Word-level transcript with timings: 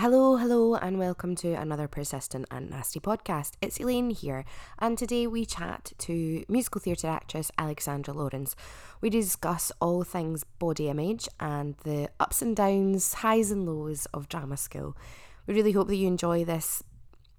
Hello, 0.00 0.36
hello, 0.36 0.76
and 0.76 0.96
welcome 0.96 1.34
to 1.34 1.54
another 1.54 1.88
Persistent 1.88 2.46
and 2.52 2.70
Nasty 2.70 3.00
podcast. 3.00 3.54
It's 3.60 3.80
Elaine 3.80 4.10
here, 4.10 4.44
and 4.78 4.96
today 4.96 5.26
we 5.26 5.44
chat 5.44 5.90
to 5.98 6.44
musical 6.48 6.80
theatre 6.80 7.08
actress 7.08 7.50
Alexandra 7.58 8.14
Lawrence. 8.14 8.54
We 9.00 9.10
discuss 9.10 9.72
all 9.80 10.04
things 10.04 10.44
body 10.44 10.88
image 10.88 11.28
and 11.40 11.74
the 11.82 12.10
ups 12.20 12.42
and 12.42 12.54
downs, 12.54 13.12
highs 13.12 13.50
and 13.50 13.66
lows 13.66 14.06
of 14.14 14.28
drama 14.28 14.56
school. 14.56 14.96
We 15.48 15.54
really 15.54 15.72
hope 15.72 15.88
that 15.88 15.96
you 15.96 16.06
enjoy 16.06 16.44
this 16.44 16.84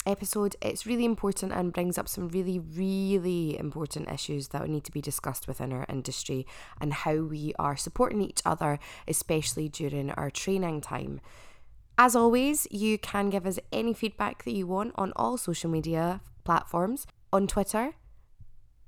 episode. 0.05 0.57
It's 0.61 0.85
really 0.85 1.05
important 1.05 1.53
and 1.53 1.71
brings 1.71 1.97
up 1.97 2.09
some 2.09 2.27
really, 2.27 2.59
really 2.59 3.57
important 3.57 4.11
issues 4.11 4.49
that 4.49 4.67
need 4.67 4.83
to 4.83 4.91
be 4.91 4.99
discussed 4.99 5.47
within 5.47 5.71
our 5.71 5.85
industry 5.87 6.45
and 6.81 6.91
how 6.91 7.19
we 7.19 7.53
are 7.57 7.77
supporting 7.77 8.21
each 8.21 8.41
other, 8.45 8.79
especially 9.07 9.69
during 9.69 10.11
our 10.11 10.29
training 10.29 10.81
time. 10.81 11.21
As 12.01 12.15
always, 12.15 12.65
you 12.71 12.97
can 12.97 13.29
give 13.29 13.45
us 13.45 13.59
any 13.73 13.93
feedback 13.93 14.45
that 14.45 14.53
you 14.53 14.65
want 14.65 14.93
on 14.95 15.11
all 15.17 15.35
social 15.35 15.69
media 15.69 16.21
platforms 16.45 17.05
on 17.33 17.45
Twitter 17.45 17.91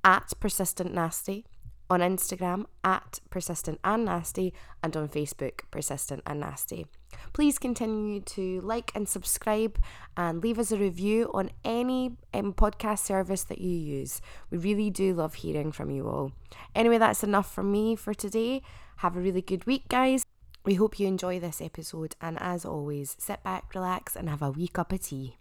at 0.02 0.32
Persistent 0.40 0.94
Nasty, 0.94 1.44
on 1.90 2.00
Instagram 2.00 2.64
at 2.82 3.20
Persistent 3.28 3.80
and 3.84 4.06
Nasty, 4.06 4.54
and 4.82 4.96
on 4.96 5.10
Facebook 5.10 5.60
Persistent 5.70 6.22
and 6.26 6.40
Nasty. 6.40 6.86
Please 7.34 7.58
continue 7.58 8.20
to 8.20 8.62
like 8.62 8.90
and 8.94 9.06
subscribe 9.06 9.78
and 10.16 10.42
leave 10.42 10.58
us 10.58 10.72
a 10.72 10.78
review 10.78 11.30
on 11.34 11.50
any 11.66 12.16
um, 12.32 12.54
podcast 12.54 13.00
service 13.00 13.44
that 13.44 13.60
you 13.60 13.76
use. 13.76 14.22
We 14.50 14.56
really 14.56 14.88
do 14.88 15.12
love 15.12 15.34
hearing 15.34 15.70
from 15.70 15.90
you 15.90 16.08
all. 16.08 16.32
Anyway, 16.74 16.96
that's 16.96 17.22
enough 17.22 17.52
from 17.54 17.70
me 17.70 17.94
for 17.94 18.14
today. 18.14 18.62
Have 18.96 19.18
a 19.18 19.20
really 19.20 19.42
good 19.42 19.66
week, 19.66 19.86
guys. 19.88 20.24
We 20.64 20.74
hope 20.74 21.00
you 21.00 21.08
enjoy 21.08 21.40
this 21.40 21.60
episode, 21.60 22.14
and 22.20 22.38
as 22.40 22.64
always, 22.64 23.16
sit 23.18 23.42
back, 23.42 23.74
relax, 23.74 24.14
and 24.14 24.30
have 24.30 24.42
a 24.42 24.50
wee 24.52 24.68
cup 24.68 24.92
of 24.92 25.02
tea. 25.02 25.36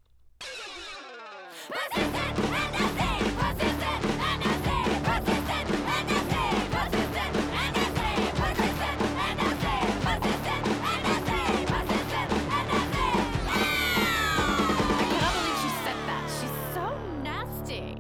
She's 16.39 16.49
so 16.73 16.97
nasty. 17.21 17.97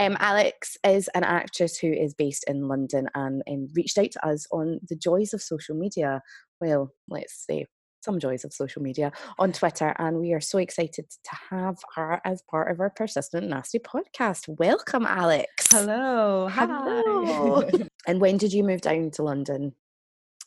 Um, 0.00 0.16
Alex 0.18 0.67
is 0.84 1.08
an 1.14 1.24
actress 1.24 1.78
who 1.78 1.92
is 1.92 2.14
based 2.14 2.44
in 2.46 2.68
London 2.68 3.08
and 3.14 3.42
um, 3.48 3.68
reached 3.74 3.98
out 3.98 4.10
to 4.12 4.26
us 4.26 4.46
on 4.50 4.80
the 4.88 4.96
joys 4.96 5.32
of 5.34 5.42
social 5.42 5.76
media. 5.76 6.22
Well, 6.60 6.92
let's 7.08 7.44
say 7.46 7.66
some 8.00 8.18
joys 8.18 8.44
of 8.44 8.52
social 8.52 8.82
media 8.82 9.12
on 9.38 9.52
Twitter, 9.52 9.94
and 9.98 10.18
we 10.18 10.32
are 10.32 10.40
so 10.40 10.58
excited 10.58 11.06
to 11.10 11.36
have 11.50 11.78
her 11.94 12.20
as 12.24 12.42
part 12.50 12.70
of 12.70 12.80
our 12.80 12.90
Persistent 12.90 13.48
Nasty 13.48 13.78
podcast. 13.78 14.48
Welcome, 14.58 15.04
Alex. 15.06 15.48
Hello. 15.70 16.48
Hello. 16.48 17.68
and 18.06 18.20
when 18.20 18.36
did 18.36 18.52
you 18.52 18.64
move 18.64 18.80
down 18.80 19.10
to 19.12 19.22
London? 19.22 19.74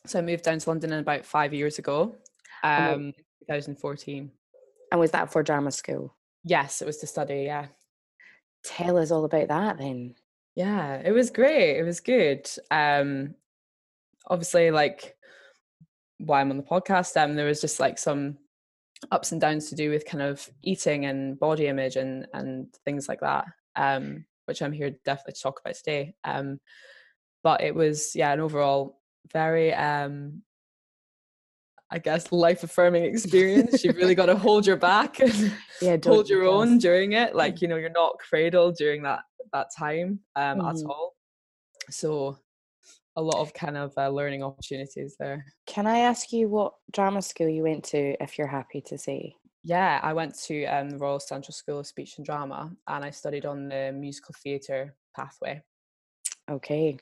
So 0.06 0.18
I 0.18 0.22
moved 0.22 0.44
down 0.44 0.58
to 0.58 0.68
London 0.68 0.92
about 0.94 1.24
five 1.24 1.54
years 1.54 1.78
ago, 1.78 2.16
um, 2.64 3.12
2014. 3.46 4.30
And 4.90 5.00
was 5.00 5.12
that 5.12 5.30
for 5.30 5.42
drama 5.42 5.70
school? 5.70 6.14
Yes, 6.44 6.82
it 6.82 6.86
was 6.86 6.98
to 6.98 7.06
study. 7.06 7.44
Yeah. 7.44 7.66
Tell 8.64 8.96
us 8.96 9.10
all 9.10 9.24
about 9.24 9.48
that 9.48 9.78
then. 9.78 10.14
Yeah, 10.54 11.00
it 11.04 11.12
was 11.12 11.30
great. 11.30 11.78
It 11.78 11.84
was 11.84 12.00
good. 12.00 12.48
Um, 12.70 13.34
obviously, 14.26 14.70
like 14.70 15.16
why 16.18 16.40
I'm 16.40 16.50
on 16.50 16.56
the 16.56 16.62
podcast, 16.62 17.20
um, 17.22 17.34
there 17.34 17.46
was 17.46 17.60
just 17.60 17.80
like 17.80 17.98
some 17.98 18.38
ups 19.10 19.32
and 19.32 19.40
downs 19.40 19.68
to 19.68 19.74
do 19.74 19.90
with 19.90 20.06
kind 20.06 20.22
of 20.22 20.48
eating 20.62 21.06
and 21.06 21.38
body 21.38 21.66
image 21.66 21.96
and 21.96 22.26
and 22.34 22.72
things 22.84 23.08
like 23.08 23.20
that. 23.20 23.46
Um, 23.76 24.24
which 24.46 24.60
I'm 24.60 24.72
here 24.72 24.90
definitely 25.04 25.34
to 25.34 25.40
talk 25.40 25.60
about 25.60 25.76
today. 25.76 26.14
Um, 26.24 26.60
but 27.42 27.62
it 27.62 27.74
was 27.74 28.14
yeah, 28.14 28.32
an 28.32 28.40
overall 28.40 29.00
very 29.32 29.72
um 29.72 30.42
I 31.90 31.98
guess 31.98 32.32
life 32.32 32.62
affirming 32.62 33.04
experience. 33.04 33.84
You've 33.84 33.96
really 33.96 34.14
got 34.14 34.26
to 34.26 34.36
hold 34.36 34.66
your 34.66 34.76
back 34.76 35.20
and 35.20 35.52
yeah, 35.82 35.98
hold 36.04 36.28
your 36.28 36.44
own 36.44 36.78
during 36.78 37.12
it. 37.12 37.34
Like 37.34 37.60
you 37.60 37.68
know, 37.68 37.76
you're 37.76 37.90
not 37.90 38.18
cradled 38.18 38.76
during 38.76 39.02
that 39.02 39.20
that 39.52 39.68
time 39.76 40.20
um, 40.36 40.58
mm. 40.58 40.68
at 40.68 40.76
mm-hmm. 40.76 40.90
all. 40.90 41.14
So 41.90 42.38
a 43.16 43.22
lot 43.22 43.40
of 43.40 43.52
kind 43.52 43.76
of 43.76 43.92
uh, 43.96 44.08
learning 44.08 44.42
opportunities 44.42 45.16
there. 45.18 45.44
Can 45.66 45.86
I 45.86 45.98
ask 45.98 46.32
you 46.32 46.48
what 46.48 46.74
drama 46.92 47.22
school 47.22 47.48
you 47.48 47.62
went 47.62 47.84
to, 47.84 48.16
if 48.22 48.38
you're 48.38 48.46
happy 48.46 48.80
to 48.82 48.98
say? 48.98 49.34
Yeah, 49.64 50.00
I 50.02 50.12
went 50.12 50.36
to 50.44 50.64
um, 50.64 50.90
the 50.90 50.98
Royal 50.98 51.20
Central 51.20 51.52
School 51.52 51.80
of 51.80 51.86
Speech 51.86 52.16
and 52.16 52.26
Drama, 52.26 52.72
and 52.88 53.04
I 53.04 53.10
studied 53.10 53.46
on 53.46 53.68
the 53.68 53.92
musical 53.94 54.34
theatre 54.42 54.94
pathway. 55.14 55.62
Okay, 56.50 56.98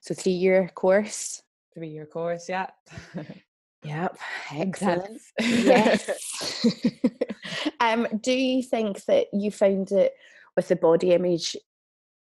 so 0.00 0.14
three 0.14 0.32
year 0.32 0.70
course. 0.74 1.42
Three 1.74 1.88
year 1.88 2.06
course, 2.06 2.48
yeah. 2.48 2.68
Yep, 3.84 4.18
excellent. 4.50 5.20
yes. 5.38 6.64
um, 7.80 8.06
do 8.22 8.32
you 8.32 8.62
think 8.62 9.04
that 9.04 9.26
you 9.32 9.50
found 9.50 9.92
it 9.92 10.14
with 10.56 10.68
the 10.68 10.76
body 10.76 11.12
image 11.12 11.54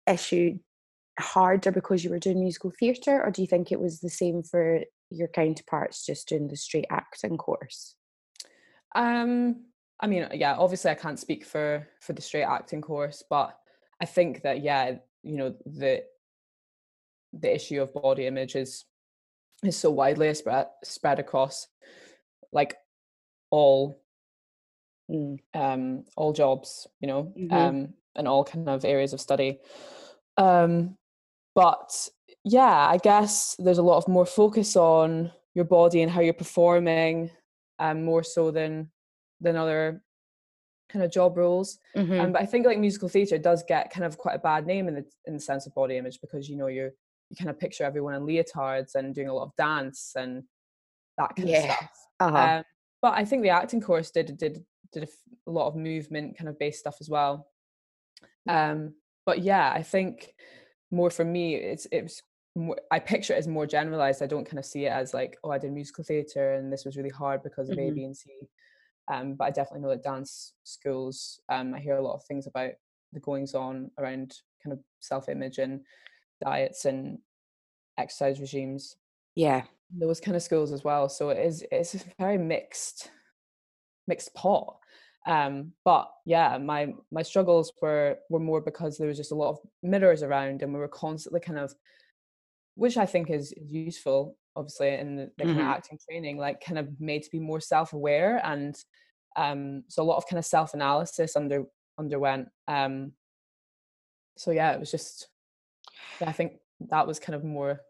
issue 0.07 0.59
harder 1.19 1.71
because 1.71 2.03
you 2.05 2.11
were 2.11 2.19
doing 2.19 2.41
musical 2.41 2.71
theatre, 2.71 3.23
or 3.23 3.31
do 3.31 3.43
you 3.43 3.49
think 3.49 3.71
it 3.71 3.81
was 3.81 4.01
the 4.01 4.11
same 4.11 4.43
for 4.43 4.81
your 5.11 5.29
counterparts 5.29 6.05
just 6.05 6.29
doing 6.29 6.49
the 6.49 6.57
straight 6.57 6.87
acting 6.91 7.37
course? 7.37 7.95
Um, 8.95 9.67
I 10.01 10.07
mean, 10.07 10.29
yeah, 10.33 10.57
obviously 10.57 10.91
I 10.91 10.95
can't 10.95 11.19
speak 11.19 11.45
for 11.45 11.87
for 12.01 12.13
the 12.13 12.23
straight 12.23 12.45
acting 12.45 12.81
course, 12.81 13.23
but 13.29 13.57
I 14.01 14.05
think 14.05 14.43
that 14.43 14.63
yeah, 14.63 14.97
you 15.23 15.37
know, 15.37 15.55
the 15.65 16.05
the 17.33 17.55
issue 17.55 17.81
of 17.81 17.95
body 17.95 18.27
image 18.27 18.57
is 18.57 18.84
is 19.63 19.77
so 19.77 19.91
widely 19.91 20.33
spread 20.34 20.67
spread 20.83 21.19
across 21.19 21.69
like 22.53 22.77
all 23.51 24.02
mm. 25.12 25.39
um 25.55 26.05
all 26.17 26.33
jobs 26.33 26.87
you 27.00 27.09
know 27.09 27.33
mm-hmm. 27.39 27.53
um 27.53 27.95
and 28.17 28.28
all 28.28 28.45
kind 28.45 28.69
of 28.69 28.84
areas 28.84 29.12
of 29.12 29.21
study 29.21 29.59
um 30.37 30.97
but 31.55 32.09
yeah 32.45 32.89
i 32.89 32.97
guess 32.99 33.56
there's 33.59 33.78
a 33.78 33.83
lot 33.83 33.99
of 33.99 34.09
more 34.09 34.27
focus 34.27 34.77
on 34.77 35.31
your 35.55 35.65
body 35.65 36.03
and 36.03 36.11
how 36.11 36.21
you're 36.21 36.33
performing 36.33 37.31
um 37.78 38.05
more 38.05 38.22
so 38.22 38.51
than 38.51 38.91
than 39.41 39.56
other 39.56 40.03
kind 40.91 41.05
of 41.05 41.11
job 41.11 41.37
roles 41.37 41.78
mm-hmm. 41.97 42.21
um, 42.21 42.33
but 42.33 42.43
i 42.43 42.47
think 42.47 42.67
like 42.67 42.78
musical 42.78 43.09
theatre 43.09 43.39
does 43.39 43.62
get 43.67 43.91
kind 43.91 44.05
of 44.05 44.19
quite 44.19 44.34
a 44.37 44.39
bad 44.39 44.67
name 44.67 44.89
in 44.89 44.95
the 44.95 45.05
in 45.27 45.34
the 45.34 45.41
sense 45.41 45.67
of 45.67 45.75
body 45.75 45.97
image 45.97 46.21
because 46.21 46.49
you 46.49 46.56
know 46.56 46.67
you're 46.67 46.93
you 47.33 47.37
kind 47.37 47.51
of 47.51 47.59
picture 47.59 47.84
everyone 47.84 48.15
in 48.15 48.22
leotards 48.22 48.95
and 48.95 49.15
doing 49.15 49.28
a 49.28 49.34
lot 49.34 49.45
of 49.45 49.56
dance 49.56 50.12
and 50.17 50.43
that 51.17 51.34
kind 51.34 51.49
yeah. 51.49 51.59
of 51.59 51.65
stuff. 51.65 51.91
Uh-huh. 52.21 52.56
Um, 52.59 52.65
but 53.01 53.15
I 53.15 53.25
think 53.25 53.43
the 53.43 53.49
acting 53.49 53.81
course 53.81 54.11
did 54.11 54.37
did 54.37 54.65
did 54.92 55.08
a 55.47 55.50
lot 55.50 55.69
of 55.69 55.76
movement 55.76 56.36
kind 56.36 56.48
of 56.48 56.58
based 56.58 56.80
stuff 56.80 56.97
as 57.00 57.08
well. 57.08 57.48
Um, 58.48 58.94
but 59.25 59.41
yeah, 59.41 59.72
I 59.75 59.82
think 59.82 60.34
more 60.91 61.10
for 61.10 61.25
me, 61.25 61.54
it's 61.54 61.86
it 61.86 62.03
was 62.03 62.22
more, 62.54 62.76
I 62.91 62.98
picture 62.98 63.34
it 63.34 63.38
as 63.38 63.48
more 63.48 63.66
generalized. 63.66 64.22
I 64.22 64.26
don't 64.26 64.44
kind 64.44 64.58
of 64.58 64.64
see 64.64 64.86
it 64.86 64.92
as 64.92 65.14
like, 65.14 65.38
oh, 65.44 65.50
I 65.50 65.58
did 65.58 65.72
musical 65.72 66.04
theatre 66.04 66.54
and 66.54 66.72
this 66.72 66.84
was 66.84 66.97
really 66.97 67.10
hard 67.10 67.42
because 67.42 67.70
of 67.70 67.76
mm-hmm. 67.76 67.92
A, 67.92 67.94
B, 67.94 68.04
and 68.04 68.16
C. 68.16 68.30
Um, 69.10 69.34
but 69.34 69.44
I 69.44 69.50
definitely 69.50 69.80
know 69.80 69.91
that 69.91 70.03
dance 70.03 70.54
schools. 70.64 71.41
Um, 71.48 71.74
I 71.74 71.80
hear 71.80 71.97
a 71.97 72.03
lot 72.03 72.14
of 72.14 72.24
things 72.24 72.47
about 72.47 72.72
the 73.12 73.20
goings 73.20 73.54
on 73.54 73.91
around 73.98 74.34
kind 74.62 74.72
of 74.72 74.80
self 75.00 75.28
image 75.28 75.59
and 75.59 75.80
diets 76.44 76.84
and 76.84 77.19
exercise 77.98 78.41
regimes. 78.41 78.97
Yeah. 79.34 79.62
Those 79.91 80.20
kind 80.20 80.36
of 80.36 80.42
schools 80.42 80.72
as 80.72 80.84
well. 80.84 81.09
So 81.09 81.30
it 81.30 81.38
is 81.38 81.64
it's 81.70 81.94
a 81.94 82.00
very 82.19 82.38
mixed 82.38 83.10
mixed 84.06 84.34
pot. 84.34 84.77
Um, 85.27 85.72
but 85.84 86.10
yeah, 86.24 86.59
my 86.59 86.95
my 87.10 87.22
struggles 87.22 87.72
were 87.80 88.19
were 88.28 88.41
more 88.41 88.60
because 88.60 88.98
there 88.98 89.09
was 89.09 89.16
just 89.16 89.33
a 89.33 89.36
lot 89.36 89.51
of 89.51 89.59
mirrors 89.83 90.22
around 90.22 90.63
and 90.63 90.72
we 90.72 90.80
were 90.80 90.89
constantly 90.89 91.41
kind 91.41 91.59
of 91.59 91.72
which 92.74 92.97
I 92.97 93.04
think 93.07 93.30
is 93.30 93.53
useful, 93.57 94.36
obviously, 94.57 94.95
in 94.95 95.16
the, 95.16 95.30
the 95.36 95.45
mm-hmm. 95.45 95.59
kind 95.59 95.69
of 95.69 95.77
acting 95.77 95.98
training, 96.09 96.39
like 96.39 96.65
kind 96.65 96.78
of 96.78 96.89
made 96.98 97.22
to 97.22 97.30
be 97.30 97.39
more 97.39 97.60
self-aware 97.60 98.41
and 98.45 98.74
um 99.36 99.84
so 99.89 100.03
a 100.03 100.04
lot 100.04 100.16
of 100.16 100.27
kind 100.27 100.39
of 100.39 100.45
self-analysis 100.45 101.36
under 101.36 101.65
underwent. 101.98 102.48
Um 102.69 103.13
so 104.36 104.51
yeah, 104.51 104.72
it 104.72 104.80
was 104.80 104.91
just 104.91 105.28
I 106.21 106.33
think 106.33 106.54
that 106.91 107.07
was 107.07 107.19
kind 107.19 107.36
of 107.36 107.45
more 107.45 107.80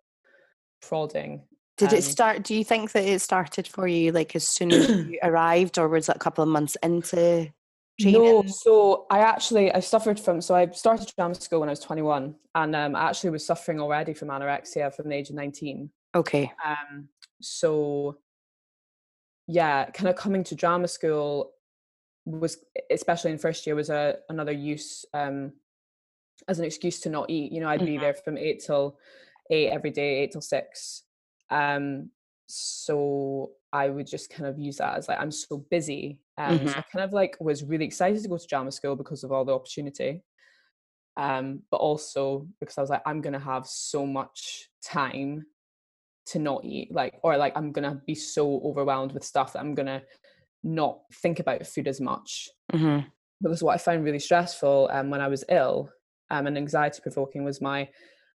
prodding. 0.83 1.43
Did 1.79 1.91
um, 1.91 1.99
it 1.99 2.03
start? 2.03 2.43
Do 2.43 2.55
you 2.55 2.65
think 2.65 2.93
that 2.93 3.05
it 3.05 3.21
started 3.21 3.67
for 3.67 3.87
you 3.87 4.13
like 4.13 4.37
as 4.37 4.47
soon 4.47 4.73
as 4.73 4.89
you 4.89 5.19
arrived, 5.23 5.79
or 5.79 5.89
was 5.89 6.09
it 6.09 6.17
a 6.17 6.19
couple 6.19 6.43
of 6.43 6.49
months 6.49 6.77
into 6.83 7.51
training? 7.99 8.21
No, 8.21 8.45
so 8.47 9.07
I 9.11 9.21
actually 9.21 9.73
I 9.73 9.81
suffered 9.81 10.21
from 10.21 10.41
so 10.41 10.55
I 10.55 10.69
started 10.71 11.11
drama 11.17 11.35
school 11.35 11.61
when 11.61 11.69
I 11.69 11.73
was 11.73 11.81
21, 11.81 12.35
and 12.55 12.77
um, 12.77 12.95
I 12.95 13.09
actually 13.09 13.31
was 13.31 13.47
suffering 13.47 13.81
already 13.81 14.13
from 14.13 14.29
anorexia 14.29 14.95
from 14.95 15.09
the 15.09 15.15
age 15.15 15.31
of 15.31 15.37
19. 15.37 15.91
Okay. 16.15 16.53
Um, 16.65 17.09
so 17.41 18.19
yeah, 19.47 19.91
kind 19.91 20.09
of 20.09 20.17
coming 20.17 20.45
to 20.45 20.55
drama 20.55 20.89
school 20.89 21.53
was 22.25 22.59
especially 22.91 23.33
in 23.33 23.39
first 23.39 23.67
year 23.67 23.75
was 23.75 23.91
a 23.91 24.17
another 24.29 24.53
use 24.53 25.05
um 25.13 25.53
as 26.47 26.59
an 26.59 26.65
excuse 26.65 27.01
to 27.01 27.09
not 27.11 27.31
eat. 27.31 27.51
You 27.53 27.61
know, 27.61 27.69
I'd 27.69 27.85
be 27.85 27.97
Mhm. 27.97 28.01
there 28.01 28.15
from 28.15 28.37
eight 28.37 28.63
till 28.65 28.99
eight 29.51 29.71
every 29.71 29.91
day, 29.91 30.21
eight 30.21 30.33
till 30.33 30.41
six. 30.41 31.05
Um, 31.53 32.13
so 32.49 33.53
I 33.73 33.91
would 33.91 34.09
just 34.09 34.31
kind 34.31 34.49
of 34.49 34.59
use 34.59 34.79
that 34.79 34.97
as 34.99 35.09
like 35.09 35.21
I'm 35.21 35.33
so 35.33 35.59
busy. 35.59 36.21
Um, 36.39 36.67
so 36.67 36.75
Mhm. 36.75 36.81
I 36.81 36.83
kind 36.93 37.05
of 37.05 37.13
like 37.15 37.37
was 37.41 37.65
really 37.65 37.87
excited 37.87 38.23
to 38.23 38.29
go 38.31 38.39
to 38.39 38.49
drama 38.49 38.73
school 38.73 38.97
because 38.97 39.25
of 39.25 39.33
all 39.33 39.45
the 39.47 39.55
opportunity. 39.55 40.25
Um, 41.17 41.63
but 41.71 41.77
also 41.79 42.49
because 42.61 42.79
I 42.79 42.81
was 42.81 42.91
like, 42.91 43.03
I'm 43.07 43.21
gonna 43.21 43.39
have 43.41 43.67
so 43.67 44.07
much 44.07 44.71
time 44.83 45.47
to 46.27 46.39
not 46.41 46.65
eat, 46.65 46.93
like, 46.93 47.21
or 47.25 47.37
like 47.39 47.57
I'm 47.57 47.73
gonna 47.73 48.03
be 48.07 48.15
so 48.17 48.61
overwhelmed 48.63 49.13
with 49.13 49.25
stuff 49.25 49.55
that 49.55 49.61
I'm 49.61 49.75
gonna 49.75 50.05
not 50.65 51.03
think 51.15 51.41
about 51.41 51.67
food 51.67 51.89
as 51.89 52.01
much 52.01 52.51
Mhm. 52.73 53.13
because 53.43 53.63
what 53.63 53.75
I 53.75 53.79
found 53.79 54.05
really 54.05 54.19
stressful 54.19 54.89
um, 54.93 55.11
when 55.11 55.21
I 55.21 55.29
was 55.29 55.45
ill 55.49 55.91
um, 56.31 56.47
and 56.47 56.57
anxiety 56.57 57.01
provoking 57.03 57.45
was 57.45 57.61
my 57.61 57.91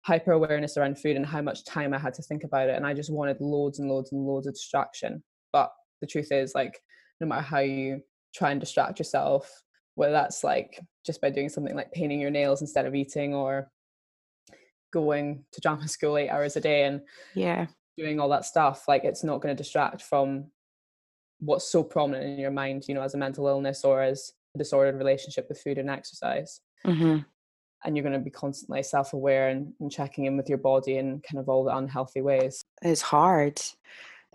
hyper 0.05 0.31
awareness 0.33 0.77
around 0.77 0.99
food 0.99 1.15
and 1.15 1.25
how 1.25 1.41
much 1.41 1.65
time 1.65 1.91
I 1.93 1.97
had 1.97 2.13
to 2.13 2.21
think 2.21 2.43
about 2.43 2.69
it. 2.69 2.75
And 2.75 2.85
I 2.85 2.93
just 2.93 3.11
wanted 3.11 3.41
loads 3.41 3.79
and 3.79 3.89
loads 3.89 4.11
and 4.11 4.21
loads 4.25 4.45
of 4.45 4.53
distraction. 4.53 5.23
But 5.51 5.71
the 6.01 6.05
truth 6.07 6.31
is, 6.31 6.53
like, 6.53 6.79
no 7.19 7.25
matter 7.27 7.41
how 7.41 7.59
you 7.59 8.01
try 8.33 8.51
and 8.51 8.59
distract 8.59 8.99
yourself, 8.99 9.51
whether 9.95 10.11
that's 10.11 10.43
like 10.43 10.79
just 11.05 11.21
by 11.21 11.29
doing 11.29 11.49
something 11.49 11.75
like 11.75 11.91
painting 11.91 12.19
your 12.19 12.29
nails 12.29 12.61
instead 12.61 12.85
of 12.85 12.93
eating 12.93 13.33
or 13.33 13.71
going 14.91 15.43
to 15.51 15.61
drama 15.61 15.87
school 15.87 16.17
eight 16.17 16.29
hours 16.29 16.55
a 16.55 16.61
day 16.61 16.83
and 16.83 17.01
Yeah. 17.33 17.67
doing 17.97 18.19
all 18.19 18.29
that 18.29 18.45
stuff, 18.45 18.87
like, 18.87 19.05
it's 19.05 19.23
not 19.23 19.41
going 19.41 19.55
to 19.55 19.61
distract 19.63 20.01
from 20.03 20.51
what's 21.39 21.67
so 21.67 21.83
prominent 21.83 22.25
in 22.25 22.39
your 22.39 22.51
mind, 22.51 22.87
you 22.87 22.93
know, 22.93 23.01
as 23.01 23.13
a 23.13 23.17
mental 23.17 23.47
illness 23.47 23.83
or 23.83 24.01
as 24.01 24.31
a 24.53 24.57
disordered 24.57 24.95
relationship 24.97 25.47
with 25.49 25.59
food 25.61 25.77
and 25.77 25.89
exercise. 25.89 26.61
Mhm. 26.85 27.25
And 27.85 27.95
you're 27.95 28.03
going 28.03 28.13
to 28.13 28.19
be 28.19 28.31
constantly 28.31 28.83
self 28.83 29.13
aware 29.13 29.49
and, 29.49 29.73
and 29.79 29.91
checking 29.91 30.25
in 30.25 30.35
with 30.37 30.49
your 30.49 30.57
body 30.57 30.97
in 30.97 31.21
kind 31.21 31.39
of 31.39 31.47
all 31.47 31.63
the 31.63 31.75
unhealthy 31.75 32.21
ways. 32.21 32.61
It's 32.81 33.01
hard. 33.01 33.61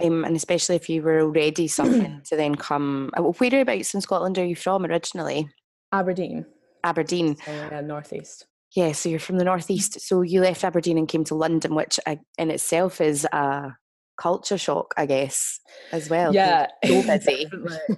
Um, 0.03 0.25
and 0.25 0.35
especially 0.37 0.77
if 0.77 0.89
you 0.89 1.03
were 1.03 1.21
already 1.21 1.67
suffering 1.69 2.23
to 2.27 2.37
then 2.37 2.55
come. 2.55 3.11
uh, 3.17 3.23
Whereabouts 3.23 3.93
in 3.95 4.01
Scotland 4.01 4.39
are 4.39 4.45
you 4.47 4.57
from 4.57 4.87
originally? 4.87 5.49
Aberdeen, 5.93 6.47
Aberdeen. 6.85 7.37
so 7.37 7.51
yeah, 7.51 7.81
northeast. 7.81 8.47
Yeah, 8.77 8.93
so 8.93 9.09
you're 9.09 9.19
from 9.19 9.39
the 9.39 9.45
northeast. 9.45 10.01
So 10.01 10.23
you 10.23 10.41
left 10.41 10.63
Aberdeen 10.63 10.97
and 10.97 11.09
came 11.09 11.25
to 11.25 11.35
London, 11.35 11.75
which 11.75 11.99
uh, 12.07 12.17
in 12.39 12.51
itself 12.53 13.01
is 13.01 13.25
a 13.33 13.75
culture 14.21 14.59
shock, 14.59 14.95
I 14.97 15.07
guess, 15.07 15.61
as 15.93 16.09
well. 16.09 16.35
Yeah, 16.35 16.67
so 16.87 17.03
busy. 17.03 17.47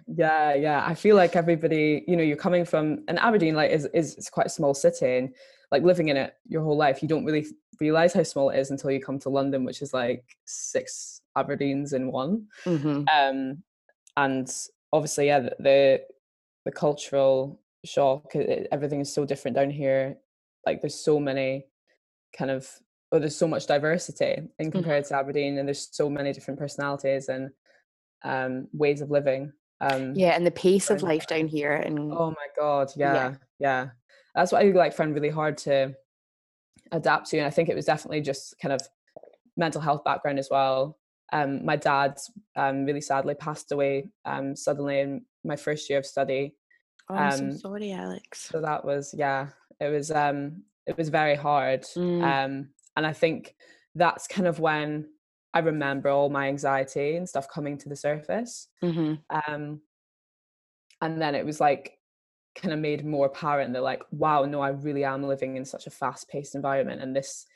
yeah, 0.07 0.55
yeah. 0.55 0.85
I 0.87 0.95
feel 0.95 1.17
like 1.17 1.37
everybody, 1.37 2.05
you 2.07 2.17
know, 2.17 2.23
you're 2.23 2.37
coming 2.37 2.65
from 2.65 3.05
an 3.09 3.19
Aberdeen, 3.19 3.55
like, 3.55 3.71
is 3.71 3.87
is 3.93 4.17
it's 4.17 4.31
quite 4.31 4.47
a 4.47 4.51
small 4.51 4.73
city, 4.75 5.19
and 5.19 5.35
like 5.73 5.83
living 5.83 6.09
in 6.09 6.17
it 6.17 6.35
your 6.49 6.63
whole 6.63 6.77
life, 6.77 7.03
you 7.03 7.09
don't 7.09 7.25
really 7.25 7.47
realize 7.81 8.13
how 8.13 8.23
small 8.23 8.51
it 8.51 8.59
is 8.59 8.71
until 8.71 8.91
you 8.91 9.01
come 9.01 9.19
to 9.19 9.29
London, 9.29 9.65
which 9.65 9.83
is 9.83 9.93
like 9.93 10.25
six 10.45 11.21
Aberdeens 11.37 11.93
in 11.93 12.13
one. 12.13 12.47
hmm 12.65 13.05
um 13.13 13.63
and 14.17 14.49
obviously 14.93 15.27
yeah 15.27 15.41
the 15.41 15.57
the, 15.59 16.01
the 16.67 16.71
cultural 16.71 17.59
shock 17.85 18.35
it, 18.35 18.69
everything 18.71 19.01
is 19.01 19.13
so 19.13 19.25
different 19.25 19.57
down 19.57 19.71
here 19.71 20.17
like 20.67 20.81
there's 20.81 21.05
so 21.05 21.19
many 21.19 21.65
kind 22.37 22.51
of 22.51 22.69
oh 23.13 23.19
there's 23.19 23.37
so 23.37 23.47
much 23.47 23.67
diversity 23.67 24.43
in 24.59 24.71
compared 24.71 25.05
to 25.05 25.15
aberdeen 25.17 25.59
and 25.59 25.69
there's 25.69 25.89
so 25.93 26.09
many 26.09 26.33
different 26.33 26.59
personalities 26.59 27.29
and 27.29 27.51
um 28.25 28.67
ways 28.73 29.01
of 29.01 29.11
living 29.11 29.53
um 29.81 30.15
Yeah, 30.15 30.31
and 30.31 30.47
the 30.47 30.51
pace 30.51 30.91
of 30.91 31.03
life 31.03 31.27
down 31.27 31.47
here, 31.47 31.73
and 31.75 31.99
oh 32.13 32.31
my 32.31 32.47
god 32.57 32.91
Yeah. 32.97 33.13
yeah 33.15 33.35
yeah 33.59 33.89
that's 34.35 34.51
what 34.53 34.65
i 34.65 34.71
like 34.71 34.95
found 34.95 35.15
really 35.15 35.29
hard 35.31 35.59
to 35.59 35.95
adapt 36.91 37.29
to 37.31 37.39
and 37.39 37.47
i 37.47 37.51
think 37.51 37.69
it 37.69 37.77
was 37.77 37.85
definitely 37.85 38.21
just 38.21 38.59
kind 38.61 38.73
of 38.73 38.81
mental 39.57 39.81
health 39.81 40.05
background 40.05 40.39
as 40.39 40.49
well 40.51 40.99
um 41.33 41.65
my 41.65 41.77
dad 41.77 42.19
um 42.57 42.85
really 42.85 43.01
sadly 43.01 43.35
passed 43.35 43.73
away 43.73 44.09
um 44.25 44.57
suddenly 44.57 45.01
in 45.01 45.25
my 45.45 45.57
first 45.57 45.91
year 45.91 45.99
of 45.99 46.07
study 46.07 46.55
oh, 47.11 47.15
I'm 47.15 47.31
so 47.33 47.45
um, 47.45 47.53
sorry, 47.59 47.93
Alex. 47.93 48.49
so 48.51 48.61
that 48.61 48.85
was 48.85 49.15
yeah 49.17 49.49
it 49.81 49.89
was 49.89 50.11
um 50.11 50.63
it 50.87 50.97
was 50.97 51.09
very 51.09 51.35
hard 51.35 51.83
Mm. 51.97 52.23
um 52.23 52.69
and 52.97 53.07
i 53.07 53.13
think 53.13 53.55
that's 53.95 54.27
kind 54.27 54.47
of 54.47 54.59
when 54.59 55.07
i 55.55 55.59
remember 55.59 56.09
all 56.09 56.29
my 56.31 56.49
anxiety 56.49 57.17
and 57.17 57.29
stuff 57.29 57.49
coming 57.49 57.77
to 57.79 57.89
the 57.89 57.97
surface 57.97 58.69
hmm 58.81 59.15
um 59.31 59.81
and 61.01 61.21
then 61.21 61.35
it 61.35 61.45
was 61.45 61.61
like 61.61 61.99
kind 62.55 62.73
of 62.73 62.79
made 62.81 63.05
more 63.05 63.27
apparent 63.27 63.73
that 63.73 63.83
like 63.83 64.03
wow 64.11 64.45
no 64.45 64.61
i 64.61 64.69
really 64.69 65.05
am 65.05 65.23
living 65.23 65.57
in 65.57 65.65
such 65.65 65.87
a 65.87 65.91
fast-paced 65.91 66.55
environment 66.55 67.01
and 67.03 67.17
this 67.17 67.47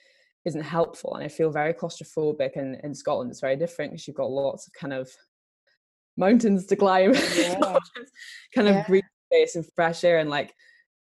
isn't 0.47 0.63
helpful 0.63 1.15
and 1.15 1.25
i 1.25 1.29
feel 1.29 1.51
very 1.51 1.75
claustrophobic 1.75 2.57
and 2.57 2.77
in 2.83 2.95
scotland 2.95 3.31
it's 3.31 3.41
very 3.41 3.57
different 3.57 3.93
because 3.93 4.07
you've 4.07 4.17
got 4.17 4.31
lots 4.31 4.67
of 4.67 4.73
kind 4.73 4.93
of 4.93 5.11
mountains 6.17 6.65
to 6.67 6.77
climb 6.77 7.13
Yeah. 7.37 7.77
kind 8.55 8.69
of 8.69 8.77
Yeah. 8.77 8.85
green 8.87 9.03
space 9.31 9.57
and 9.57 9.67
fresh 9.75 10.03
air 10.03 10.19
and 10.19 10.31
like 10.31 10.55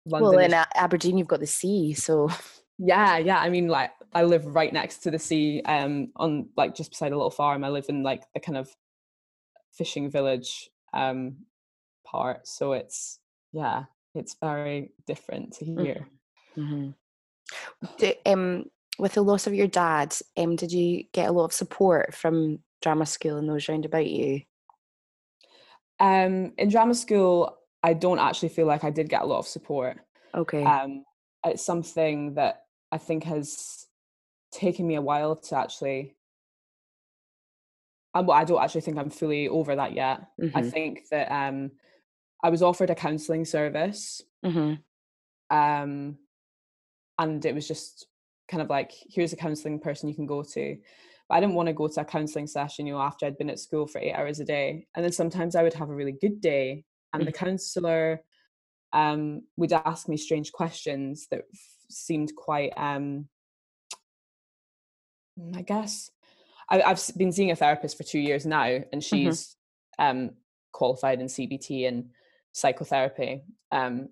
london 0.06 0.32
Well, 0.32 0.40
in 0.46 0.54
A- 0.54 0.68
Aberdeen, 0.75 1.18
you've 1.18 1.28
got 1.28 1.40
the 1.40 1.48
sea, 1.48 1.94
so 1.94 2.30
yeah 2.78 3.18
yeah 3.18 3.40
i 3.40 3.50
mean 3.50 3.68
like 3.68 3.92
i 4.14 4.24
live 4.24 4.46
right 4.56 4.74
next 4.74 5.00
to 5.00 5.12
the 5.12 5.20
sea 5.20 5.62
um 5.66 6.12
on 6.16 6.50
like 6.58 6.76
just 6.76 6.92
beside 6.92 7.12
a 7.12 7.16
little 7.16 7.30
farm 7.32 7.64
i 7.64 7.70
live 7.70 7.86
in 7.90 8.04
like 8.04 8.24
the 8.34 8.40
kind 8.40 8.58
of 8.58 8.76
fishing 9.74 10.10
village 10.10 10.70
um 10.94 11.38
part 12.06 12.48
so 12.48 12.74
it's 12.74 13.20
yeah 13.52 13.86
it's 14.16 14.36
very 14.42 14.92
different 15.06 15.54
to 15.54 15.66
Mhm. 15.66 15.84
here 15.86 16.08
Mhm. 16.58 16.96
D- 17.98 18.16
um, 18.26 18.66
with 18.98 19.14
the 19.14 19.22
loss 19.22 19.48
of 19.48 19.54
your 19.54 19.68
dad, 19.68 20.14
um, 20.36 20.56
did 20.58 20.72
you 20.74 21.04
get 21.14 21.30
a 21.30 21.32
lot 21.32 21.46
of 21.46 21.54
support 21.54 22.14
from 22.14 22.60
drama 22.82 23.06
school 23.06 23.38
and 23.38 23.48
those 23.48 23.70
round 23.70 23.86
about 23.86 24.06
you? 24.08 24.42
um 26.00 26.54
in 26.58 26.70
drama 26.70 26.94
school 26.96 27.58
i 27.84 27.94
don't 27.94 28.20
actually 28.20 28.50
feel 28.50 28.66
like 28.66 28.84
i 28.84 28.90
did 28.90 29.10
get 29.10 29.22
a 29.22 29.26
lot 29.26 29.40
of 29.40 29.48
support 29.48 29.98
Okay. 30.34 30.64
um 30.64 31.04
it's 31.46 31.64
something 31.64 32.36
that 32.36 32.64
i 32.92 32.98
think 32.98 33.24
has 33.26 33.86
taken 34.51 34.88
me 34.88 34.96
a 34.96 35.01
while 35.01 35.36
to 35.36 35.57
actually 35.57 36.16
um, 38.13 38.25
well, 38.25 38.38
I 38.38 38.44
don't 38.44 38.62
actually 38.62 38.81
think 38.81 38.98
I'm 38.98 39.10
fully 39.10 39.48
over 39.48 39.75
that 39.75 39.94
yet. 39.94 40.22
I 40.54 40.62
Mhm. 40.62 40.72
think 40.72 41.07
that 41.12 41.31
um, 41.31 41.72
I 42.44 42.50
was 42.50 42.62
offered 42.63 42.90
a 42.90 42.96
counselling 42.96 43.46
service, 43.46 44.22
hmm 44.44 44.82
um, 45.50 46.18
and 47.18 47.44
it 47.46 47.53
was 47.56 47.68
just 47.68 48.08
kind 48.50 48.62
of 48.62 48.70
like, 48.70 48.91
here's 49.10 49.34
a 49.34 49.38
counselling 49.38 49.79
person 49.79 50.10
you 50.10 50.15
can 50.15 50.25
go 50.25 50.44
to. 50.44 50.77
But 51.27 51.36
I 51.36 51.39
didn't 51.39 51.56
want 51.56 51.68
to 51.68 51.74
go 51.74 51.88
to 51.88 52.01
a 52.01 52.06
counselling 52.06 52.48
session, 52.48 52.88
you 52.88 52.94
know, 52.94 53.01
after 53.01 53.25
I'd 53.25 53.38
been 53.38 53.50
at 53.50 53.60
school 53.60 53.88
for 53.88 54.00
eight 54.00 54.13
hours 54.13 54.39
a 54.39 54.46
day. 54.46 54.88
And 54.96 55.03
then 55.03 55.12
sometimes 55.12 55.56
I 55.56 55.63
would 55.63 55.74
have 55.75 55.89
a 55.89 55.96
really 55.96 56.13
good 56.20 56.41
day, 56.41 56.86
and 57.13 57.27
the 57.27 57.32
counsellor 57.32 58.24
um, 58.94 59.44
would 59.58 59.74
ask 59.74 60.08
me 60.10 60.18
strange 60.18 60.51
questions 60.51 61.27
that 61.32 61.41
f- 61.53 61.60
seemed 61.89 62.36
quite, 62.36 62.74
um, 62.77 63.29
I 65.55 65.62
guess, 65.62 66.12
I, 66.69 66.81
I've 66.81 67.01
been 67.17 67.31
seeing 67.31 67.51
a 67.51 67.55
therapist 67.55 67.98
for 67.98 68.03
two 68.03 68.19
years 68.19 68.46
now, 68.46 68.79
and 68.91 69.03
she's 69.03 69.55
um, 69.98 70.31
qualified 70.72 71.19
in 71.19 71.27
CBT 71.27 71.88
and 71.88 72.10
psychotherapy. 72.51 73.43
Um, 73.72 74.10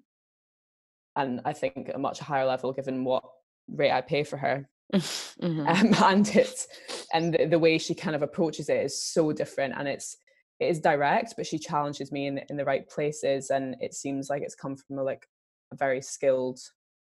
and 1.15 1.41
I 1.46 1.53
think 1.53 1.91
a 1.93 1.98
much 1.98 2.19
higher 2.19 2.46
level 2.46 2.74
given 2.74 3.03
what 3.03 3.24
rate 3.67 3.91
I 3.91 4.01
pay 4.01 4.24
for 4.24 4.38
her. 4.38 4.69
hmm 4.93 5.67
Um, 5.67 5.93
and 6.03 6.27
it's 6.36 6.67
and 7.13 7.34
the, 7.34 7.46
the 7.46 7.60
way 7.60 7.77
she 7.77 7.96
kind 7.96 8.15
of 8.15 8.22
approaches 8.22 8.69
it 8.69 8.86
is 8.86 9.01
so 9.01 9.31
different, 9.31 9.74
and 9.77 9.88
it's 9.88 10.17
it 10.60 10.67
is 10.67 10.79
direct, 10.79 11.36
but 11.38 11.46
she 11.46 11.60
challenges 11.60 12.12
me 12.12 12.27
in 12.27 12.39
in 12.50 12.57
the 12.57 12.65
right 12.65 12.88
places, 12.89 13.50
and 13.50 13.75
it 13.81 13.93
seems 13.93 14.29
like 14.29 14.41
it's 14.43 14.55
come 14.55 14.75
from 14.75 15.00
a 15.00 15.03
like 15.03 15.27
a 15.72 15.75
very 15.75 16.01
skilled 16.01 16.60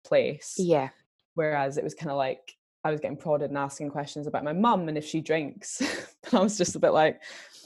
place. 0.05 0.55
Yeah. 0.59 0.91
Whereas 1.35 1.79
it 1.79 1.85
was 1.85 1.95
kind 1.95 2.11
of 2.11 2.19
like 2.19 2.55
I 2.85 2.91
was 2.91 3.01
getting 3.01 3.17
prodded 3.17 3.51
and 3.51 3.59
asking 3.59 3.91
questions 3.91 4.27
about 4.27 4.45
my 4.45 4.53
mum 4.53 4.89
and 4.89 4.99
if 4.99 5.05
she 5.07 5.21
drinks. 5.21 5.81
and 6.25 6.35
I 6.35 6.41
was 6.41 6.59
just 6.59 6.75
a 6.77 6.81
bit 6.81 6.91
like, 6.93 7.21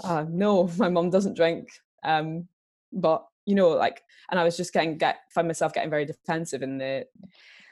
uh, 0.04 0.25
no, 0.28 0.68
my 0.76 0.88
mum 0.88 1.11
doesn't 1.11 1.35
drink. 1.37 1.68
Um, 2.04 2.49
but 2.92 3.26
you 3.46 3.54
know, 3.54 3.70
like, 3.70 4.02
and 4.30 4.38
I 4.40 4.44
was 4.44 4.56
just 4.56 4.73
getting 4.73 4.99
get 4.99 5.18
find 5.35 5.46
myself 5.49 5.73
getting 5.73 5.90
very 5.90 6.04
defensive 6.04 6.62
in 6.62 6.78
the 6.78 7.06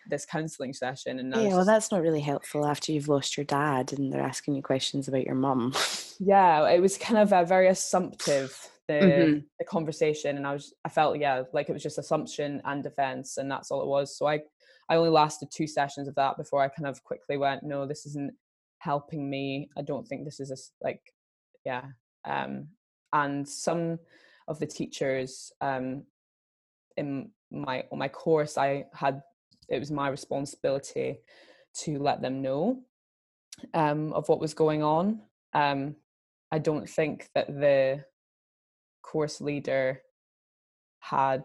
this 0.07 0.27
counselling 0.27 0.75
session, 0.75 1.19
and 1.19 1.35
I 1.35 1.43
Yeah, 1.43 1.49
well, 1.49 1.59
just- 1.59 1.67
that's 1.67 1.91
not 1.91 2.03
really 2.03 2.21
helpful 2.21 2.67
after 2.67 2.93
you've 2.93 3.09
lost 3.09 3.37
your 3.39 3.45
dad 3.45 3.93
and 3.93 4.13
they're 4.13 4.21
asking 4.21 4.55
you 4.55 4.63
questions 4.63 5.09
about 5.09 5.25
your 5.25 5.35
mum. 5.35 5.73
yeah, 6.21 6.69
it 6.69 6.81
was 6.81 6.99
kind 6.99 7.19
of 7.19 7.33
a 7.33 7.45
very 7.45 7.69
assumptive 7.69 8.55
the 8.87 8.95
Mhm. 8.95 9.45
the 9.59 9.65
conversation, 9.65 10.37
and 10.37 10.47
I 10.47 10.53
was 10.53 10.75
I 10.85 10.91
felt 10.91 11.19
yeah 11.19 11.43
like 11.53 11.69
it 11.71 11.73
was 11.73 11.83
just 11.83 11.99
assumption 11.99 12.61
and 12.65 12.83
defense, 12.83 13.39
and 13.39 13.51
that's 13.51 13.71
all 13.71 13.81
it 13.83 13.87
was. 13.89 14.17
So 14.17 14.27
I 14.27 14.43
I 14.89 14.97
only 14.97 15.11
lasted 15.11 15.51
two 15.51 15.67
sessions 15.67 16.09
of 16.09 16.15
that 16.17 16.37
before 16.37 16.63
I 16.63 16.69
kind 16.69 16.87
of 16.87 17.03
quickly 17.05 17.37
went, 17.37 17.63
no, 17.63 17.87
this 17.87 18.07
isn't 18.07 18.35
helping 18.79 19.29
me. 19.29 19.71
I 19.77 19.83
don't 19.83 20.07
think 20.07 20.25
this 20.25 20.41
is 20.41 20.51
a 20.51 20.85
like 20.85 21.01
yeah. 21.65 21.85
Um, 22.25 22.69
and 23.13 23.49
some 23.49 23.99
of 24.49 24.59
the 24.59 24.67
teachers 24.67 25.53
um, 25.61 26.05
in 26.97 27.31
my 27.51 27.85
on 27.91 27.99
my 27.99 28.09
course 28.09 28.59
I 28.59 28.87
had 28.93 29.23
it 29.69 29.79
was 29.79 29.91
my 29.91 30.09
responsibility 30.09 31.21
to 31.83 31.99
let 31.99 32.21
them 32.21 32.43
know 32.43 32.83
um, 33.73 34.13
of 34.13 34.29
what 34.29 34.41
was 34.41 34.53
going 34.53 34.83
on. 34.83 35.21
Um, 35.55 35.97
I 36.53 36.59
don't 36.59 36.89
think 36.89 37.29
that 37.35 37.47
the 37.47 38.05
course 39.03 39.41
leader 39.41 40.03
had 41.01 41.45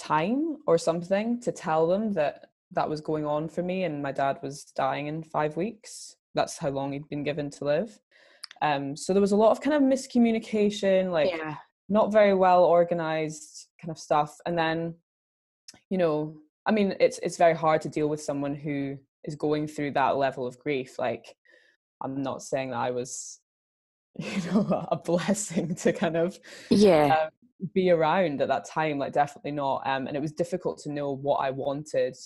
time 0.00 0.56
or 0.66 0.78
something 0.78 1.40
to 1.40 1.52
tell 1.52 1.86
them 1.86 2.12
that 2.14 2.46
that 2.72 2.88
was 2.88 3.00
going 3.00 3.26
on 3.26 3.48
for 3.48 3.62
me 3.62 3.84
and 3.84 4.02
my 4.02 4.12
dad 4.12 4.38
was 4.42 4.64
dying 4.76 5.08
in 5.08 5.22
five 5.22 5.56
weeks. 5.56 6.16
That's 6.34 6.56
how 6.56 6.70
long 6.70 6.92
he'd 6.92 7.08
been 7.08 7.24
given 7.24 7.50
to 7.50 7.64
live. 7.64 7.98
Um, 8.62 8.96
so 8.96 9.12
there 9.12 9.20
was 9.20 9.32
a 9.32 9.36
lot 9.36 9.50
of 9.50 9.60
kind 9.60 9.76
of 9.76 9.82
miscommunication 9.82 11.10
like 11.10 11.30
yeah. 11.30 11.56
not 11.88 12.12
very 12.12 12.34
well 12.34 12.64
organized 12.64 13.66
kind 13.80 13.90
of 13.90 13.98
stuff. 13.98 14.36
And 14.46 14.56
then 14.58 14.94
you 15.88 15.98
know 15.98 16.36
i 16.66 16.72
mean 16.72 16.94
it's 17.00 17.18
it's 17.22 17.36
very 17.36 17.54
hard 17.54 17.80
to 17.82 17.88
deal 17.88 18.08
with 18.08 18.20
someone 18.22 18.54
who 18.54 18.98
is 19.24 19.34
going 19.34 19.66
through 19.66 19.92
that 19.92 20.16
level 20.16 20.46
of 20.46 20.58
grief. 20.58 20.98
Like 20.98 21.34
i'm 22.02 22.22
not 22.22 22.42
saying 22.42 22.70
that 22.70 22.78
i 22.78 22.90
was 22.90 23.40
you 24.18 24.40
know 24.46 24.86
a 24.90 24.96
blessing 24.96 25.74
to 25.74 25.92
kind 25.92 26.16
of 26.16 26.38
yeah. 26.70 27.24
um, 27.24 27.30
be 27.74 27.90
around 27.90 28.40
at 28.40 28.48
that 28.48 28.64
time 28.64 28.98
like 28.98 29.12
definitely 29.12 29.50
not 29.50 29.86
um, 29.86 30.06
and 30.06 30.16
it 30.16 30.20
was 30.20 30.32
difficult 30.32 30.78
to 30.78 30.92
know 30.92 31.12
what 31.12 31.36
i 31.36 31.50
wanted 31.50 32.16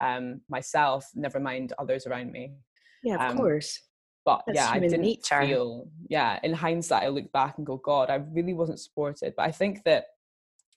um, 0.00 0.40
myself 0.48 1.08
never 1.14 1.40
mind 1.40 1.72
others 1.78 2.06
around 2.06 2.30
me 2.32 2.52
yeah 3.02 3.14
of 3.16 3.20
um, 3.20 3.36
course 3.36 3.80
but 4.24 4.42
That's 4.46 4.56
yeah 4.56 4.70
i 4.70 4.78
didn't 4.78 5.02
nature. 5.02 5.38
feel 5.40 5.88
yeah 6.08 6.38
in 6.42 6.52
hindsight 6.52 7.02
i 7.04 7.08
look 7.08 7.30
back 7.32 7.58
and 7.58 7.66
go 7.66 7.76
god 7.76 8.10
i 8.10 8.16
really 8.32 8.54
wasn't 8.54 8.80
supported 8.80 9.34
but 9.36 9.44
i 9.44 9.50
think 9.50 9.82
that 9.84 10.06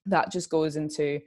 that 0.05 0.31
just 0.31 0.49
goes 0.49 0.75
into 0.75 1.19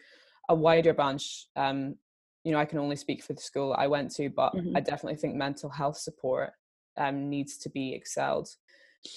a 0.49 0.55
wider 0.55 0.93
branch 0.95 1.47
um, 1.57 1.97
you 2.45 2.53
know 2.53 2.59
i 2.59 2.65
can 2.65 2.79
only 2.79 2.97
speak 2.97 3.23
for 3.23 3.35
the 3.35 3.41
school 3.41 3.75
i 3.79 3.87
went 3.87 4.11
to 4.11 4.29
but 4.31 4.53
Mhm. 4.55 4.77
i 4.77 4.81
definitely 4.81 5.17
think 5.17 5.35
mental 5.35 5.69
health 5.71 5.97
support 5.99 6.53
um, 6.97 7.29
needs 7.31 7.57
to 7.59 7.69
be 7.71 7.95
excelled 7.95 8.49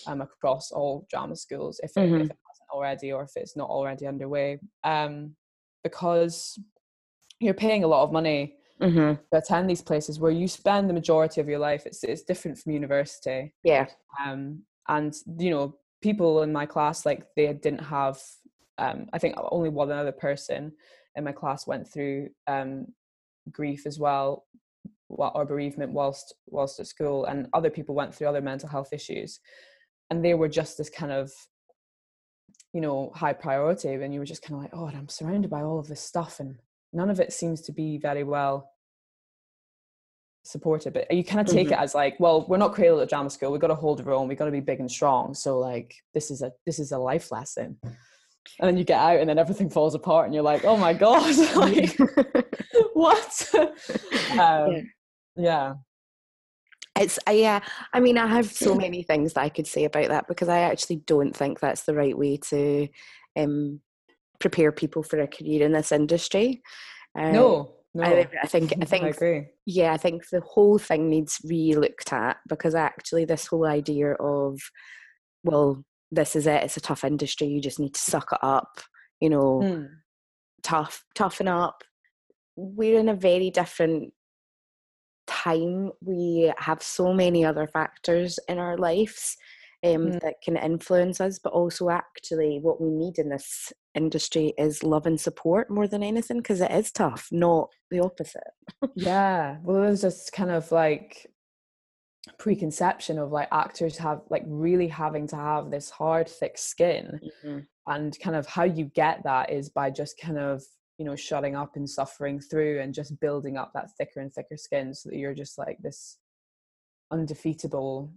um, 0.07 0.21
across 0.21 0.71
all 0.71 1.05
drama 1.09 1.35
schools 1.35 1.79
if 1.83 1.91
it, 1.97 2.03
Mhm. 2.03 2.21
if 2.21 2.29
it 2.31 2.37
already 2.73 3.11
or 3.11 3.23
if 3.23 3.31
it's 3.35 3.55
not 3.55 3.69
already 3.69 4.07
underway 4.07 4.59
um, 4.83 5.35
because 5.83 6.59
you're 7.39 7.53
paying 7.53 7.83
a 7.83 7.87
lot 7.87 8.03
of 8.03 8.11
money 8.11 8.55
hmm 8.81 9.13
to 9.31 9.37
attend 9.37 9.69
these 9.69 9.81
places 9.81 10.19
where 10.19 10.31
you 10.31 10.47
spend 10.47 10.89
the 10.89 10.93
majority 10.93 11.39
of 11.39 11.47
your 11.47 11.59
life. 11.59 11.85
It's 11.85 12.03
it's 12.03 12.23
different 12.23 12.57
from 12.57 12.73
university. 12.73 13.53
Yeah. 13.63 13.87
Um, 14.23 14.63
and 14.89 15.13
you 15.39 15.51
know 15.51 15.77
people 16.01 16.41
in 16.41 16.51
my 16.51 16.65
class 16.65 17.05
like 17.05 17.25
they 17.37 17.53
didn't 17.53 17.79
have 17.79 18.19
um, 18.77 19.07
i 19.13 19.17
think 19.17 19.33
only 19.51 19.69
one 19.69 19.89
other 19.89 20.11
person 20.11 20.73
in 21.15 21.23
my 21.23 21.31
class 21.31 21.65
went 21.65 21.87
through 21.87 22.27
um, 22.47 22.87
grief 23.53 23.85
as 23.85 23.97
well 23.97 24.43
or 25.09 25.45
bereavement 25.45 25.91
whilst 25.91 26.35
whilst 26.47 26.79
at 26.79 26.87
school 26.87 27.25
and 27.25 27.47
other 27.53 27.69
people 27.69 27.95
went 27.95 28.13
through 28.13 28.27
other 28.27 28.41
mental 28.41 28.69
health 28.69 28.91
issues. 28.91 29.39
And 30.09 30.23
they 30.23 30.33
were 30.33 30.49
just 30.49 30.79
as 30.79 30.89
kind 30.89 31.11
of 31.11 31.31
you 32.73 32.81
know 32.81 33.11
high 33.15 33.33
priority 33.33 33.93
and 33.93 34.13
you 34.13 34.19
were 34.19 34.25
just 34.25 34.41
kind 34.43 34.55
of 34.55 34.61
like 34.61 34.71
oh 34.73 34.87
i'm 34.97 35.07
surrounded 35.09 35.49
by 35.49 35.61
all 35.61 35.79
of 35.79 35.87
this 35.87 36.01
stuff 36.01 36.39
and 36.39 36.55
none 36.91 37.09
of 37.09 37.19
it 37.19 37.31
seems 37.31 37.61
to 37.61 37.71
be 37.71 37.97
very 37.97 38.23
well 38.23 38.69
supported 40.45 40.91
but 40.93 41.09
you 41.09 41.23
kind 41.23 41.39
of 41.47 41.53
take 41.53 41.67
Mhm. 41.69 41.71
it 41.73 41.79
as 41.79 41.95
like 41.95 42.19
well 42.19 42.45
we're 42.49 42.57
not 42.57 42.73
cradled 42.73 43.01
at 43.01 43.09
drama 43.09 43.29
school 43.29 43.51
we've 43.51 43.61
got 43.61 43.67
to 43.67 43.75
hold 43.75 44.01
our 44.01 44.11
own 44.11 44.27
we've 44.27 44.37
got 44.37 44.45
to 44.45 44.51
be 44.51 44.59
big 44.59 44.81
and 44.81 44.91
strong 44.91 45.33
so 45.33 45.57
like 45.57 45.95
this 46.13 46.29
is 46.29 46.41
a 46.41 46.51
this 46.65 46.79
is 46.79 46.91
a 46.91 46.97
life 46.97 47.31
lesson. 47.31 47.77
And 48.59 48.67
then 48.67 48.75
you 48.77 48.83
get 48.83 48.99
out 48.99 49.21
and 49.21 49.29
then 49.29 49.39
everything 49.39 49.69
falls 49.69 49.95
apart 49.95 50.25
and 50.25 50.33
you're 50.33 50.43
like 50.43 50.65
oh 50.65 50.75
my 50.75 50.93
god 50.93 51.33
like 51.55 51.97
what? 52.93 53.49
Um, 54.37 54.91
yeah 55.37 55.75
It's 56.99 57.17
uh, 57.27 57.31
yeah. 57.31 57.61
I 57.91 57.99
mean, 57.99 58.17
I 58.17 58.27
have 58.27 58.51
so 58.51 58.75
many 58.75 59.03
things 59.03 59.33
that 59.33 59.41
I 59.41 59.49
could 59.49 59.67
say 59.67 59.85
about 59.85 60.09
that 60.09 60.27
because 60.27 60.49
I 60.49 60.59
actually 60.59 60.97
don't 60.97 61.35
think 61.35 61.59
that's 61.59 61.83
the 61.83 61.95
right 61.95 62.17
way 62.17 62.37
to 62.49 62.87
um, 63.35 63.79
prepare 64.39 64.71
people 64.71 65.01
for 65.03 65.19
a 65.19 65.27
career 65.27 65.65
in 65.65 65.71
this 65.71 65.91
industry. 65.91 66.61
Uh, 67.17 67.31
no 67.31 67.71
no 67.93 68.03
I, 68.03 68.27
I 68.41 68.47
think 68.47 68.73
I 68.73 68.77
i 68.81 68.85
think 68.85 69.15
agree 69.15 69.45
yeah, 69.65 69.93
I 69.93 69.97
think 69.97 70.27
the 70.29 70.41
whole 70.41 70.77
thing 70.77 71.09
needs 71.09 71.39
re-looked 71.45 72.11
at 72.11 72.37
because 72.49 72.75
actually 72.75 73.25
this 73.25 73.47
whole 73.47 73.65
idea 73.65 74.13
of 74.13 74.59
well, 75.43 75.83
this 76.11 76.35
is 76.35 76.47
it. 76.47 76.63
It's 76.63 76.77
a 76.77 76.81
tough 76.81 77.03
industry. 77.03 77.47
You 77.47 77.61
just 77.61 77.79
need 77.79 77.93
to 77.95 77.99
suck 77.99 78.29
it 78.31 78.39
up. 78.41 78.79
You 79.19 79.29
know, 79.29 79.59
Mm. 79.63 79.89
tough, 80.63 81.05
toughen 81.15 81.47
up. 81.47 81.83
We're 82.55 82.99
in 82.99 83.09
a 83.09 83.15
very 83.15 83.49
different 83.49 84.13
time. 85.43 85.91
We 86.01 86.51
have 86.57 86.81
so 86.81 87.13
many 87.13 87.43
other 87.45 87.67
factors 87.67 88.39
in 88.47 88.57
our 88.59 88.77
lives 88.77 89.37
um, 89.85 89.91
Mm. 90.11 90.21
that 90.21 90.35
can 90.41 90.55
influence 90.55 91.19
us, 91.19 91.39
but 91.43 91.51
also 91.51 91.89
actually 91.89 92.59
what 92.61 92.79
we 92.79 92.89
need 92.89 93.17
in 93.17 93.27
this 93.29 93.73
industry 93.95 94.53
is 94.57 94.81
love 94.83 95.05
and 95.05 95.19
support 95.19 95.69
more 95.69 95.87
than 95.87 96.01
anything 96.03 96.37
because 96.37 96.61
it 96.61 96.71
is 96.71 96.91
tough, 96.91 97.27
not 97.31 97.67
the 97.91 97.99
opposite. 97.99 98.53
yeah 98.95 99.57
well 99.63 99.81
there's 99.81 100.01
just 100.01 100.31
kind 100.31 100.51
of 100.51 100.71
like 100.71 101.27
preconception 102.39 103.19
of 103.19 103.31
like 103.31 103.49
actors 103.51 103.97
have 103.97 104.21
like 104.29 104.43
really 104.47 104.87
having 104.87 105.27
to 105.27 105.35
have 105.35 105.69
this 105.69 105.89
hard 105.89 106.27
thick 106.29 106.57
skin 106.57 107.19
and 107.87 108.17
kind 108.19 108.35
of 108.35 108.47
how 108.47 108.63
you 108.63 108.85
get 108.85 109.21
that 109.25 109.51
is 109.51 109.67
by 109.69 109.89
just 109.89 110.17
kind 110.17 110.37
of 110.39 110.63
you 110.97 111.05
know 111.05 111.15
shutting 111.15 111.55
up 111.55 111.75
and 111.75 111.89
suffering 111.89 112.39
through 112.39 112.79
and 112.81 112.93
just 112.93 113.19
building 113.19 113.57
up 113.57 113.71
that 113.73 113.89
thicker 113.97 114.19
and 114.19 114.31
thicker 114.33 114.57
skin 114.57 114.93
so 114.93 115.09
that 115.09 115.17
you're 115.17 115.33
just 115.33 115.57
like 115.57 115.77
this 115.81 116.17
undefeatable 117.11 118.11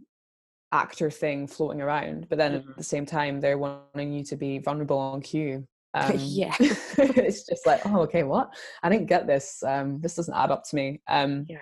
actor 0.72 1.10
thing 1.10 1.46
floating 1.46 1.80
around 1.80 2.28
but 2.28 2.38
then 2.38 2.52
Mhm. 2.60 2.70
at 2.70 2.76
the 2.76 2.82
same 2.82 3.06
time 3.06 3.40
they're 3.40 3.58
wanting 3.58 4.12
you 4.12 4.24
to 4.24 4.36
be 4.36 4.58
vulnerable 4.58 4.98
on 4.98 5.20
cue 5.20 5.66
um, 5.94 6.12
Yeah. 6.18 6.54
it's 6.60 7.46
just 7.46 7.64
like 7.66 7.80
oh 7.86 8.00
okay 8.00 8.22
what 8.22 8.52
i 8.82 8.88
didn't 8.90 9.06
get 9.06 9.26
this 9.26 9.62
um 9.62 10.00
this 10.00 10.16
doesn't 10.16 10.34
add 10.34 10.50
up 10.50 10.64
to 10.64 10.76
me 10.76 11.00
um 11.08 11.46
Yeah. 11.48 11.58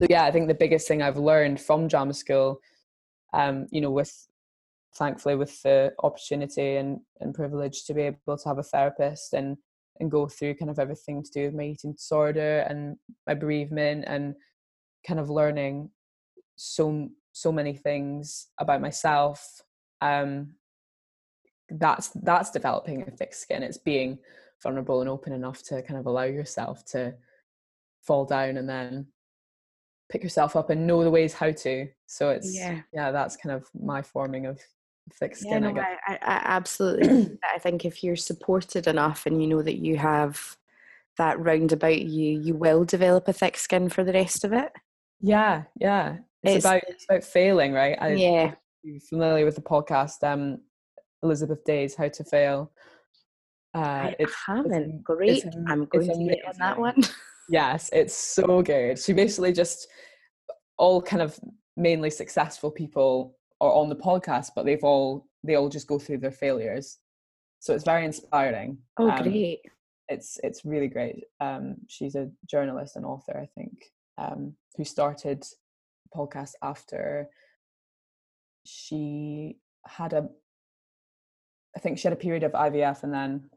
so 0.00 0.06
yeah 0.08 0.24
i 0.24 0.30
think 0.30 0.48
the 0.48 0.54
biggest 0.54 0.86
thing 0.88 1.02
i've 1.02 1.18
learned 1.18 1.60
from 1.60 1.88
drama 1.88 2.14
school 2.14 2.60
um 3.34 3.66
you 3.70 3.80
know 3.80 3.90
with 3.90 4.14
thankfully 4.94 5.34
with 5.36 5.60
the 5.62 5.92
opportunity 6.02 6.76
and, 6.76 7.00
and 7.20 7.34
privilege 7.34 7.84
to 7.84 7.92
be 7.94 8.02
able 8.02 8.38
to 8.38 8.48
have 8.48 8.58
a 8.58 8.62
therapist 8.62 9.34
and 9.34 9.56
and 10.00 10.10
go 10.10 10.26
through 10.28 10.54
kind 10.54 10.70
of 10.70 10.78
everything 10.78 11.22
to 11.22 11.30
do 11.30 11.44
with 11.46 11.54
my 11.54 11.64
eating 11.64 11.92
disorder 11.92 12.60
and 12.68 12.96
my 13.26 13.34
bereavement 13.34 14.04
and 14.06 14.34
kind 15.06 15.20
of 15.20 15.30
learning 15.30 15.90
so 16.56 17.08
so 17.32 17.52
many 17.52 17.74
things 17.74 18.48
about 18.58 18.80
myself 18.80 19.62
um 20.00 20.54
that's 21.70 22.08
that's 22.22 22.50
developing 22.50 23.02
a 23.02 23.10
thick 23.10 23.34
skin 23.34 23.62
it's 23.62 23.78
being 23.78 24.18
vulnerable 24.62 25.00
and 25.00 25.08
open 25.10 25.32
enough 25.32 25.62
to 25.62 25.82
kind 25.82 26.00
of 26.00 26.06
allow 26.06 26.22
yourself 26.24 26.84
to 26.84 27.14
fall 28.02 28.24
down 28.24 28.56
and 28.56 28.68
then 28.68 29.06
pick 30.10 30.22
yourself 30.22 30.56
up 30.56 30.70
and 30.70 30.86
know 30.86 31.04
the 31.04 31.10
ways 31.10 31.34
how 31.34 31.50
to 31.50 31.86
so 32.06 32.30
it's 32.30 32.54
Yeah. 32.54 32.80
yeah 32.92 33.10
that's 33.12 33.36
kind 33.36 33.54
of 33.54 33.68
my 33.78 34.02
forming 34.02 34.46
of 34.46 34.60
thick 35.14 35.34
Yeah, 35.42 35.58
no, 35.58 35.70
i 35.70 35.96
I, 36.06 36.12
I, 36.14 36.40
absolutely. 36.44 37.38
I 37.54 37.58
think 37.58 37.84
if 37.84 38.02
you're 38.04 38.16
supported 38.16 38.86
enough 38.86 39.26
and 39.26 39.40
you 39.42 39.48
know 39.48 39.62
that 39.62 39.78
you 39.78 39.96
have 39.96 40.56
that 41.16 41.38
round 41.40 41.72
about 41.72 42.00
you, 42.00 42.40
you 42.40 42.54
will 42.54 42.84
develop 42.84 43.26
a 43.28 43.32
thick 43.32 43.56
skin 43.56 43.88
for 43.88 44.04
the 44.04 44.12
rest 44.12 44.44
of 44.44 44.52
it. 44.52 44.70
yeah 45.20 45.64
yeah 45.80 46.18
it's, 46.44 46.56
It's 46.56 46.64
about 46.64 46.82
it's 46.88 47.04
about 47.08 47.24
failing 47.24 47.72
right 47.72 47.98
I, 48.00 48.12
yeah, 48.12 48.54
you're 48.84 49.00
familiar 49.00 49.44
with 49.44 49.56
the 49.56 49.62
podcast 49.62 50.22
um 50.22 50.60
elizabeth 51.24 51.64
day's 51.64 51.96
how 51.96 52.06
to 52.08 52.24
fail 52.24 52.70
uh 53.74 53.78
I 53.80 54.16
it's 54.20 54.34
haven't. 54.46 54.72
am- 54.74 55.00
Great. 55.02 55.44
am- 55.44 55.64
I'm 55.68 55.84
going 55.86 56.06
to 56.08 56.24
get 56.24 56.44
on 56.46 56.54
that 56.60 56.78
one. 56.78 57.02
Yes, 57.50 57.88
it's 57.94 58.14
so 58.14 58.60
good. 58.62 58.98
She 58.98 59.14
basically 59.14 59.52
just 59.54 59.88
all 60.76 61.00
kind 61.00 61.22
of 61.22 61.38
mainly 61.78 62.10
successful 62.10 62.70
people 62.70 63.37
are 63.60 63.72
on 63.72 63.88
the 63.88 63.96
podcast, 63.96 64.50
but 64.54 64.64
they've 64.64 64.84
all 64.84 65.26
they 65.44 65.54
all 65.56 65.68
just 65.68 65.86
go 65.86 65.98
through 65.98 66.18
their 66.18 66.30
failures. 66.32 66.98
So 67.60 67.74
it's 67.74 67.84
very 67.84 68.04
inspiring. 68.04 68.78
Oh, 68.98 69.10
Um, 69.10 69.22
great. 69.22 69.60
It's 70.08 70.38
it's 70.42 70.64
really 70.64 70.88
great. 70.88 71.24
Um, 71.40 71.76
she's 71.88 72.14
a 72.14 72.30
journalist 72.46 72.96
and 72.96 73.04
author, 73.04 73.38
I 73.38 73.46
think, 73.54 73.72
um, 74.16 74.54
who 74.76 74.84
started 74.84 75.42
the 75.42 76.16
podcast 76.18 76.52
after 76.62 77.28
she 78.64 79.56
had 79.86 80.12
a 80.12 80.28
I 81.76 81.80
think 81.80 81.98
she 81.98 82.04
had 82.08 82.12
a 82.12 82.16
period 82.16 82.42
of 82.42 82.52
IVF 82.52 83.02
and 83.04 83.12
then 83.12 83.50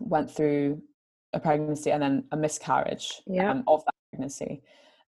went 0.00 0.30
through 0.30 0.82
a 1.34 1.40
pregnancy 1.40 1.92
and 1.92 2.02
then 2.02 2.24
a 2.32 2.36
miscarriage 2.36 3.20
Yeah. 3.26 3.50
um, 3.50 3.64
of 3.68 3.84
that 3.84 3.94
pregnancy. 4.10 4.62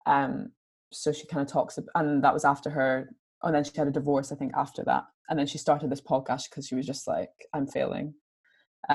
Um, 0.06 0.50
so 0.92 1.12
she 1.12 1.26
kind 1.26 1.40
of 1.42 1.50
talks, 1.50 1.78
and 1.94 2.22
that 2.22 2.34
was 2.34 2.44
after 2.44 2.68
her, 2.70 3.10
and 3.44 3.54
then 3.54 3.64
she 3.64 3.72
had 3.76 3.88
a 3.88 3.92
divorce, 3.92 4.32
I 4.32 4.36
think, 4.36 4.52
after 4.56 4.82
that. 4.84 5.04
and 5.28 5.38
then 5.38 5.46
she 5.46 5.56
started 5.58 5.90
this 5.90 6.00
podcast 6.02 6.50
because 6.50 6.66
she 6.66 6.74
was 6.74 6.86
just 6.86 7.06
like, 7.06 7.30
I'm 7.54 7.66
failing, 7.66 8.14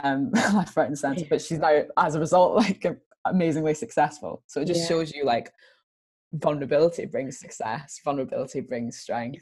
um, 0.03 0.29
left, 0.32 0.75
right, 0.77 0.88
and 0.88 0.98
center. 0.98 1.25
But 1.29 1.41
she's 1.41 1.58
now, 1.60 1.82
as 1.98 2.15
a 2.15 2.20
result, 2.20 2.56
like 2.63 2.86
amazingly 3.25 3.74
successful. 3.74 4.44
So 4.48 4.62
it 4.62 4.65
just 4.65 4.82
Yeah. 4.82 4.88
shows 4.89 5.12
you 5.13 5.25
like 5.25 5.51
vulnerability 6.34 7.06
brings 7.06 7.39
success, 7.39 8.00
vulnerability 8.03 8.62
brings 8.62 9.00
strength. 9.00 9.41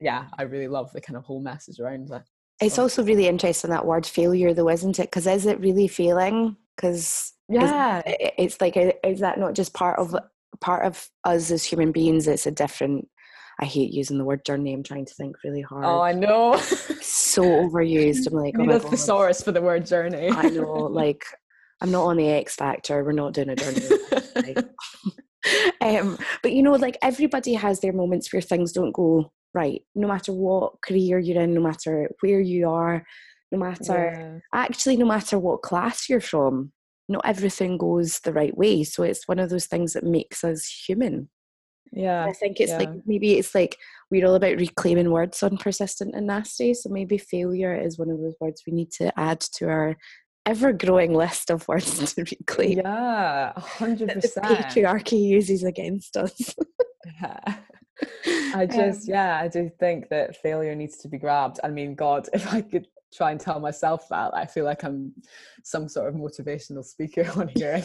Yeah, 0.00 0.28
I 0.38 0.44
really 0.44 0.68
love 0.68 0.92
the 0.92 1.00
kind 1.00 1.16
of 1.16 1.24
whole 1.24 1.40
message 1.42 1.80
around 1.80 2.08
that. 2.08 2.24
It's 2.60 2.78
also 2.78 3.02
really 3.02 3.26
interesting 3.26 3.70
that 3.70 3.84
word 3.86 4.06
failure, 4.06 4.54
though, 4.54 4.68
isn't 4.70 4.98
it? 4.98 5.10
Because 5.10 5.26
is 5.26 5.46
it 5.46 5.60
really 5.60 5.88
failing? 5.88 6.56
Because 6.76 7.32
Yeah, 7.48 8.02
it's 8.06 8.60
like, 8.60 8.76
is 9.04 9.20
that 9.20 9.38
not 9.38 9.54
just 9.54 9.74
part 9.74 9.98
of 9.98 10.14
part 10.60 10.86
of 10.86 11.08
us 11.24 11.50
as 11.50 11.64
human 11.64 11.90
beings? 11.92 12.28
It's 12.28 12.46
a 12.46 12.50
different. 12.52 13.08
I 13.62 13.64
hate 13.64 13.92
using 13.92 14.18
the 14.18 14.24
word 14.24 14.44
journey. 14.44 14.72
I'm 14.72 14.82
trying 14.82 15.04
to 15.04 15.14
think 15.14 15.36
really 15.44 15.60
hard. 15.60 15.84
Oh, 15.84 16.00
I 16.00 16.12
know. 16.12 16.56
so 17.00 17.42
overused. 17.44 18.26
I'm 18.26 18.32
like, 18.32 18.54
oh 18.58 18.62
Need 18.62 18.66
my 18.66 18.74
a 18.74 18.80
God. 18.80 18.90
thesaurus 18.90 19.40
for 19.40 19.52
the 19.52 19.62
word 19.62 19.86
journey. 19.86 20.30
I 20.30 20.48
know, 20.48 20.72
like, 20.72 21.24
I'm 21.80 21.92
not 21.92 22.02
on 22.06 22.16
the 22.16 22.28
X 22.28 22.56
Factor. 22.56 23.04
We're 23.04 23.12
not 23.12 23.34
doing 23.34 23.50
a 23.50 23.54
journey. 23.54 23.86
um, 25.80 26.18
but 26.42 26.52
you 26.52 26.64
know, 26.64 26.72
like 26.72 26.98
everybody 27.02 27.54
has 27.54 27.78
their 27.78 27.92
moments 27.92 28.32
where 28.32 28.42
things 28.42 28.72
don't 28.72 28.90
go 28.90 29.30
right. 29.54 29.80
No 29.94 30.08
matter 30.08 30.32
what 30.32 30.82
career 30.82 31.20
you're 31.20 31.40
in, 31.40 31.54
no 31.54 31.60
matter 31.60 32.10
where 32.18 32.40
you 32.40 32.68
are, 32.68 33.04
no 33.52 33.58
matter 33.58 34.42
actually, 34.52 34.96
no 34.96 35.06
matter 35.06 35.38
what 35.38 35.62
class 35.62 36.08
you're 36.08 36.20
from, 36.20 36.72
not 37.08 37.24
everything 37.24 37.78
goes 37.78 38.18
the 38.24 38.32
right 38.32 38.56
way. 38.58 38.82
So 38.82 39.04
it's 39.04 39.28
one 39.28 39.38
of 39.38 39.50
those 39.50 39.66
things 39.66 39.92
that 39.92 40.02
makes 40.02 40.42
us 40.42 40.66
human. 40.66 41.28
Yeah. 41.92 42.24
I 42.24 42.32
think 42.32 42.60
it's 42.60 42.72
yeah. 42.72 42.78
like 42.78 42.90
maybe 43.06 43.38
it's 43.38 43.54
like 43.54 43.76
we're 44.10 44.26
all 44.26 44.34
about 44.34 44.56
reclaiming 44.56 45.10
words 45.10 45.42
on 45.42 45.58
persistent 45.58 46.14
and 46.14 46.26
nasty. 46.26 46.74
So 46.74 46.88
maybe 46.88 47.18
failure 47.18 47.74
is 47.74 47.98
one 47.98 48.10
of 48.10 48.18
those 48.18 48.34
words 48.40 48.62
we 48.66 48.72
need 48.72 48.90
to 48.92 49.18
add 49.18 49.40
to 49.56 49.68
our 49.68 49.96
ever 50.46 50.72
growing 50.72 51.14
list 51.14 51.50
of 51.50 51.66
words 51.68 52.14
to 52.14 52.24
reclaim 52.24 52.78
Yeah, 52.78 53.52
hundred 53.56 54.10
percent. 54.10 54.46
patriarchy 54.46 55.22
uses 55.22 55.64
against 55.64 56.16
us. 56.16 56.54
Yeah. 57.20 57.38
I 58.54 58.64
um 58.64 58.68
just, 58.68 59.08
yeah, 59.08 59.38
I 59.40 59.48
do 59.48 59.70
think 59.78 60.08
that 60.08 60.36
failure 60.36 60.74
needs 60.74 60.96
to 60.98 61.08
be 61.08 61.18
grabbed. 61.18 61.60
I 61.62 61.68
mean, 61.68 61.94
God, 61.94 62.28
if 62.32 62.52
I 62.52 62.62
could 62.62 62.86
try 63.12 63.30
and 63.30 63.40
tell 63.40 63.60
myself 63.60 64.08
that, 64.08 64.34
I 64.34 64.46
feel 64.46 64.64
like 64.64 64.82
I'm 64.84 65.12
some 65.64 65.88
sort 65.88 66.08
of 66.08 66.14
motivational 66.14 66.84
speaker 66.84 67.30
on 67.36 67.48
here. 67.48 67.82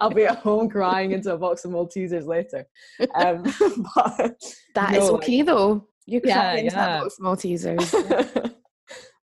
I'll 0.00 0.10
be 0.10 0.24
at 0.24 0.38
home 0.38 0.68
crying 0.68 1.12
into 1.12 1.32
a 1.34 1.38
box 1.38 1.64
of 1.64 1.72
Maltesers 1.72 2.26
later. 2.26 2.66
Um, 3.14 3.42
but 3.94 4.42
That 4.74 4.92
is 4.94 4.98
no, 5.08 5.12
like- 5.14 5.22
okay 5.24 5.42
though. 5.42 5.88
You 6.06 6.20
can 6.20 6.30
Yeah, 6.30 6.54
into 6.54 6.74
that 6.74 7.00
box 7.02 7.18
of 7.18 7.24
Maltesers. 7.24 8.52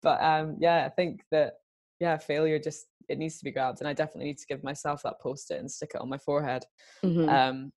but 0.02 0.22
um, 0.24 0.58
yeah, 0.60 0.86
I 0.86 0.90
think 0.90 1.22
that 1.32 1.54
yeah, 2.00 2.18
failure 2.18 2.60
just 2.60 2.88
it 3.08 3.18
needs 3.18 3.38
to 3.38 3.44
be 3.46 3.52
grabbed, 3.52 3.80
and 3.82 3.88
I 3.88 3.94
definitely 3.94 4.26
need 4.26 4.40
to 4.40 4.48
give 4.48 4.64
myself 4.64 5.02
that 5.04 5.22
post-it 5.22 5.60
and 5.60 5.72
stick 5.72 5.92
it 5.96 6.02
on 6.02 6.10
my 6.10 6.18
forehead. 6.18 6.64
Mhm. 7.04 7.30
um 7.30 7.72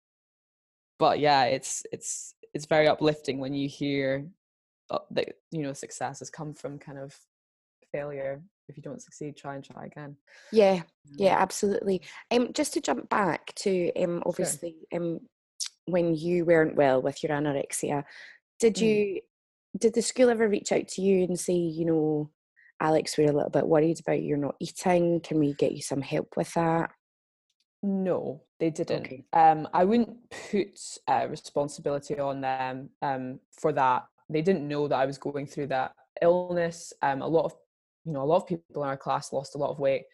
but 0.99 1.19
yeah 1.19 1.45
it's 1.45 1.85
it's 1.93 2.35
it's 2.55 2.65
very 2.65 2.89
uplifting 2.89 3.39
when 3.39 3.53
you 3.53 3.69
hear 3.69 4.27
that 5.11 5.29
you 5.51 5.63
know 5.63 5.73
success 5.73 6.21
has 6.21 6.31
come 6.31 6.55
from 6.55 6.79
kind 6.79 6.99
of 6.99 7.17
failure 7.93 8.43
if 8.69 8.77
you 8.77 8.83
don't 8.83 9.03
succeed 9.03 9.37
try 9.37 9.55
and 9.55 9.65
try 9.65 9.85
again 9.85 10.17
yeah, 10.53 10.83
yeah, 11.17 11.37
absolutely. 11.39 12.03
Um, 12.31 12.53
just 12.53 12.75
to 12.75 12.81
jump 12.81 13.09
back 13.09 13.55
to 13.57 13.93
um, 13.97 14.17
Sure. 14.19 14.23
obviously 14.27 14.77
um, 14.95 15.21
when 15.87 16.15
you 16.15 16.45
weren't 16.45 16.77
well 16.77 17.01
with 17.01 17.23
your 17.23 17.33
anorexia, 17.33 18.05
did 18.61 18.75
Mm. 18.77 18.83
you 18.83 19.21
did 19.79 19.95
the 19.95 20.03
school 20.03 20.31
ever 20.31 20.49
reach 20.49 20.73
out 20.73 20.89
to 20.89 21.03
you 21.03 21.25
and 21.25 21.39
say, 21.39 21.53
you 21.55 21.85
know, 21.85 22.31
Alex, 22.81 23.17
we're 23.17 23.31
a 23.31 23.33
little 23.33 23.51
bit 23.51 23.67
worried 23.67 24.01
about 24.01 24.23
you're 24.23 24.37
not 24.39 24.57
eating. 24.61 25.21
Can 25.21 25.39
we 25.39 25.55
get 25.55 25.73
you 25.73 25.83
some 25.83 26.01
help 26.03 26.37
with 26.37 26.53
that? 26.55 26.91
no 27.83 28.43
they 28.59 28.71
didn't 28.71 29.05
Okay. 29.05 29.25
um 29.33 29.69
i 29.73 29.85
wouldn't 29.85 30.17
put 30.51 30.81
uh, 31.09 31.27
responsibility 31.29 32.19
on 32.19 32.41
them 32.41 32.89
um 33.03 33.39
for 33.53 33.73
that 33.73 34.05
they 34.29 34.43
didn't 34.43 34.67
know 34.67 34.89
that 34.89 34.99
i 34.99 35.07
was 35.07 35.19
going 35.19 35.47
through 35.47 35.67
that 35.67 35.93
illness 36.23 36.93
um 37.03 37.23
a 37.23 37.27
lot 37.27 37.45
of 37.45 37.55
you 38.05 38.13
know 38.13 38.23
a 38.23 38.25
lot 38.25 38.37
of 38.37 38.47
people 38.47 38.83
in 38.83 38.89
our 38.89 38.97
class 38.97 39.33
lost 39.33 39.55
a 39.55 39.59
lot 39.59 39.71
of 39.71 39.79
weight 39.79 40.05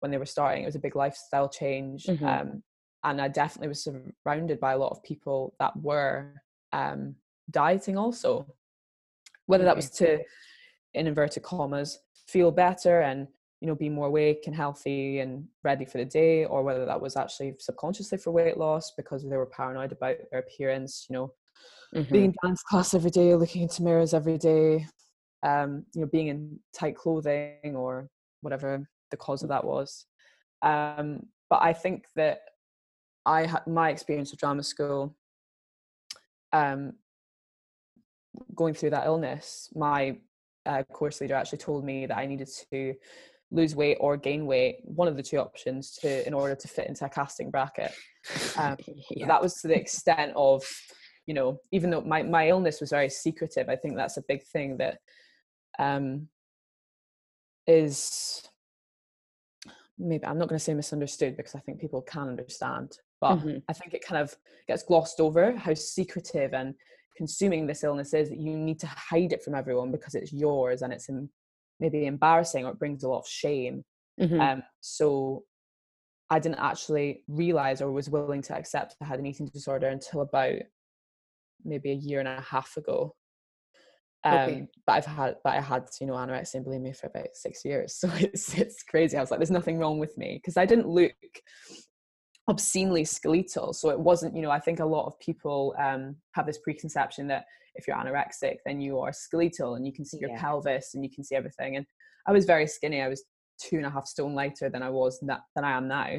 when 0.00 0.10
they 0.10 0.18
were 0.18 0.26
starting 0.26 0.62
it 0.62 0.66
was 0.66 0.74
a 0.74 0.80
big 0.80 0.96
lifestyle 0.96 1.48
change 1.48 2.06
Mhm. 2.06 2.22
um 2.26 2.62
and 3.04 3.20
i 3.20 3.28
definitely 3.28 3.68
was 3.68 3.84
surrounded 3.84 4.58
by 4.60 4.72
a 4.72 4.78
lot 4.78 4.90
of 4.92 5.02
people 5.02 5.54
that 5.58 5.76
were 5.76 6.42
um 6.72 7.16
dieting 7.50 7.96
also 7.98 8.46
whether 9.46 9.64
that 9.64 9.76
was 9.76 9.90
to 9.90 10.20
in 10.94 11.06
inverted 11.06 11.42
commas 11.42 11.98
feel 12.26 12.50
better 12.50 13.00
and 13.02 13.28
you 13.60 13.66
know 13.68 13.74
be 13.74 13.88
more 13.88 14.06
awake 14.06 14.44
and 14.46 14.56
healthy 14.56 15.20
and 15.20 15.46
ready 15.62 15.84
for 15.84 15.98
the 15.98 16.04
day 16.04 16.44
or 16.44 16.62
whether 16.62 16.84
that 16.86 17.00
was 17.00 17.16
actually 17.16 17.54
subconsciously 17.58 18.18
for 18.18 18.30
weight 18.30 18.56
loss 18.56 18.92
because 18.96 19.22
they 19.28 19.36
were 19.36 19.46
paranoid 19.46 19.92
about 19.92 20.16
their 20.30 20.40
appearance 20.40 21.06
you 21.08 21.14
know 21.14 21.32
being 22.10 22.26
in 22.26 22.34
dance 22.42 22.62
class 22.62 22.94
every 22.94 23.10
day 23.10 23.34
looking 23.34 23.62
into 23.62 23.82
mirrors 23.82 24.14
every 24.14 24.38
day 24.38 24.86
um 25.42 25.84
you 25.94 26.00
know 26.00 26.06
being 26.06 26.28
in 26.28 26.58
tight 26.74 26.96
clothing 26.96 27.74
or 27.74 28.08
whatever 28.40 28.88
the 29.10 29.16
cause 29.16 29.42
of 29.42 29.50
that 29.50 29.64
was. 29.64 30.06
Um 30.62 31.26
but 31.50 31.60
i 31.62 31.72
think 31.72 32.06
that 32.16 32.40
i 33.26 33.44
had 33.46 33.66
my 33.66 33.90
experience 33.90 34.32
of 34.32 34.38
drama 34.38 34.62
school 34.62 35.14
um 36.52 36.92
going 38.54 38.72
through 38.72 38.90
that 38.90 39.06
illness 39.06 39.68
my 39.74 40.18
uh, 40.64 40.82
course 40.84 41.20
leader 41.20 41.34
actually 41.34 41.58
told 41.58 41.84
me 41.84 42.06
that 42.06 42.16
i 42.16 42.24
needed 42.24 42.48
to 42.70 42.94
lose 43.52 43.76
weight 43.76 43.98
or 44.00 44.16
gain 44.16 44.46
weight 44.46 44.78
one 44.84 45.06
of 45.06 45.16
the 45.16 45.22
two 45.22 45.36
options 45.36 45.92
to 45.92 46.26
in 46.26 46.32
order 46.32 46.54
to 46.54 46.66
fit 46.66 46.88
into 46.88 47.04
a 47.04 47.08
casting 47.08 47.50
bracket. 47.50 47.92
Um, 48.56 48.76
yeah. 49.10 49.26
that 49.26 49.42
was 49.42 49.60
to 49.62 49.66
the 49.66 49.76
extent 49.76 50.32
of 50.36 50.62
you 51.26 51.34
know 51.34 51.58
even 51.70 51.90
though 51.90 52.00
my, 52.00 52.22
my 52.22 52.48
illness 52.48 52.80
was 52.80 52.90
very 52.90 53.08
secretive 53.08 53.68
i 53.68 53.76
think 53.76 53.96
that's 53.96 54.16
a 54.16 54.24
big 54.28 54.42
thing 54.44 54.76
that 54.76 54.98
um 55.78 56.28
is 57.66 58.42
maybe 59.98 60.24
i'm 60.26 60.38
not 60.38 60.48
going 60.48 60.58
to 60.58 60.64
say 60.64 60.74
misunderstood 60.74 61.36
because 61.36 61.54
i 61.54 61.60
think 61.60 61.80
people 61.80 62.02
can 62.02 62.28
understand 62.28 62.98
but 63.20 63.38
Mhm. 63.38 63.62
i 63.68 63.72
think 63.72 63.94
it 63.94 64.04
kind 64.04 64.20
of 64.20 64.34
gets 64.66 64.82
glossed 64.82 65.20
over 65.20 65.56
how 65.56 65.74
secretive 65.74 66.54
and 66.54 66.74
consuming 67.16 67.66
this 67.66 67.84
illness 67.84 68.14
is 68.14 68.30
that 68.30 68.38
you 68.40 68.56
need 68.56 68.80
to 68.80 68.86
hide 68.86 69.32
it 69.32 69.42
from 69.44 69.54
everyone 69.54 69.92
because 69.92 70.14
it's 70.14 70.32
yours 70.32 70.82
and 70.82 70.92
it's 70.92 71.08
em- 71.08 71.30
maybe 71.78 72.06
embarrassing 72.06 72.64
or 72.64 72.72
it 72.72 72.78
brings 72.78 73.04
a 73.04 73.08
lot 73.08 73.20
of 73.20 73.28
shame 73.28 73.84
Mhm. 74.20 74.40
um, 74.40 74.62
so 74.80 75.44
I 76.30 76.38
didn't 76.38 76.60
actually 76.60 77.24
realize 77.28 77.82
or 77.82 77.92
was 77.92 78.08
willing 78.08 78.40
to 78.42 78.54
accept 78.56 78.96
I 79.02 79.04
had 79.04 79.18
an 79.18 79.26
eating 79.26 79.46
disorder 79.48 79.88
until 79.88 80.22
about 80.22 80.54
maybe 81.64 81.90
a 81.90 81.94
year 81.94 82.18
and 82.20 82.28
a 82.28 82.40
half 82.40 82.76
ago. 82.76 83.14
Um, 84.24 84.34
Okay. 84.34 84.66
But 84.86 84.92
I've 84.92 85.06
had, 85.06 85.36
but 85.42 85.54
I 85.54 85.60
had, 85.60 85.88
you 86.00 86.06
know, 86.06 86.14
anorexia 86.14 86.54
and 86.54 86.66
bulimia 86.66 86.96
for 86.96 87.08
about 87.08 87.34
six 87.34 87.64
years. 87.64 87.94
So 88.00 88.08
it's 88.14 88.54
it's 88.56 88.82
crazy. 88.82 89.16
I 89.16 89.20
was 89.20 89.30
like, 89.30 89.40
there's 89.40 89.50
nothing 89.50 89.78
wrong 89.78 89.98
with 89.98 90.16
me 90.16 90.38
because 90.40 90.56
I 90.56 90.66
didn't 90.66 90.88
look 90.88 91.12
obscenely 92.48 93.04
skeletal. 93.04 93.72
So 93.72 93.90
it 93.90 93.98
wasn't, 93.98 94.34
you 94.36 94.42
know, 94.42 94.50
I 94.50 94.60
think 94.60 94.80
a 94.80 94.84
lot 94.84 95.06
of 95.06 95.18
people 95.20 95.74
um, 95.78 96.16
have 96.34 96.46
this 96.46 96.58
preconception 96.58 97.26
that 97.28 97.44
if 97.74 97.86
you're 97.86 97.96
anorexic, 97.96 98.56
then 98.66 98.80
you 98.80 98.98
are 98.98 99.12
skeletal 99.12 99.76
and 99.76 99.86
you 99.86 99.92
can 99.92 100.04
see 100.04 100.18
your 100.18 100.30
Yeah. 100.30 100.38
pelvis 100.40 100.94
and 100.94 101.04
you 101.04 101.10
can 101.10 101.24
see 101.24 101.34
everything. 101.36 101.76
And 101.76 101.86
I 102.26 102.32
was 102.32 102.44
very 102.44 102.66
skinny. 102.66 103.00
I 103.00 103.08
was 103.08 103.24
two 103.60 103.76
and 103.76 103.86
a 103.86 103.90
half 103.90 104.06
stone 104.06 104.34
lighter 104.34 104.68
than 104.68 104.82
I 104.82 104.90
was 104.90 105.20
na- 105.22 105.40
than 105.54 105.64
I 105.64 105.76
am 105.76 105.88
now. 105.88 106.18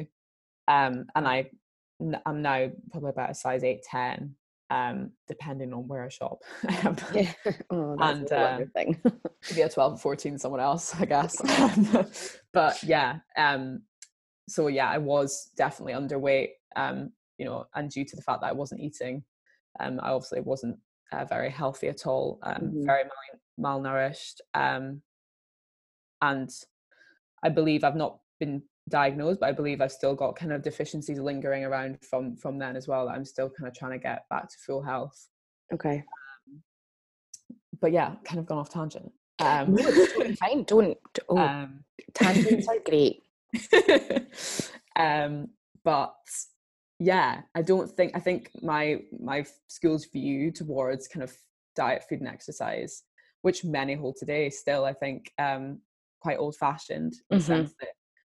Um, 0.66 1.06
and 1.14 1.28
I'm 2.26 2.42
now 2.42 2.70
probably 2.90 3.10
about 3.10 3.30
a 3.30 3.34
size 3.34 3.62
eight 3.62 3.82
ten, 3.82 4.34
um, 4.74 5.10
depending 5.28 5.72
on 5.72 5.86
where 5.88 6.02
I 6.04 6.08
shop. 6.08 6.38
Yeah. 7.12 7.32
Oh, 7.70 7.96
and, 8.00 8.30
uh, 8.32 8.58
thing. 8.74 9.00
maybe 9.50 9.62
a 9.62 9.68
12 9.68 9.94
or 9.94 9.98
14 9.98 10.38
someone 10.38 10.60
else 10.60 10.94
i 10.98 11.04
guess 11.04 11.40
but 12.52 12.82
yeah 12.82 13.18
um 13.36 13.82
so 14.48 14.68
yeah 14.68 14.88
i 14.88 14.98
was 14.98 15.50
definitely 15.56 15.92
underweight 15.92 16.50
um 16.76 17.10
you 17.38 17.44
know 17.44 17.66
and 17.74 17.90
due 17.90 18.04
to 18.04 18.16
the 18.16 18.22
fact 18.22 18.40
that 18.40 18.48
i 18.48 18.52
wasn't 18.52 18.80
eating 18.80 19.22
um 19.80 20.00
i 20.02 20.10
obviously 20.10 20.40
wasn't 20.40 20.76
uh, 21.12 21.24
very 21.26 21.50
healthy 21.50 21.88
at 21.88 22.06
all 22.06 22.38
um 22.42 22.72
Mhm. 22.74 22.86
very 22.86 23.04
mal- 23.04 23.80
malnourished 23.80 24.40
um 24.54 25.02
and 26.22 26.50
i 27.42 27.48
believe 27.48 27.84
i've 27.84 27.96
not 27.96 28.18
been 28.40 28.62
diagnosed 28.90 29.40
but 29.40 29.48
i 29.48 29.52
believe 29.52 29.80
i've 29.80 29.90
still 29.92 30.14
got 30.14 30.36
kind 30.36 30.52
of 30.52 30.62
deficiencies 30.62 31.18
lingering 31.18 31.64
around 31.64 31.98
from 32.02 32.36
from 32.36 32.58
then 32.58 32.76
as 32.76 32.86
well 32.86 33.06
that 33.06 33.12
i'm 33.14 33.24
still 33.24 33.48
kind 33.48 33.66
of 33.66 33.74
trying 33.74 33.92
to 33.92 33.98
get 33.98 34.28
back 34.28 34.48
to 34.48 34.56
full 34.66 34.82
health 34.82 35.28
okay. 35.72 36.04
but 37.80 37.92
yeah 37.92 38.14
kind 38.24 38.38
of 38.38 38.46
gone 38.46 38.58
off 38.58 38.70
tangent 38.70 39.10
um, 39.40 39.74
No, 39.74 39.82
fine. 40.40 40.62
Don't. 40.62 40.96
Oh, 41.28 41.36
um 41.38 41.82
tangents 42.14 42.68
are 42.68 42.78
great. 42.84 43.20
um 44.96 45.48
but 45.82 46.14
yeah 47.00 47.40
i 47.56 47.62
don't 47.62 47.90
think 47.90 48.12
i 48.14 48.20
think 48.20 48.50
my 48.62 49.00
my 49.18 49.44
school's 49.66 50.04
view 50.06 50.52
towards 50.52 51.08
kind 51.08 51.24
of 51.24 51.32
diet 51.74 52.04
food 52.08 52.20
and 52.20 52.28
exercise 52.28 53.02
which 53.42 53.62
many 53.62 53.94
hold 53.94 54.16
today 54.16 54.48
still, 54.48 54.86
I 54.86 54.94
think, 54.94 55.30
um, 55.38 55.80
quite 56.22 56.38
old 56.38 56.56
fashioned 56.56 57.12
in 57.30 57.36
Mhm. 57.36 57.40
the 57.40 57.44
sense 57.44 57.74
that 57.78 57.88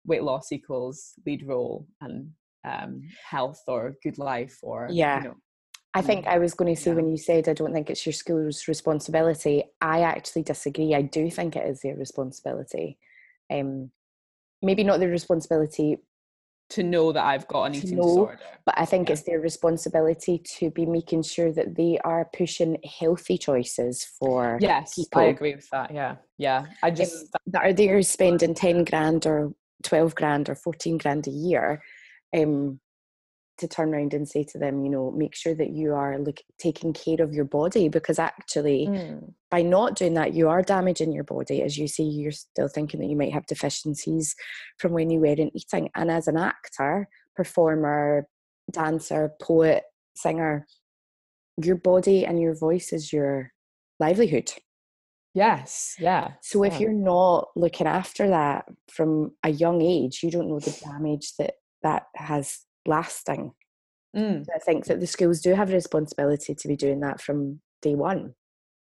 weight 0.05 0.23
loss 0.23 0.51
equals 0.51 1.13
lead 1.25 1.45
role 1.45 1.87
and 2.01 2.31
um, 2.63 3.01
health 3.29 3.61
or 3.67 3.95
good 4.03 4.17
life 4.17 4.57
or, 4.63 4.87
Yeah. 4.91 5.17
you 5.17 5.29
know, 5.29 5.35
I 5.93 6.01
think 6.01 6.27
I 6.27 6.39
was 6.39 6.53
going 6.53 6.73
to 6.75 6.79
say 6.81 6.91
Yeah. 6.91 6.95
when 6.95 7.09
you 7.09 7.17
said 7.17 7.47
I 7.47 7.53
don't 7.53 7.71
think 7.73 7.89
it's 7.89 8.05
your 8.05 8.13
school's 8.13 8.67
responsibility, 8.67 9.63
I 9.81 10.01
actually 10.01 10.43
disagree. 10.43 10.93
I 10.93 11.01
do 11.03 11.29
think 11.31 11.55
it 11.55 11.67
is 11.67 11.81
their 11.81 11.95
responsibility. 11.95 12.97
Um, 13.49 13.91
maybe 14.61 14.83
not 14.83 14.99
their 14.99 15.09
responsibility, 15.09 15.97
to 16.71 16.83
know 16.83 17.11
that 17.11 17.23
I've 17.23 17.47
got 17.47 17.65
an 17.65 17.75
eating 17.75 17.97
know, 17.97 18.03
disorder. 18.03 18.39
but 18.65 18.75
I 18.77 18.85
think 18.85 19.07
Yeah. 19.07 19.13
it's 19.13 19.23
their 19.23 19.39
responsibility 19.39 20.39
to 20.57 20.71
be 20.71 20.85
making 20.85 21.21
sure 21.21 21.51
that 21.51 21.75
they 21.75 21.99
are 22.03 22.27
pushing 22.35 22.77
healthy 22.83 23.37
choices 23.37 24.03
for 24.03 24.57
Yes, 24.59 24.95
people. 24.95 25.21
I 25.21 25.25
agree 25.25 25.53
with 25.55 25.69
that. 25.69 25.93
Yeah. 25.93 26.15
Yeah. 26.39 26.65
I 26.81 26.89
um, 26.89 26.95
just, 26.95 27.27
that 27.47 27.61
are 27.63 27.73
there 27.73 28.01
spending 28.01 28.55
10 28.55 28.83
grand 28.85 29.27
or 29.27 29.53
12 29.83 30.15
grand 30.15 30.49
or 30.49 30.55
14 30.55 30.97
grand 30.97 31.27
a 31.27 31.31
year 31.31 31.81
um, 32.35 32.79
to 33.57 33.67
turn 33.67 33.93
around 33.93 34.13
and 34.13 34.27
say 34.27 34.43
to 34.43 34.57
them, 34.57 34.83
you 34.83 34.89
know, 34.89 35.11
make 35.11 35.35
sure 35.35 35.55
that 35.55 35.71
you 35.71 35.93
are 35.93 36.19
look, 36.19 36.39
taking 36.59 36.93
care 36.93 37.21
of 37.21 37.33
your 37.33 37.45
body 37.45 37.87
because 37.87 38.19
actually 38.19 38.87
Mm, 38.87 39.33
by 39.51 39.61
not 39.61 39.95
doing 39.95 40.15
that, 40.15 40.33
you 40.33 40.49
are 40.49 40.61
damaging 40.61 41.13
your 41.13 41.23
body. 41.23 41.61
As 41.61 41.77
you 41.77 41.87
say, 41.87 42.03
you're 42.03 42.31
still 42.31 42.67
thinking 42.67 42.99
that 42.99 43.07
you 43.07 43.15
might 43.15 43.31
have 43.31 43.45
deficiencies 43.45 44.35
from 44.79 44.91
when 44.91 45.09
you 45.09 45.19
weren't 45.19 45.51
eating. 45.53 45.89
And 45.95 46.11
as 46.11 46.27
an 46.27 46.37
actor, 46.37 47.07
performer, 47.35 48.27
dancer, 48.71 49.31
poet, 49.41 49.83
singer, 50.15 50.65
your 51.63 51.77
body 51.77 52.25
and 52.25 52.39
your 52.39 52.55
voice 52.55 52.91
is 52.91 53.13
your 53.13 53.51
livelihood. 53.99 54.51
Yes. 55.35 55.95
Yeah. 55.99 56.31
So 56.41 56.63
if 56.63 56.73
yeah. 56.73 56.79
you're 56.79 56.93
not 56.93 57.49
looking 57.55 57.85
after 57.85 58.27
that 58.29 58.65
from 58.89 59.33
a 59.43 59.49
young 59.49 59.83
age, 59.83 60.21
you 60.23 60.31
don't 60.31 60.49
know 60.49 60.59
the 60.59 60.75
damage 60.83 61.33
that 61.37 61.53
that 61.83 62.07
has 62.15 62.61
lasting. 62.87 63.51
Mm, 64.17 64.47
I 64.55 64.59
think 64.59 64.85
that 64.85 64.99
the 64.99 65.05
schools 65.07 65.41
do 65.41 65.53
have 65.53 65.69
a 65.69 65.73
responsibility 65.73 66.55
to 66.55 66.67
be 66.67 66.75
doing 66.75 67.01
that 67.01 67.21
from 67.21 67.61
day 67.83 67.93
one. 67.95 68.33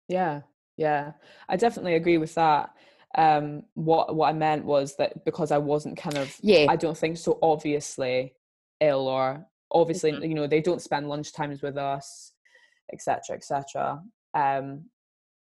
yeah. 0.08 0.42
Yeah. 0.78 1.12
I 1.50 1.58
definitely 1.58 1.96
agree 1.96 2.18
with 2.18 2.34
that. 2.36 2.72
Um, 3.16 3.64
what 3.76 4.16
what 4.16 4.30
I 4.30 4.34
meant 4.34 4.66
was 4.66 4.96
that 4.98 5.26
because 5.26 5.52
I 5.52 5.58
wasn't 5.58 5.98
kind 5.98 6.18
of 6.18 6.36
Yeah. 6.42 6.68
I 6.70 6.76
don't 6.76 6.98
think 6.98 7.18
so 7.18 7.38
obviously 7.42 8.34
ill 8.80 9.08
or 9.08 9.46
obviously 9.70 10.12
Mhm. 10.14 10.30
you 10.30 10.34
know 10.34 10.48
they 10.48 10.62
don't 10.62 10.82
spend 10.82 11.08
lunch 11.10 11.34
times 11.34 11.62
with 11.62 11.78
us 11.78 12.32
etc 12.92 13.36
etc 13.36 14.02
um 14.34 14.86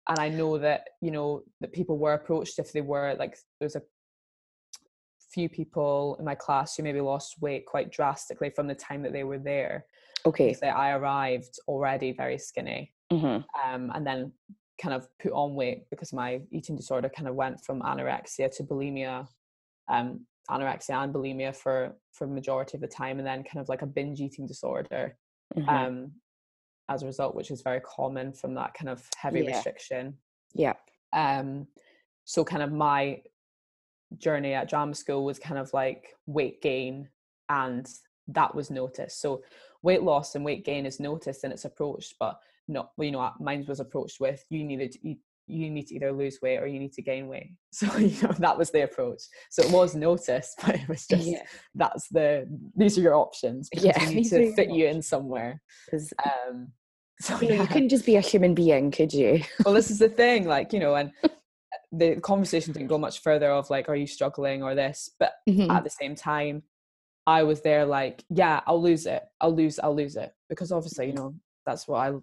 and 0.10 0.20
i 0.20 0.30
know 0.30 0.58
that 0.58 0.90
you 1.02 1.12
know 1.12 1.44
that 1.60 1.74
people 1.74 1.98
were 1.98 2.14
approached 2.14 2.60
if 2.60 2.72
they 2.72 2.82
were 2.82 3.16
like 3.20 3.38
there's 3.60 3.76
a 3.76 3.82
few 5.32 5.48
people 5.48 6.16
in 6.20 6.26
my 6.26 6.36
class 6.36 6.76
who 6.76 6.84
maybe 6.84 7.00
lost 7.00 7.42
weight 7.42 7.66
quite 7.66 7.92
drastically 7.92 8.50
from 8.50 8.68
the 8.68 8.76
time 8.76 9.02
that 9.02 9.14
they 9.14 9.24
were 9.24 9.38
there 9.38 9.86
okay. 10.26 10.48
because 10.48 10.64
i 10.64 10.92
arrived 10.92 11.60
already 11.68 12.12
very 12.12 12.38
skinny 12.38 12.94
hmm 13.12 13.38
um, 13.64 13.92
and 13.94 14.06
then 14.06 14.32
kind 14.82 14.96
of 14.96 15.08
put 15.22 15.32
on 15.32 15.54
weight 15.54 15.84
because 15.92 16.12
my 16.12 16.42
eating 16.52 16.76
disorder 16.76 17.10
kind 17.10 17.28
of 17.28 17.36
went 17.36 17.64
from 17.64 17.82
anorexia 17.82 18.54
to 18.56 18.64
bulimia 18.64 19.28
um, 19.90 20.26
anorexia 20.50 21.04
and 21.04 21.14
bulimia 21.14 21.56
for 21.56 21.96
for 22.12 22.26
majority 22.26 22.76
of 22.76 22.82
the 22.82 22.88
time 22.88 23.20
and 23.20 23.28
then 23.28 23.44
kind 23.44 23.62
of 23.62 23.70
like 23.70 23.84
a 23.84 23.86
binge 23.86 24.20
eating 24.20 24.48
disorder 24.48 25.16
hmm 25.54 25.70
um, 25.70 26.12
as 26.92 27.04
a 27.04 27.06
result 27.06 27.36
which 27.36 27.52
is 27.52 27.62
very 27.62 27.82
common 27.82 28.32
from 28.34 28.54
that 28.54 28.74
kind 28.74 28.90
of 28.90 29.08
heavy 29.18 29.42
Yeah. 29.42 29.52
restriction 29.56 30.18
yeah. 30.54 30.74
um, 31.14 31.68
so 32.26 32.44
kind 32.44 32.64
of 32.64 32.72
my 32.72 33.22
journey 34.18 34.54
at 34.54 34.70
drama 34.70 34.94
school 34.94 35.24
was 35.26 35.40
kind 35.40 35.60
of 35.60 35.72
like 35.74 36.10
weight 36.26 36.62
gain 36.62 37.08
and 37.50 37.88
that 38.28 38.54
was 38.54 38.70
noticed 38.70 39.22
so 39.22 39.42
weight 39.84 40.04
loss 40.04 40.36
and 40.36 40.46
weight 40.46 40.64
gain 40.66 40.86
is 40.86 41.00
noticed 41.00 41.44
and 41.44 41.54
it's 41.54 41.66
approached 41.66 42.16
but 42.20 42.38
not 42.68 42.92
well, 42.98 43.06
you 43.06 43.12
know 43.12 43.32
mine 43.40 43.66
was 43.68 43.80
approached 43.80 44.20
with 44.20 44.44
you 44.50 44.64
needed 44.64 44.96
eat 45.04 45.20
you 45.48 45.70
need 45.70 45.88
to 45.88 45.96
either 45.96 46.12
lose 46.14 46.40
weight 46.42 46.60
or 46.60 46.68
you 46.68 46.80
need 46.80 46.94
to 46.94 47.02
gain 47.02 47.28
weight 47.28 47.52
so 47.72 47.86
you 47.98 48.16
know 48.22 48.34
that 48.40 48.58
was 48.58 48.70
the 48.72 48.84
approach 48.84 49.22
so 49.50 49.64
it 49.64 49.72
was 49.72 49.96
noticed 49.96 50.54
but 50.66 50.76
it 50.76 50.88
was 50.88 51.06
just 51.08 51.28
yeah. 51.28 51.42
that's 51.76 52.08
the 52.10 52.48
these 52.76 52.98
are 52.98 53.02
your 53.02 53.16
options 53.16 53.70
Yeah, 53.74 53.98
we 54.08 54.16
need 54.22 54.30
to 54.30 54.54
fit 54.54 54.70
you 54.70 54.88
in 54.88 55.02
somewhere. 55.02 55.62
um 56.26 56.72
so 57.22 57.40
you, 57.42 57.50
know, 57.50 57.62
you 57.62 57.68
couldn't 57.68 57.90
just 57.90 58.06
be 58.06 58.16
a 58.16 58.22
human 58.22 58.54
being, 58.54 58.92
could 58.92 59.14
you? 59.14 59.42
well 59.66 59.74
this 59.74 59.92
is 59.92 60.00
the 60.00 60.10
thing 60.22 60.46
like 60.46 60.74
you 60.74 60.80
know 60.80 60.96
and 60.96 61.12
the 61.92 62.16
conversation 62.22 62.74
didn't 62.74 62.88
go 62.88 62.98
much 62.98 63.22
further 63.22 63.52
of 63.52 63.70
like 63.70 63.88
are 63.90 63.96
you 63.96 64.08
struggling 64.08 64.64
or 64.64 64.76
this 64.76 65.10
but 65.20 65.34
Mm-hmm. 65.50 65.72
at 65.72 65.84
the 65.84 65.90
same 65.90 66.16
time 66.16 66.64
i 67.28 67.44
was 67.44 67.62
there 67.62 67.86
like 67.86 68.24
yeah 68.30 68.62
i'll 68.68 68.82
lose 68.82 69.06
it 69.06 69.24
i'll 69.42 69.54
lose 69.56 69.80
i'll 69.80 69.96
lose 69.96 70.16
it 70.16 70.34
because 70.50 70.72
obviously 70.72 71.08
you 71.08 71.14
know 71.14 71.34
that's 71.66 71.88
what 71.88 71.98
i 71.98 72.14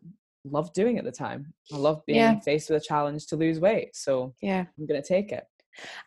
loved 0.44 0.72
doing 0.74 0.98
at 0.98 1.04
the 1.04 1.12
time 1.12 1.52
i 1.72 1.76
love 1.76 2.02
being 2.06 2.16
Yeah. 2.18 2.40
faced 2.40 2.70
with 2.70 2.82
a 2.82 2.84
challenge 2.87 3.26
to 3.26 3.37
lose 3.37 3.61
weight 3.61 3.94
so 3.94 4.34
Yeah. 4.40 4.64
i'm 4.78 4.87
gonna 4.87 5.02
take 5.02 5.32
it 5.32 5.44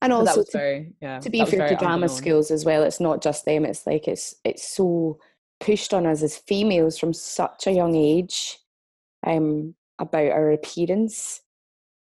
And 0.01 0.12
but 0.12 0.27
also 0.27 0.43
to, 0.43 0.51
very 0.51 0.93
yeah 1.01 1.19
to 1.19 1.30
be 1.30 1.45
fair 1.45 1.69
to 1.69 1.75
drama 1.75 2.10
schools 2.10 2.51
as 2.51 2.65
well, 2.65 2.84
it's 2.84 2.99
not 2.99 3.21
just 3.21 3.45
them. 3.45 3.63
It's 3.65 3.86
like 3.88 4.08
it's 4.08 4.36
it's 4.43 4.67
so 4.67 5.19
pushed 5.60 5.93
on 5.93 6.06
us 6.06 6.23
as 6.23 6.38
females 6.38 6.97
from 6.97 7.13
such 7.13 7.67
a 7.67 7.71
young 7.71 7.95
age 7.95 8.58
um, 9.25 9.75
about 9.99 10.31
our 10.31 10.51
appearance. 10.51 11.41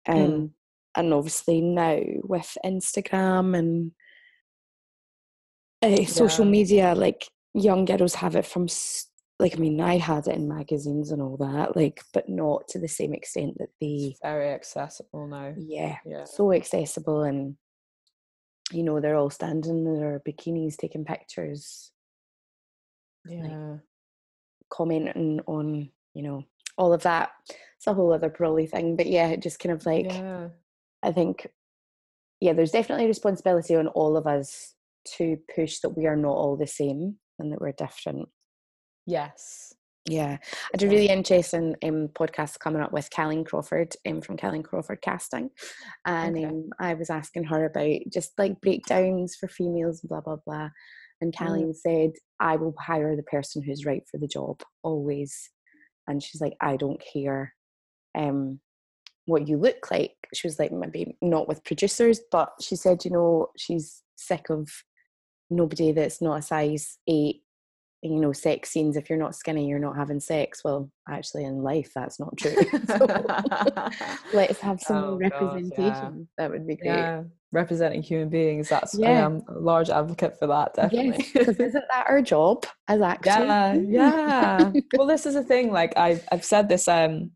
Um, 0.08 0.16
Mm. 0.16 0.50
And 0.96 1.12
obviously 1.12 1.60
now 1.60 2.00
with 2.22 2.56
Instagram 2.64 3.58
and 3.58 3.92
uh, 5.82 6.06
social 6.06 6.46
media, 6.46 6.94
like 6.94 7.28
young 7.56 7.86
girls 7.86 8.14
have 8.14 8.36
it 8.36 8.46
from, 8.46 8.68
like, 9.40 9.56
I 9.56 9.60
mean, 9.60 9.82
I 9.82 9.98
had 9.98 10.28
it 10.28 10.36
in 10.36 10.48
magazines 10.48 11.10
and 11.10 11.20
all 11.20 11.38
that, 11.38 11.76
like, 11.76 12.04
but 12.14 12.30
not 12.30 12.68
to 12.70 12.80
the 12.80 12.88
same 12.88 13.12
extent 13.12 13.58
that 13.58 13.70
they, 13.82 14.12
it's 14.12 14.20
very 14.22 14.50
accessible 14.50 15.26
now 15.26 15.56
yeah, 15.58 15.98
yeah 16.06 16.26
so 16.26 16.54
accessible 16.54 17.24
and, 17.24 17.56
you 18.72 18.84
know, 18.84 19.00
they're 19.00 19.16
all 19.16 19.32
standing 19.32 19.88
in 19.88 20.00
their 20.00 20.22
bikinis 20.28 20.78
taking 20.78 21.06
pictures 21.06 21.92
yeah 23.26 23.78
commenting 24.70 25.40
on 25.46 25.90
you 26.14 26.24
know 26.24 26.44
all 26.78 26.94
of 26.94 27.04
that. 27.04 27.32
It's 27.50 27.88
a 27.88 27.94
whole 27.94 28.14
other 28.14 28.30
probably 28.30 28.66
thing 28.66 28.96
but 28.96 29.08
yeah 29.08 29.28
it 29.28 29.42
just 29.42 29.60
kind 29.60 29.76
of 29.76 29.86
like 29.86 30.06
yeah. 30.06 30.48
I 31.04 31.12
think 31.12 31.48
yeah 32.40 32.54
there's 32.54 32.72
definitely 32.72 33.08
responsibility 33.08 33.76
on 33.76 33.88
all 33.88 34.16
of 34.16 34.26
us 34.26 34.74
to 35.18 35.38
push 35.54 35.80
that 35.80 35.98
we 35.98 36.06
are 36.06 36.16
not 36.16 36.32
all 36.32 36.56
the 36.56 36.68
same 36.68 37.18
and 37.40 37.52
that 37.52 37.60
we're 37.60 37.74
different. 37.74 38.30
Yes. 39.06 39.74
Yeah. 40.10 40.38
I 40.42 40.70
had 40.74 40.84
a 40.84 40.88
really 40.88 41.08
interesting 41.10 41.76
um, 41.84 42.10
podcast 42.10 42.60
coming 42.60 42.82
up 42.82 42.92
with 42.92 43.10
Callie 43.14 43.44
Crawford 43.44 43.96
um, 44.06 44.22
from 44.22 44.38
Callie 44.38 44.62
Crawford 44.64 45.02
Casting 45.02 45.50
and 46.06 46.36
Okay. 46.38 46.46
um, 46.46 46.70
I 46.80 46.94
was 46.94 47.10
asking 47.10 47.46
her 47.46 47.66
about 47.66 48.00
just 48.12 48.32
like 48.38 48.60
breakdowns 48.62 49.36
for 49.36 49.48
females 49.48 50.02
and 50.02 50.10
blah 50.10 50.22
blah 50.22 50.38
blah 50.46 50.70
and 51.22 51.36
Callie 51.36 51.74
said 51.74 52.12
I 52.40 52.58
will 52.58 52.76
hire 52.80 53.16
the 53.16 53.24
person 53.24 53.62
who's 53.64 53.86
right 53.86 54.04
for 54.10 54.18
the 54.18 54.28
job 54.28 54.62
always 54.84 55.50
and 56.08 56.22
she's 56.22 56.42
like 56.42 56.56
I 56.62 56.78
don't 56.78 57.02
care 57.02 57.54
um 58.18 58.60
what 59.26 59.48
you 59.48 59.58
look 59.58 59.90
like. 59.90 60.16
She 60.34 60.48
was 60.48 60.60
like 60.60 60.72
maybe 60.72 61.18
not 61.22 61.48
with 61.48 61.64
producers 61.64 62.20
but 62.32 62.52
she 62.62 62.76
said 62.76 63.06
you 63.06 63.12
know 63.12 63.48
she's 63.58 64.04
sick 64.16 64.50
of 64.50 64.70
nobody 65.50 65.92
that's 65.92 66.22
not 66.22 66.40
a 66.40 66.42
size 66.42 66.98
8 67.08 67.42
you 68.02 68.20
know 68.20 68.34
sex 68.34 68.70
scenes. 68.72 68.98
If 68.98 69.10
you're 69.10 69.20
not 69.20 69.36
skinny 69.36 69.68
you're 69.68 69.80
not 69.80 69.96
having 69.96 70.20
sex. 70.20 70.62
Well 70.64 70.92
actually 71.10 71.46
in 71.46 71.64
life 71.64 71.92
that's 71.96 72.20
not 72.20 72.36
true. 72.38 72.56
So, 72.88 73.08
let's 74.34 74.60
have 74.60 74.82
some 74.82 75.02
more 75.02 75.14
Oh, 75.14 75.18
God, 75.18 75.22
yeah. 75.22 75.30
representation. 75.30 76.28
That 76.38 76.52
would 76.52 76.68
be 76.68 76.76
great. 76.76 76.96
Yeah 76.96 77.24
representing 77.54 78.02
human 78.02 78.28
beings 78.30 78.68
that's 78.68 79.00
i 79.00 79.10
am 79.12 79.42
a 79.48 79.54
large 79.60 79.90
advocate 79.90 80.38
for 80.40 80.48
that 80.48 80.74
definitely. 80.74 81.18
Yes 81.20 81.32
because 81.34 81.60
isn't 81.60 81.86
that 81.92 82.06
our 82.10 82.22
job 82.22 82.66
as 82.88 83.00
actors? 83.00 83.28
Yeah 83.28 83.74
yeah. 83.76 84.72
Well 84.98 85.08
this 85.08 85.26
is 85.26 85.36
the 85.36 85.44
thing 85.44 85.72
like 85.72 85.96
i've 85.96 86.28
i've 86.32 86.44
said 86.44 86.68
this 86.68 86.88
um 86.88 87.32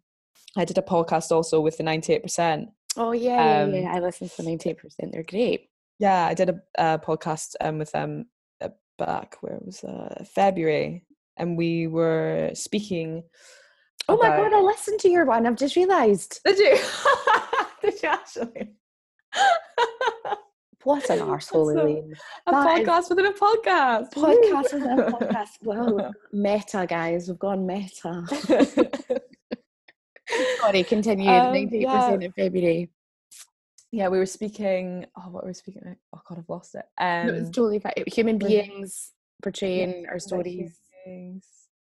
i 0.58 0.65
did 0.65 0.77
a 0.77 0.82
podcast 0.82 1.32
also 1.32 1.62
with 1.62 1.77
the 1.77 1.84
98% 1.84 2.65
oh 2.97 3.12
yeah, 3.12 3.62
Um, 3.62 3.73
yeah 3.73 3.82
yeah 3.82 3.93
i 3.95 3.99
listen 3.99 4.27
to 4.27 4.41
98% 4.41 4.75
they're 5.12 5.23
great. 5.23 5.69
Yeah 5.99 6.25
i 6.25 6.34
did 6.34 6.49
a, 6.49 6.60
a 6.77 6.99
podcast 6.99 7.56
um 7.62 7.77
with 7.77 7.91
them 7.91 8.25
uh, 8.60 8.69
back 8.97 9.38
where 9.41 9.53
it 9.53 9.65
was 9.65 9.84
uh 9.84 10.23
february 10.34 11.03
and 11.38 11.56
we 11.58 11.86
were 11.86 12.49
speaking 12.56 13.23
oh 14.10 14.17
my 14.17 14.30
god 14.30 14.51
i 14.53 14.60
listened 14.62 14.99
to 15.01 15.10
your 15.10 15.25
one 15.25 15.45
i've 15.45 15.56
just 15.58 15.75
realized. 15.75 16.39
Did 16.43 16.58
you? 16.58 16.77
Did 17.84 18.01
you 18.01 18.10
actually 18.10 18.69
what 20.84 21.10
an 21.10 21.19
arsehole 21.19 21.73
So- 21.73 21.80
elaine 21.82 22.13
a 22.47 22.52
That 22.52 22.86
podcast 22.86 23.10
within 23.10 23.26
a 23.26 23.34
podcast 23.34 24.13
podcast 24.13 24.73
within 24.73 25.00
a 25.00 25.12
podcast 25.12 25.50
well 25.63 26.13
meta 26.32 26.86
guys 26.88 27.28
we've 27.28 27.39
gone 27.39 27.65
meta 27.65 28.23
Sorry, 30.60 30.84
continue. 30.84 31.30
Um, 31.30 31.54
98% 31.54 31.82
yeah. 31.82 32.13
in 32.13 32.32
February. 32.34 32.89
yeah, 33.91 34.10
we 34.10 34.17
were 34.17 34.26
speaking. 34.26 35.06
Oh, 35.17 35.30
what 35.30 35.43
were 35.43 35.50
we 35.50 35.54
speaking 35.54 35.82
about? 35.84 35.97
Oh 36.13 36.21
God, 36.28 36.39
I've 36.39 36.50
lost 36.50 36.76
it. 36.76 36.84
Um, 36.97 37.28
No, 37.28 37.34
it's 37.36 37.50
totally 37.50 37.80
fine. 37.80 37.93
Human 38.08 38.38
beings 38.38 39.13
portraying 39.41 40.06
our 40.10 40.19
stories. 40.19 40.78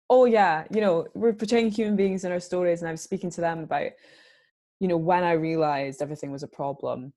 Oh 0.09 0.25
yeah, 0.25 0.65
you 0.73 0.81
know, 0.81 1.07
we're 1.13 1.33
portraying 1.33 1.69
human 1.69 1.95
beings 1.95 2.23
in 2.23 2.31
our 2.31 2.39
stories, 2.39 2.81
and 2.81 2.89
I 2.89 2.91
was 2.91 3.01
speaking 3.01 3.29
to 3.31 3.41
them 3.41 3.59
about, 3.59 3.91
you 4.79 4.87
know, 4.87 4.97
when 4.97 5.23
I 5.23 5.33
realized 5.33 6.01
everything 6.01 6.31
was 6.31 6.43
a 6.43 6.47
problem, 6.47 7.13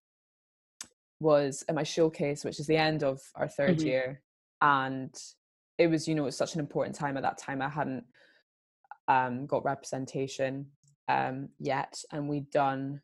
was 1.20 1.64
at 1.68 1.74
my 1.74 1.82
showcase, 1.82 2.44
which 2.44 2.60
is 2.60 2.66
the 2.66 2.76
end 2.76 3.02
of 3.02 3.20
our 3.34 3.48
3rd 3.48 3.78
Mhm. 3.78 3.84
year, 3.84 4.22
and 4.60 5.14
it 5.78 5.88
was, 5.88 6.06
you 6.08 6.14
know, 6.14 6.22
it 6.22 6.26
was 6.26 6.36
such 6.36 6.54
an 6.54 6.60
important 6.60 6.96
time 6.96 7.16
at 7.16 7.22
that 7.22 7.38
time. 7.38 7.60
I 7.62 7.68
hadn't 7.68 8.06
um, 9.08 9.46
got 9.46 9.64
representation 9.64 10.72
um, 11.08 11.50
yet, 11.60 12.02
and 12.10 12.28
we'd 12.28 12.50
done 12.50 13.00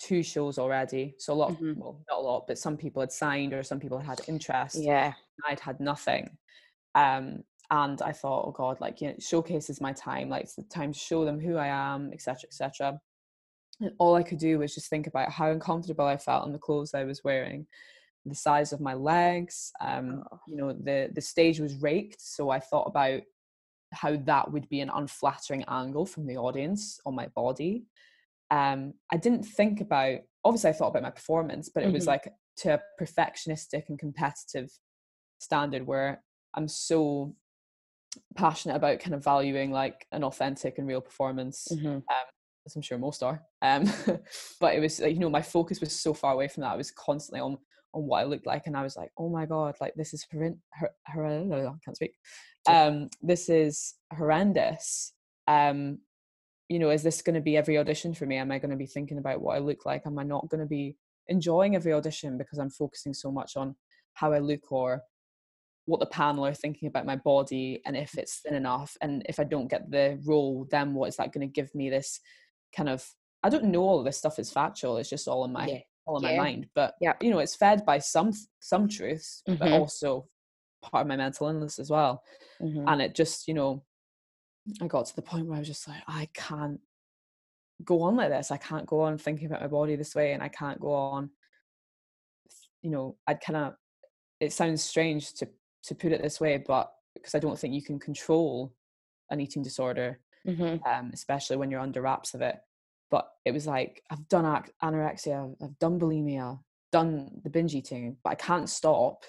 two 0.00 0.22
shows 0.24 0.58
already. 0.58 1.14
So 1.18 1.32
a 1.32 1.36
lot, 1.36 1.50
of, 1.52 1.58
Mhm. 1.58 1.76
well, 1.76 2.04
not 2.10 2.18
a 2.18 2.20
lot, 2.20 2.46
but 2.48 2.58
some 2.58 2.76
people 2.76 3.00
had 3.00 3.12
signed 3.12 3.52
or 3.54 3.62
some 3.62 3.78
people 3.78 3.98
had 4.00 4.20
interest. 4.28 4.76
Yeah. 4.76 5.14
I'd 5.46 5.60
had 5.60 5.78
nothing. 5.80 6.36
Um, 6.96 7.44
and 7.70 8.02
I 8.02 8.12
thought, 8.12 8.46
oh 8.46 8.50
God, 8.50 8.80
like, 8.80 9.00
you 9.00 9.08
know, 9.08 9.16
showcase 9.20 9.70
is 9.70 9.80
my 9.80 9.92
time. 9.92 10.28
Like, 10.28 10.42
it's 10.42 10.56
the 10.56 10.64
time 10.64 10.92
to 10.92 10.98
show 10.98 11.24
them 11.24 11.38
who 11.38 11.56
I 11.56 11.68
am, 11.68 12.12
etc., 12.12 12.48
etc. 12.48 13.00
And 13.80 13.92
all 13.98 14.14
I 14.14 14.22
could 14.22 14.38
do 14.38 14.58
was 14.58 14.74
just 14.74 14.88
think 14.88 15.06
about 15.06 15.30
how 15.30 15.50
uncomfortable 15.50 16.04
I 16.06 16.16
felt 16.16 16.46
in 16.46 16.52
the 16.52 16.58
clothes 16.58 16.94
I 16.94 17.04
was 17.04 17.24
wearing, 17.24 17.66
the 18.24 18.34
size 18.34 18.72
of 18.72 18.80
my 18.80 18.94
legs. 18.94 19.72
Um, 19.80 20.22
Oh. 20.32 20.40
you 20.46 20.56
know, 20.56 20.72
the 20.72 21.10
the 21.12 21.20
stage 21.20 21.60
was 21.60 21.74
raked, 21.76 22.20
so 22.20 22.50
I 22.50 22.60
thought 22.60 22.86
about 22.86 23.22
how 23.92 24.16
that 24.16 24.50
would 24.52 24.68
be 24.68 24.80
an 24.80 24.90
unflattering 24.90 25.64
angle 25.68 26.06
from 26.06 26.26
the 26.26 26.36
audience 26.36 27.00
on 27.06 27.14
my 27.14 27.26
body. 27.28 27.84
Um, 28.50 28.94
I 29.10 29.16
didn't 29.16 29.44
think 29.44 29.80
about. 29.80 30.20
Obviously, 30.44 30.70
I 30.70 30.74
thought 30.74 30.88
about 30.88 31.02
my 31.02 31.10
performance, 31.10 31.68
but 31.68 31.82
it 31.84 31.92
was 31.92 32.04
Mhm. 32.04 32.08
like 32.08 32.32
to 32.58 32.74
a 32.74 32.82
perfectionistic 33.02 33.88
and 33.88 33.98
competitive 33.98 34.70
standard 35.40 35.86
where 35.86 36.22
I'm 36.54 36.68
so 36.68 37.34
passionate 38.36 38.76
about 38.76 39.00
kind 39.00 39.14
of 39.14 39.24
valuing 39.24 39.70
like 39.72 40.06
an 40.12 40.22
authentic 40.22 40.78
and 40.78 40.86
real 40.86 41.00
performance 41.00 41.66
Mhm. 41.72 42.02
As 42.66 42.76
I'm 42.76 42.82
sure 42.82 42.98
most 42.98 43.22
are. 43.22 43.42
Um, 43.62 43.84
but 44.60 44.74
it 44.74 44.80
was 44.80 45.00
like 45.00 45.14
you 45.14 45.20
know 45.20 45.30
my 45.30 45.42
focus 45.42 45.80
was 45.80 45.92
so 45.92 46.14
far 46.14 46.32
away 46.32 46.48
from 46.48 46.62
that. 46.62 46.72
I 46.72 46.76
was 46.76 46.90
constantly 46.90 47.40
on 47.40 47.58
on 47.94 48.02
what 48.06 48.20
I 48.20 48.24
looked 48.24 48.46
like, 48.46 48.66
and 48.66 48.76
I 48.76 48.82
was 48.82 48.96
like, 48.96 49.10
oh 49.18 49.28
my 49.28 49.46
god, 49.46 49.76
like 49.80 49.94
this 49.94 50.14
is 50.14 50.26
horrend- 50.32 50.58
hor- 50.78 50.94
hor- 51.06 51.26
I 51.26 51.72
can't 51.84 51.96
speak. 51.96 52.14
Um, 52.66 53.08
this 53.22 53.48
is 53.48 53.94
horrendous. 54.12 55.12
Um, 55.46 55.98
you 56.68 56.78
know, 56.78 56.90
is 56.90 57.02
this 57.02 57.22
going 57.22 57.34
to 57.34 57.40
be 57.40 57.56
every 57.56 57.78
audition 57.78 58.14
for 58.14 58.26
me? 58.26 58.36
Am 58.36 58.50
I 58.50 58.58
going 58.58 58.70
to 58.70 58.76
be 58.76 58.86
thinking 58.86 59.18
about 59.18 59.40
what 59.40 59.56
I 59.56 59.58
look 59.58 59.84
like? 59.84 60.06
Am 60.06 60.18
I 60.18 60.22
not 60.22 60.48
going 60.48 60.60
to 60.60 60.66
be 60.66 60.96
enjoying 61.28 61.76
every 61.76 61.92
audition 61.92 62.38
because 62.38 62.58
I'm 62.58 62.70
focusing 62.70 63.14
so 63.14 63.30
much 63.30 63.56
on 63.56 63.76
how 64.14 64.32
I 64.32 64.38
look 64.38 64.72
or 64.72 65.02
what 65.86 66.00
the 66.00 66.06
panel 66.06 66.46
are 66.46 66.54
thinking 66.54 66.88
about 66.88 67.06
my 67.06 67.16
body 67.16 67.82
and 67.84 67.96
if 67.96 68.16
it's 68.16 68.40
thin 68.40 68.54
enough 68.54 68.96
and 69.02 69.22
if 69.28 69.38
I 69.38 69.44
don't 69.44 69.68
get 69.68 69.90
the 69.90 70.18
role, 70.24 70.66
then 70.70 70.94
what 70.94 71.08
is 71.08 71.16
that 71.16 71.32
going 71.32 71.46
to 71.46 71.52
give 71.52 71.74
me 71.74 71.90
this 71.90 72.20
kind 72.76 72.88
of 72.88 73.08
I 73.42 73.50
don't 73.50 73.64
know 73.64 73.82
all 73.82 73.98
of 74.00 74.04
this 74.06 74.18
stuff 74.18 74.38
is 74.38 74.50
factual, 74.52 74.96
it's 74.98 75.10
just 75.10 75.28
all 75.28 75.44
in 75.44 75.52
my 75.52 75.68
Yeah. 75.68 75.80
all 76.06 76.16
in 76.18 76.22
Yeah. 76.22 76.36
my 76.36 76.44
mind. 76.44 76.70
But 76.74 76.94
Yep. 77.00 77.22
you 77.22 77.30
know, 77.30 77.38
it's 77.40 77.56
fed 77.56 77.84
by 77.86 77.98
some 77.98 78.32
some 78.60 78.88
truths, 78.88 79.44
but 79.58 79.70
Mhm. 79.70 79.72
also 79.72 80.28
part 80.82 81.02
of 81.02 81.08
my 81.08 81.16
mental 81.16 81.48
illness 81.48 81.78
as 81.78 81.90
well. 81.90 82.22
Mhm. 82.60 82.84
And 82.88 83.02
it 83.02 83.14
just, 83.14 83.48
you 83.48 83.54
know, 83.54 83.84
I 84.80 84.86
got 84.88 85.06
to 85.06 85.16
the 85.16 85.22
point 85.22 85.46
where 85.46 85.56
I 85.56 85.60
was 85.60 85.68
just 85.68 85.88
like, 85.88 86.02
I 86.08 86.28
can't 86.34 86.80
go 87.84 88.02
on 88.02 88.16
like 88.16 88.30
this. 88.30 88.50
I 88.50 88.56
can't 88.56 88.86
go 88.86 89.00
on 89.02 89.18
thinking 89.18 89.46
about 89.46 89.60
my 89.60 89.66
body 89.68 89.96
this 89.96 90.14
way 90.14 90.32
and 90.32 90.42
I 90.42 90.48
can't 90.48 90.80
go 90.80 90.92
on 90.92 91.30
you 92.82 92.90
know, 92.90 93.18
I'd 93.26 93.40
kind 93.40 93.56
of 93.56 93.76
it 94.40 94.52
sounds 94.52 94.82
strange 94.82 95.34
to 95.34 95.48
to 95.84 95.94
put 95.94 96.12
it 96.12 96.22
this 96.22 96.40
way, 96.40 96.58
but 96.58 96.92
because 97.14 97.34
I 97.34 97.38
don't 97.38 97.58
think 97.58 97.74
you 97.74 97.82
can 97.82 97.98
control 97.98 98.74
an 99.30 99.40
eating 99.40 99.62
disorder, 99.62 100.23
Mhm. 100.44 100.84
um, 100.86 101.10
especially 101.12 101.56
when 101.56 101.70
you're 101.70 101.80
under 101.80 102.02
wraps 102.02 102.34
of 102.34 102.42
it. 102.42 102.60
But 103.10 103.32
it 103.44 103.52
was 103.52 103.66
like 103.66 104.02
I've 104.10 104.28
done 104.28 104.44
anorexia, 104.82 105.56
I've 105.62 105.78
done 105.78 106.00
bulimia, 106.00 106.62
done 106.92 107.40
the 107.44 107.50
binge 107.50 107.74
eating, 107.74 108.18
but 108.24 108.30
I 108.30 108.34
can't 108.36 108.68
stop. 108.68 109.24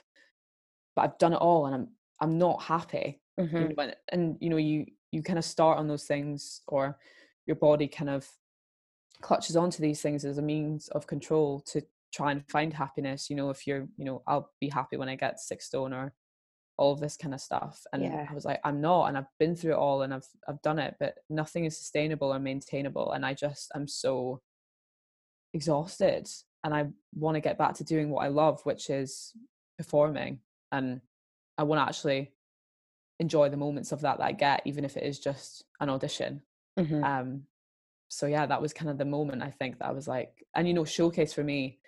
But 0.95 1.01
I've 1.03 1.17
done 1.17 1.33
it 1.33 1.37
all, 1.37 1.65
and 1.65 1.75
I'm 1.75 1.95
I'm 2.19 2.37
not 2.37 2.63
happy. 2.63 3.21
you 3.57 3.67
Mhm. 3.67 3.75
know, 3.75 3.83
and, 3.83 3.95
and 4.09 4.37
you 4.41 4.49
know 4.49 4.57
you 4.57 4.85
you 5.11 5.23
kind 5.23 5.39
of 5.39 5.45
start 5.45 5.77
on 5.77 5.87
those 5.87 6.05
things, 6.05 6.61
or 6.67 6.99
your 7.45 7.55
body 7.55 7.87
kind 7.87 8.09
of 8.09 8.29
clutches 9.21 9.57
onto 9.57 9.81
these 9.81 10.01
things 10.01 10.25
as 10.25 10.37
a 10.37 10.43
means 10.43 10.89
of 10.89 11.07
control 11.07 11.61
to 11.61 11.83
try 12.13 12.31
and 12.31 12.49
find 12.49 12.73
happiness. 12.73 13.29
You 13.29 13.35
know, 13.37 13.49
if 13.51 13.67
you're, 13.67 13.87
you 13.97 14.05
know, 14.05 14.23
I'll 14.27 14.53
be 14.61 14.69
happy 14.69 14.97
when 14.97 15.09
I 15.09 15.15
get 15.15 15.39
six 15.39 15.67
stone 15.67 15.93
or 15.93 16.15
all 16.77 16.91
of 16.93 16.99
this 16.99 17.17
kind 17.17 17.33
of 17.33 17.41
stuff. 17.41 17.85
And 17.93 18.03
Yeah. 18.03 18.27
I 18.29 18.33
was 18.33 18.45
like, 18.45 18.59
I'm 18.63 18.81
not, 18.81 19.05
and 19.07 19.17
I've 19.17 19.37
been 19.39 19.55
through 19.55 19.73
it 19.73 19.77
all, 19.77 20.01
and 20.01 20.13
I've 20.13 20.27
I've 20.47 20.61
done 20.61 20.79
it, 20.79 20.95
but 20.99 21.15
nothing 21.29 21.65
is 21.65 21.77
sustainable 21.77 22.33
or 22.33 22.39
maintainable. 22.39 23.11
And 23.13 23.25
I 23.25 23.33
just 23.33 23.71
I'm 23.75 23.87
so 23.87 24.41
exhausted, 25.53 26.27
and 26.63 26.73
I 26.73 26.87
want 27.13 27.35
to 27.35 27.41
get 27.41 27.57
back 27.57 27.75
to 27.75 27.83
doing 27.83 28.09
what 28.09 28.23
I 28.25 28.27
love, 28.27 28.61
which 28.63 28.89
is 28.89 29.33
performing, 29.77 30.39
and 30.71 31.01
I 31.57 31.63
want 31.63 31.79
to 31.79 31.87
actually 31.87 32.33
enjoy 33.19 33.49
the 33.49 33.57
moments 33.57 33.91
of 33.93 34.01
that 34.01 34.17
that 34.17 34.25
I 34.25 34.31
get, 34.33 34.61
even 34.65 34.83
if 34.83 34.97
it 34.97 35.03
is 35.03 35.19
just 35.19 35.63
an 35.79 35.89
audition. 35.89 36.41
Mhm. 36.77 37.03
Um, 37.03 37.47
so 38.09 38.25
yeah, 38.25 38.45
that 38.45 38.61
was 38.61 38.73
kind 38.73 38.91
of 38.91 38.97
the 38.97 39.05
moment 39.05 39.41
I 39.41 39.51
think 39.51 39.79
that 39.79 39.87
I 39.87 39.91
was 39.91 40.07
like, 40.07 40.45
and 40.53 40.67
you 40.67 40.73
know, 40.73 40.85
showcase 40.85 41.33
for 41.33 41.43
me 41.43 41.79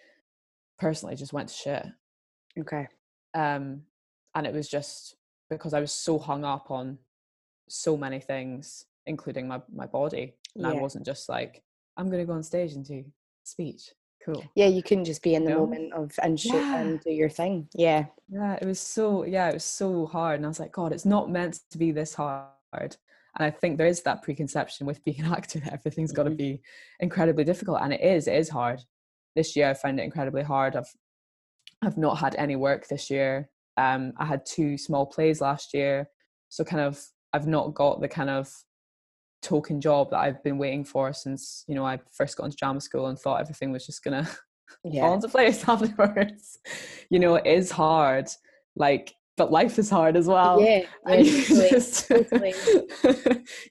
personally 0.80 1.15
just 1.15 1.34
went 1.34 1.50
to 1.50 1.54
shit. 1.56 1.86
Okay. 2.58 2.88
Um, 3.34 3.84
and 4.38 4.45
it 4.45 4.54
was 4.54 4.69
just 4.69 5.15
because 5.50 5.73
I 5.73 5.80
was 5.80 5.91
so 5.91 6.19
hung 6.19 6.45
up 6.45 6.69
on 6.69 7.00
so 7.67 7.97
many 7.97 8.19
things, 8.19 8.86
including 9.08 9.47
my 9.47 9.62
my 9.73 9.88
body, 9.88 10.36
and 10.56 10.67
I 10.67 10.73
wasn't 10.73 11.06
just 11.06 11.28
like, 11.28 11.63
I'm 11.97 12.10
gonna 12.12 12.26
go 12.26 12.34
on 12.34 12.43
stage 12.43 12.73
and 12.73 12.86
do 12.86 13.04
speech. 13.43 13.93
Cool. 14.23 14.43
Yeah, 14.56 14.67
you 14.67 14.84
couldn't 14.84 15.06
just 15.06 15.23
be 15.23 15.36
in 15.36 15.43
the 15.43 15.52
know? 15.52 15.62
moment 15.62 15.93
of 15.93 16.12
and 16.21 16.39
shoot 16.39 16.54
Yeah. 16.54 16.78
and 16.78 17.00
do 17.00 17.12
your 17.12 17.30
thing. 17.30 17.67
Yeah. 17.73 18.06
Yeah, 18.30 18.58
it 18.62 18.65
was 18.65 18.80
so 18.80 19.26
yeah, 19.26 19.50
it 19.50 19.56
was 19.56 19.63
so 19.63 20.06
hard, 20.06 20.36
and 20.36 20.45
I 20.45 20.50
was 20.50 20.60
like, 20.60 20.71
God, 20.71 20.93
it's 20.93 21.06
not 21.06 21.32
meant 21.32 21.62
to 21.71 21.78
be 21.78 21.91
this 21.91 22.13
hard. 22.13 22.52
And 22.73 23.45
I 23.45 23.50
think 23.50 23.78
there 23.78 23.88
is 23.88 24.04
that 24.04 24.21
preconception 24.21 24.86
with 24.86 25.04
being 25.04 25.21
an 25.21 25.34
actor 25.34 25.60
that 25.63 25.73
everything's 25.73 26.12
got 26.12 26.23
to 26.23 26.30
mm-hmm. 26.30 26.38
be 26.38 26.62
incredibly 27.00 27.43
difficult, 27.43 27.80
and 27.82 27.91
it 27.91 28.02
is. 28.02 28.28
It 28.28 28.36
is 28.36 28.50
hard. 28.50 28.84
This 29.36 29.56
year, 29.56 29.69
I 29.69 29.73
find 29.73 30.00
it 30.00 30.04
incredibly 30.04 30.43
hard. 30.43 30.76
I've 30.76 30.93
I've 31.82 31.97
not 31.97 32.17
had 32.19 32.36
any 32.36 32.56
work 32.56 32.88
this 32.88 33.10
year. 33.10 33.50
Um, 33.77 34.13
I 34.17 34.25
had 34.25 34.45
two 34.45 34.77
small 34.77 35.05
plays 35.05 35.39
last 35.41 35.73
year, 35.73 36.09
so 36.49 36.63
kind 36.63 36.81
of 36.81 37.01
I've 37.33 37.47
not 37.47 37.73
got 37.75 38.01
the 38.01 38.07
kind 38.07 38.29
of 38.29 38.51
token 39.43 39.79
job 39.79 40.09
that 40.09 40.17
I've 40.17 40.43
been 40.43 40.57
waiting 40.57 40.83
for 40.83 41.13
since 41.13 41.63
you 41.67 41.75
know 41.75 41.85
I 41.85 41.99
first 42.11 42.35
got 42.37 42.45
into 42.45 42.57
drama 42.57 42.81
school 42.81 43.07
and 43.07 43.17
thought 43.19 43.39
everything 43.39 43.71
was 43.71 43.85
just 43.85 44.03
gonna 44.03 44.27
fall 44.99 45.13
into 45.13 45.27
place 45.29 45.63
afterwards. 45.69 46.57
You 47.09 47.19
know, 47.19 47.35
it 47.35 47.45
is 47.45 47.71
hard. 47.71 48.27
Like, 48.75 49.13
but 49.37 49.51
life 49.51 49.77
is 49.79 49.89
hard 49.89 50.17
as 50.17 50.27
well. 50.27 50.61
yeah. 50.61 50.81
Yeah, 51.07 51.15
you 51.17 51.43
totally, 51.43 51.69
just, 51.69 52.07
totally. 52.07 52.53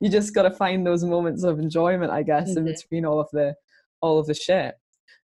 you 0.01 0.09
just 0.09 0.35
got 0.35 0.43
to 0.43 0.51
find 0.51 0.87
those 0.87 1.05
moments 1.05 1.43
of 1.45 1.59
enjoyment, 1.59 2.11
I 2.13 2.23
guess, 2.23 2.57
in 2.57 2.65
Mhm. 2.65 2.75
between 2.75 3.05
all 3.05 3.21
of 3.21 3.29
the 3.33 3.55
all 4.01 4.19
of 4.19 4.27
the 4.27 4.35
shit. 4.35 4.75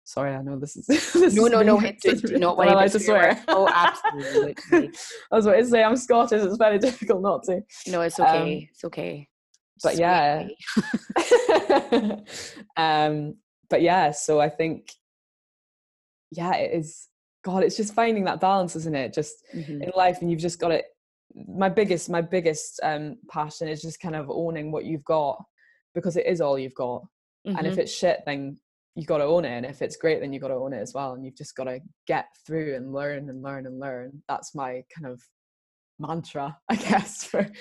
Sorry, 0.07 0.33
I 0.33 0.41
know 0.41 0.57
this 0.57 0.77
is. 0.77 0.85
this 0.87 1.13
No, 1.35 1.45
is 1.47 1.51
no, 1.51 1.61
no. 1.63 1.81
It's, 2.05 2.23
not 2.39 2.57
worry 2.57 2.69
I 2.69 2.87
to 2.87 2.97
swear. 2.97 3.43
Oh, 3.49 3.67
absolutely. 3.75 4.55
I 5.29 5.35
was 5.35 5.45
about 5.45 5.57
to 5.57 5.65
say 5.65 5.83
I'm 5.83 5.97
Scottish. 5.97 6.41
It's 6.43 6.55
very 6.55 6.79
difficult 6.79 7.21
not 7.21 7.43
to. 7.43 7.59
No, 7.87 7.99
it's 7.99 8.17
Um, 8.17 8.25
okay. 8.25 8.69
it's 8.71 8.85
okay. 8.85 9.27
but 9.83 9.95
Sweet 9.95 9.99
yeah. 9.99 10.47
um, 12.77 13.35
but 13.69 13.81
yeah, 13.81 14.11
so 14.11 14.39
I 14.39 14.47
think, 14.47 14.93
yeah, 16.31 16.55
it 16.55 16.71
is. 16.79 17.09
God, 17.43 17.63
it's 17.65 17.75
just 17.75 17.93
finding 17.93 18.23
that 18.23 18.39
balance, 18.39 18.77
isn't 18.77 18.95
it? 18.95 19.11
Just 19.13 19.35
Mhm. 19.53 19.83
in 19.83 19.91
life, 19.93 20.21
and 20.21 20.31
you've 20.31 20.39
just 20.39 20.57
got 20.59 20.71
it. 20.71 20.85
My 21.49 21.67
biggest, 21.67 22.09
my 22.09 22.21
biggest 22.21 22.79
um, 22.81 23.17
passion 23.27 23.67
is 23.67 23.81
just 23.81 23.99
kind 23.99 24.15
of 24.15 24.29
owning 24.29 24.71
what 24.71 24.85
you've 24.85 25.03
got, 25.03 25.43
because 25.93 26.15
it 26.15 26.25
is 26.27 26.39
all 26.39 26.57
you've 26.57 26.75
got. 26.75 27.03
And 27.45 27.67
if 27.67 27.73
Mhm. 27.75 27.79
it's 27.79 27.91
shit, 27.91 28.23
then 28.25 28.57
you 28.97 29.05
got 29.05 29.19
to 29.19 29.25
own 29.25 29.45
it, 29.45 29.49
and 29.51 29.65
if 29.65 29.81
it's 29.81 29.95
great, 29.95 30.19
then 30.21 30.33
you 30.33 30.39
got 30.39 30.47
to 30.47 30.55
own 30.55 30.73
it 30.73 30.81
as 30.81 30.93
well. 30.93 31.13
And 31.13 31.23
you've 31.23 31.37
just 31.37 31.55
got 31.55 31.65
to 31.65 31.79
get 32.07 32.25
through 32.45 32.75
and 32.75 32.91
learn 32.91 33.29
and 33.29 33.43
learn 33.43 33.67
and 33.67 33.79
learn. 33.79 34.23
That's 34.27 34.55
my 34.55 34.83
kind 34.93 35.05
of 35.13 35.21
mantra, 35.99 36.57
I 36.69 36.75
guess. 36.75 37.23
For, 37.23 37.39
And 37.39 37.51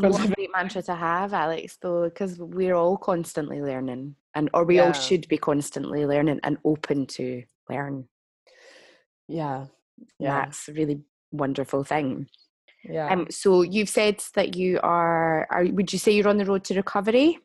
for 0.00 0.10
what 0.10 0.24
a 0.24 0.32
great 0.32 0.50
mantra 0.54 0.82
to 0.82 0.94
have, 0.94 1.34
Alex, 1.34 1.76
though, 1.82 2.04
because 2.04 2.38
we're 2.38 2.76
all 2.76 2.96
constantly 2.96 3.60
learning, 3.60 4.14
and 4.36 4.48
or 4.54 4.64
we 4.64 4.78
all 4.78 4.92
should 4.92 5.26
be 5.28 5.36
constantly 5.36 6.06
learning 6.06 6.38
and 6.44 6.58
open 6.64 7.06
to 7.08 7.42
learn. 7.68 8.08
yeah, 9.28 9.66
Yeah. 9.66 9.66
yeah, 10.20 10.44
That's 10.44 10.68
a 10.68 10.72
really 10.74 11.00
wonderful 11.32 11.82
thing. 11.82 12.28
yeah. 12.84 13.08
Um, 13.12 13.26
so 13.30 13.62
you've 13.62 13.88
said 13.88 14.22
that 14.36 14.54
you 14.54 14.78
are, 14.82 15.48
are. 15.50 15.64
Would 15.66 15.92
you 15.92 15.98
say 15.98 16.12
you're 16.12 16.28
on 16.28 16.38
the 16.38 16.44
road 16.44 16.62
to 16.64 16.74
recovery? 16.74 17.38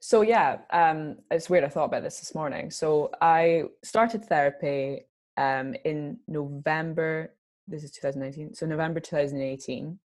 So 0.00 0.22
yeah, 0.22 0.58
um, 0.72 1.16
it's 1.30 1.50
weird. 1.50 1.64
I 1.64 1.68
thought 1.68 1.86
about 1.86 2.02
this 2.02 2.20
this 2.20 2.34
morning. 2.34 2.70
So 2.70 3.10
I 3.20 3.64
started 3.82 4.24
therapy 4.24 5.06
um, 5.36 5.74
in 5.84 6.18
November. 6.28 7.34
This 7.66 7.82
is 7.82 7.90
2019. 7.92 8.54
So 8.54 8.66
November 8.66 9.00
2018, 9.00 9.98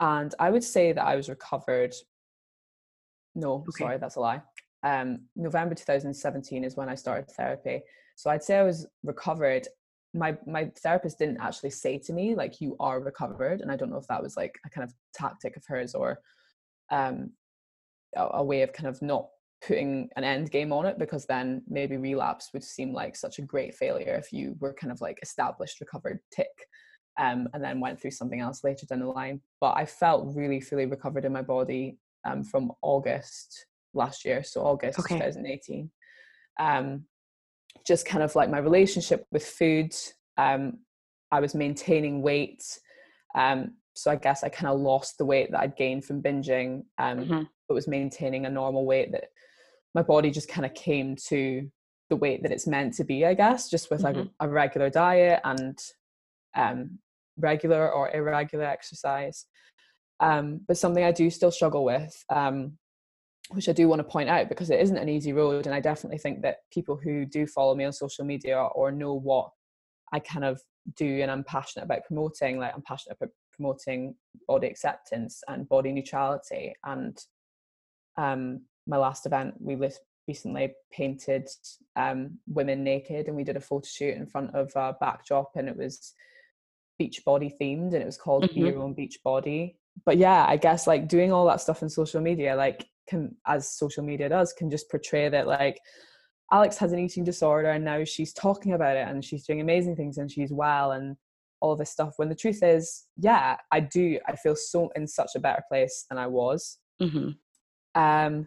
and 0.00 0.34
I 0.38 0.50
would 0.50 0.64
say 0.64 0.92
that 0.92 1.04
I 1.04 1.16
was 1.16 1.28
recovered. 1.28 1.94
No, 3.34 3.64
okay. 3.68 3.84
sorry, 3.84 3.98
that's 3.98 4.16
a 4.16 4.20
lie. 4.20 4.42
Um, 4.82 5.26
November 5.34 5.74
2017 5.74 6.64
is 6.64 6.76
when 6.76 6.88
I 6.88 6.94
started 6.94 7.30
therapy. 7.32 7.82
So 8.16 8.30
I'd 8.30 8.44
say 8.44 8.58
I 8.58 8.62
was 8.62 8.86
recovered. 9.02 9.66
My 10.14 10.36
my 10.46 10.70
therapist 10.82 11.18
didn't 11.18 11.40
actually 11.40 11.70
say 11.70 11.98
to 11.98 12.12
me 12.12 12.34
like 12.34 12.60
you 12.60 12.76
are 12.80 13.00
recovered, 13.00 13.60
and 13.60 13.70
I 13.70 13.76
don't 13.76 13.90
know 13.90 13.98
if 13.98 14.06
that 14.06 14.22
was 14.22 14.36
like 14.36 14.54
a 14.64 14.70
kind 14.70 14.84
of 14.84 14.94
tactic 15.14 15.56
of 15.56 15.64
hers 15.66 15.94
or 15.94 16.18
um, 16.90 17.32
a, 18.16 18.38
a 18.38 18.44
way 18.44 18.62
of 18.62 18.72
kind 18.72 18.88
of 18.88 19.00
not 19.02 19.28
putting 19.66 20.08
an 20.16 20.24
end 20.24 20.50
game 20.50 20.72
on 20.72 20.86
it 20.86 20.98
because 20.98 21.24
then 21.26 21.62
maybe 21.66 21.96
relapse 21.96 22.50
would 22.52 22.64
seem 22.64 22.92
like 22.92 23.16
such 23.16 23.38
a 23.38 23.42
great 23.42 23.74
failure 23.74 24.14
if 24.14 24.32
you 24.32 24.54
were 24.60 24.74
kind 24.74 24.92
of 24.92 25.00
like 25.00 25.18
established 25.22 25.80
recovered 25.80 26.20
tick 26.34 26.66
um, 27.18 27.48
and 27.54 27.64
then 27.64 27.80
went 27.80 28.00
through 28.00 28.10
something 28.10 28.40
else 28.40 28.62
later 28.64 28.84
down 28.86 29.00
the 29.00 29.06
line 29.06 29.40
but 29.60 29.72
i 29.76 29.84
felt 29.84 30.34
really 30.34 30.60
fully 30.60 30.86
recovered 30.86 31.24
in 31.24 31.32
my 31.32 31.42
body 31.42 31.96
um, 32.26 32.44
from 32.44 32.70
august 32.82 33.66
last 33.94 34.24
year 34.24 34.42
so 34.42 34.60
august 34.60 34.98
okay. 34.98 35.14
2018 35.14 35.90
um, 36.60 37.04
just 37.86 38.06
kind 38.06 38.22
of 38.22 38.34
like 38.34 38.50
my 38.50 38.58
relationship 38.58 39.24
with 39.32 39.44
food 39.44 39.94
um, 40.36 40.78
i 41.32 41.40
was 41.40 41.54
maintaining 41.54 42.20
weight 42.20 42.62
um, 43.34 43.72
so 43.96 44.10
I 44.10 44.16
guess 44.16 44.44
I 44.44 44.48
kind 44.48 44.68
of 44.68 44.80
lost 44.80 45.18
the 45.18 45.24
weight 45.24 45.50
that 45.50 45.60
I'd 45.60 45.76
gained 45.76 46.04
from 46.04 46.22
binging, 46.22 46.84
um, 46.98 47.18
mm-hmm. 47.18 47.42
But 47.68 47.74
was 47.74 47.88
maintaining 47.88 48.46
a 48.46 48.50
normal 48.50 48.86
weight 48.86 49.12
that 49.12 49.24
my 49.94 50.02
body 50.02 50.30
just 50.30 50.48
kind 50.48 50.66
of 50.66 50.74
came 50.74 51.16
to 51.28 51.70
the 52.10 52.16
weight 52.16 52.42
that 52.42 52.52
it's 52.52 52.66
meant 52.66 52.94
to 52.94 53.04
be, 53.04 53.24
I 53.24 53.34
guess, 53.34 53.68
just 53.68 53.90
with 53.90 54.02
mm-hmm. 54.02 54.28
a, 54.40 54.46
a, 54.46 54.48
regular 54.48 54.90
diet 54.90 55.40
and 55.44 55.78
um, 56.54 56.98
regular 57.38 57.90
or 57.90 58.14
irregular 58.14 58.64
exercise. 58.64 59.46
Um, 60.20 60.60
but 60.66 60.78
something 60.78 61.04
I 61.04 61.12
do 61.12 61.30
still 61.30 61.50
struggle 61.50 61.84
with, 61.84 62.14
um, 62.30 62.78
which 63.50 63.68
I 63.68 63.72
do 63.72 63.88
want 63.88 64.00
to 64.00 64.04
point 64.04 64.28
out 64.28 64.48
because 64.48 64.70
it 64.70 64.80
isn't 64.80 64.96
an 64.96 65.08
easy 65.08 65.32
road. 65.32 65.66
And 65.66 65.74
I 65.74 65.80
definitely 65.80 66.18
think 66.18 66.42
that 66.42 66.58
people 66.72 66.98
who 67.02 67.24
do 67.24 67.46
follow 67.46 67.74
me 67.74 67.84
on 67.84 67.92
social 67.92 68.24
media 68.24 68.58
or 68.58 68.92
know 68.92 69.14
what 69.14 69.50
I 70.12 70.20
kind 70.20 70.44
of 70.44 70.60
do 70.96 71.20
and 71.22 71.30
I'm 71.30 71.44
passionate 71.44 71.84
about 71.84 72.04
promoting, 72.06 72.58
like 72.58 72.72
I'm 72.74 72.82
passionate 72.82 73.16
about 73.20 73.30
promoting 73.52 74.14
body 74.46 74.68
acceptance 74.68 75.42
and 75.48 75.68
body 75.68 75.92
neutrality. 75.92 76.74
And 76.84 77.18
um, 78.16 78.62
my 78.86 78.96
last 78.96 79.26
event, 79.26 79.54
we 79.60 79.76
recently 80.28 80.74
painted 80.92 81.48
um, 81.96 82.38
women 82.46 82.84
naked 82.84 83.26
and 83.26 83.36
we 83.36 83.44
did 83.44 83.56
a 83.56 83.60
photo 83.60 83.86
shoot 83.86 84.16
in 84.16 84.26
front 84.26 84.54
of 84.54 84.70
a 84.76 84.94
backdrop 85.00 85.52
and 85.56 85.68
it 85.68 85.76
was 85.76 86.14
beach 86.98 87.24
body 87.24 87.54
themed 87.60 87.92
and 87.92 88.02
it 88.02 88.06
was 88.06 88.16
called 88.16 88.44
mm-hmm. 88.44 88.54
Be 88.54 88.68
Your 88.68 88.82
Own 88.82 88.94
Beach 88.94 89.18
Body. 89.22 89.76
But 90.04 90.18
yeah, 90.18 90.44
I 90.46 90.56
guess 90.56 90.86
like 90.86 91.08
doing 91.08 91.32
all 91.32 91.46
that 91.46 91.60
stuff 91.60 91.82
in 91.82 91.88
social 91.88 92.20
media, 92.20 92.54
like 92.56 92.86
can 93.08 93.34
as 93.46 93.70
social 93.70 94.04
media 94.04 94.28
does, 94.28 94.52
can 94.52 94.70
just 94.70 94.90
portray 94.90 95.28
that 95.28 95.46
like 95.46 95.80
Alex 96.52 96.76
has 96.78 96.92
an 96.92 96.98
eating 96.98 97.24
disorder 97.24 97.70
and 97.70 97.84
now 97.84 98.04
she's 98.04 98.32
talking 98.32 98.72
about 98.72 98.96
it 98.96 99.08
and 99.08 99.24
she's 99.24 99.44
doing 99.44 99.60
amazing 99.60 99.96
things 99.96 100.18
and 100.18 100.30
she's 100.30 100.52
well 100.52 100.92
and 100.92 101.16
all 101.60 101.76
this 101.76 101.90
stuff 101.90 102.14
when 102.16 102.28
the 102.28 102.34
truth 102.34 102.62
is 102.62 103.06
yeah 103.16 103.56
i 103.72 103.80
do 103.80 104.18
i 104.26 104.36
feel 104.36 104.54
so 104.54 104.90
in 104.94 105.06
such 105.06 105.30
a 105.34 105.40
better 105.40 105.62
place 105.68 106.04
than 106.08 106.18
i 106.18 106.26
was 106.26 106.78
mm-hmm. 107.00 107.30
Um 107.96 108.46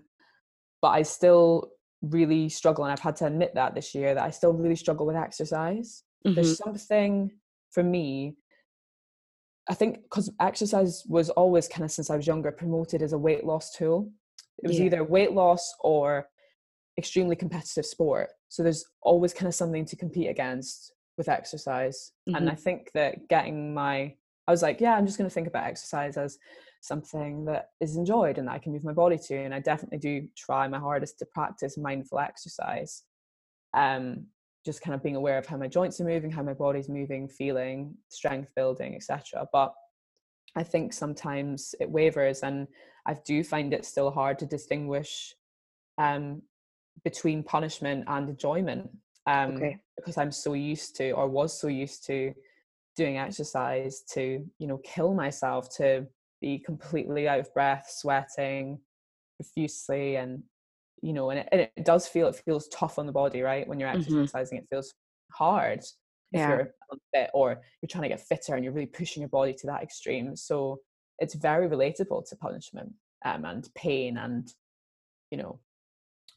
but 0.81 0.89
i 0.89 1.01
still 1.01 1.69
really 2.01 2.47
struggle 2.47 2.85
and 2.85 2.93
i've 2.93 2.99
had 2.99 3.15
to 3.15 3.25
admit 3.25 3.53
that 3.55 3.75
this 3.75 3.93
year 3.93 4.13
that 4.13 4.23
i 4.23 4.29
still 4.29 4.53
really 4.53 4.75
struggle 4.75 5.05
with 5.05 5.15
exercise 5.15 6.03
mm-hmm. 6.25 6.35
there's 6.35 6.57
something 6.57 7.31
for 7.71 7.83
me 7.83 8.35
i 9.69 9.73
think 9.73 10.03
because 10.03 10.31
exercise 10.39 11.03
was 11.07 11.29
always 11.31 11.67
kind 11.67 11.83
of 11.83 11.91
since 11.91 12.09
i 12.09 12.15
was 12.15 12.27
younger 12.27 12.51
promoted 12.51 13.01
as 13.01 13.11
a 13.11 13.17
weight 13.17 13.43
loss 13.43 13.71
tool 13.71 14.09
it 14.63 14.67
was 14.67 14.79
yeah. 14.79 14.85
either 14.85 15.03
weight 15.03 15.33
loss 15.33 15.73
or 15.81 16.27
extremely 16.97 17.35
competitive 17.35 17.85
sport 17.85 18.29
so 18.49 18.63
there's 18.63 18.85
always 19.01 19.33
kind 19.33 19.47
of 19.47 19.55
something 19.55 19.85
to 19.85 19.95
compete 19.95 20.29
against 20.29 20.93
with 21.17 21.27
exercise 21.27 22.11
mm-hmm. 22.27 22.35
and 22.35 22.49
i 22.49 22.55
think 22.55 22.91
that 22.93 23.27
getting 23.27 23.73
my 23.73 24.13
i 24.47 24.51
was 24.51 24.61
like 24.61 24.79
yeah 24.79 24.95
i'm 24.95 25.05
just 25.05 25.17
going 25.17 25.29
to 25.29 25.33
think 25.33 25.47
about 25.47 25.65
exercise 25.65 26.17
as 26.17 26.37
something 26.81 27.45
that 27.45 27.69
is 27.81 27.95
enjoyed 27.95 28.37
and 28.37 28.47
that 28.47 28.53
i 28.53 28.59
can 28.59 28.71
move 28.71 28.83
my 28.83 28.93
body 28.93 29.17
to 29.17 29.35
and 29.35 29.53
i 29.53 29.59
definitely 29.59 29.97
do 29.97 30.27
try 30.37 30.67
my 30.67 30.79
hardest 30.79 31.19
to 31.19 31.25
practice 31.25 31.77
mindful 31.77 32.19
exercise 32.19 33.03
um 33.75 34.25
just 34.65 34.81
kind 34.81 34.95
of 34.95 35.03
being 35.03 35.15
aware 35.15 35.37
of 35.37 35.45
how 35.45 35.57
my 35.57 35.67
joints 35.67 35.99
are 35.99 36.05
moving 36.05 36.31
how 36.31 36.43
my 36.43 36.53
body's 36.53 36.89
moving 36.89 37.27
feeling 37.27 37.93
strength 38.09 38.49
building 38.55 38.95
etc 38.95 39.47
but 39.51 39.73
i 40.55 40.63
think 40.63 40.93
sometimes 40.93 41.75
it 41.79 41.89
wavers 41.89 42.41
and 42.41 42.67
i 43.05 43.15
do 43.25 43.43
find 43.43 43.73
it 43.73 43.85
still 43.85 44.11
hard 44.11 44.39
to 44.39 44.45
distinguish 44.45 45.33
um 45.97 46.41
between 47.03 47.43
punishment 47.43 48.03
and 48.07 48.29
enjoyment 48.29 48.89
um, 49.29 49.51
okay. 49.51 49.77
because 49.95 50.17
I'm 50.17 50.31
so 50.31 50.53
used 50.53 50.95
to, 50.97 51.11
or 51.11 51.27
was 51.27 51.59
so 51.59 51.67
used 51.67 52.05
to, 52.07 52.33
doing 52.95 53.17
exercise 53.17 54.01
to, 54.13 54.45
you 54.57 54.67
know, 54.67 54.79
kill 54.79 55.13
myself, 55.13 55.73
to 55.77 56.05
be 56.41 56.59
completely 56.59 57.27
out 57.27 57.39
of 57.39 57.53
breath, 57.53 57.87
sweating 57.89 58.79
profusely, 59.37 60.15
and 60.15 60.43
you 61.01 61.13
know, 61.13 61.29
and 61.29 61.39
it, 61.39 61.49
and 61.51 61.61
it 61.61 61.85
does 61.85 62.07
feel 62.07 62.27
it 62.27 62.41
feels 62.45 62.67
tough 62.69 62.99
on 62.99 63.05
the 63.05 63.11
body, 63.11 63.41
right? 63.41 63.67
When 63.67 63.79
you're 63.79 63.89
mm-hmm. 63.89 64.01
exercising, 64.01 64.57
mm-hmm. 64.57 64.63
it 64.65 64.69
feels 64.69 64.93
hard 65.31 65.79
if 66.31 66.39
yeah. 66.39 66.49
you're 66.49 66.73
fit 67.13 67.29
or 67.33 67.61
you're 67.81 67.87
trying 67.89 68.03
to 68.03 68.09
get 68.09 68.21
fitter 68.21 68.55
and 68.55 68.63
you're 68.63 68.73
really 68.73 68.85
pushing 68.85 69.21
your 69.21 69.29
body 69.29 69.53
to 69.53 69.67
that 69.67 69.81
extreme. 69.81 70.35
So 70.35 70.79
it's 71.19 71.35
very 71.35 71.67
relatable 71.67 72.27
to 72.29 72.35
punishment 72.35 72.93
um, 73.25 73.45
and 73.45 73.67
pain 73.75 74.17
and 74.17 74.47
you 75.31 75.37
know 75.37 75.59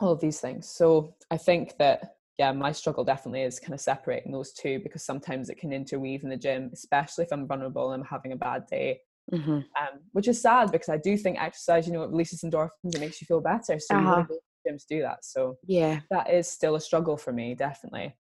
all 0.00 0.12
of 0.12 0.20
these 0.20 0.40
things. 0.40 0.68
So 0.68 1.14
I 1.30 1.36
think 1.36 1.76
that 1.78 2.16
yeah, 2.38 2.52
my 2.52 2.72
struggle 2.72 3.04
definitely 3.04 3.42
is 3.42 3.60
kind 3.60 3.74
of 3.74 3.80
separating 3.80 4.32
those 4.32 4.52
two 4.52 4.80
because 4.82 5.04
sometimes 5.04 5.48
it 5.48 5.58
can 5.58 5.72
interweave 5.72 6.24
in 6.24 6.30
the 6.30 6.36
gym, 6.36 6.70
especially 6.72 7.24
if 7.24 7.32
I'm 7.32 7.46
vulnerable 7.46 7.92
and 7.92 8.02
I'm 8.02 8.08
having 8.08 8.32
a 8.32 8.36
bad 8.36 8.66
day. 8.66 9.00
Mm-hmm. 9.32 9.52
Um, 9.52 10.00
which 10.12 10.28
is 10.28 10.40
sad 10.40 10.72
because 10.72 10.88
I 10.88 10.96
do 10.96 11.16
think 11.16 11.38
exercise, 11.40 11.86
you 11.86 11.92
know, 11.92 12.02
it 12.02 12.10
releases 12.10 12.42
endorphins, 12.42 12.94
it 12.94 13.00
makes 13.00 13.20
you 13.20 13.26
feel 13.26 13.40
better. 13.40 13.78
So 13.78 13.94
uh-huh. 13.94 14.00
you 14.00 14.06
want 14.06 14.28
to 14.28 14.34
go 14.34 14.40
to 14.70 14.78
the 14.78 14.96
do 14.96 15.02
that. 15.02 15.24
So 15.24 15.56
yeah, 15.66 16.00
that 16.10 16.30
is 16.30 16.48
still 16.48 16.74
a 16.74 16.80
struggle 16.80 17.16
for 17.16 17.32
me, 17.32 17.54
definitely. 17.54 18.16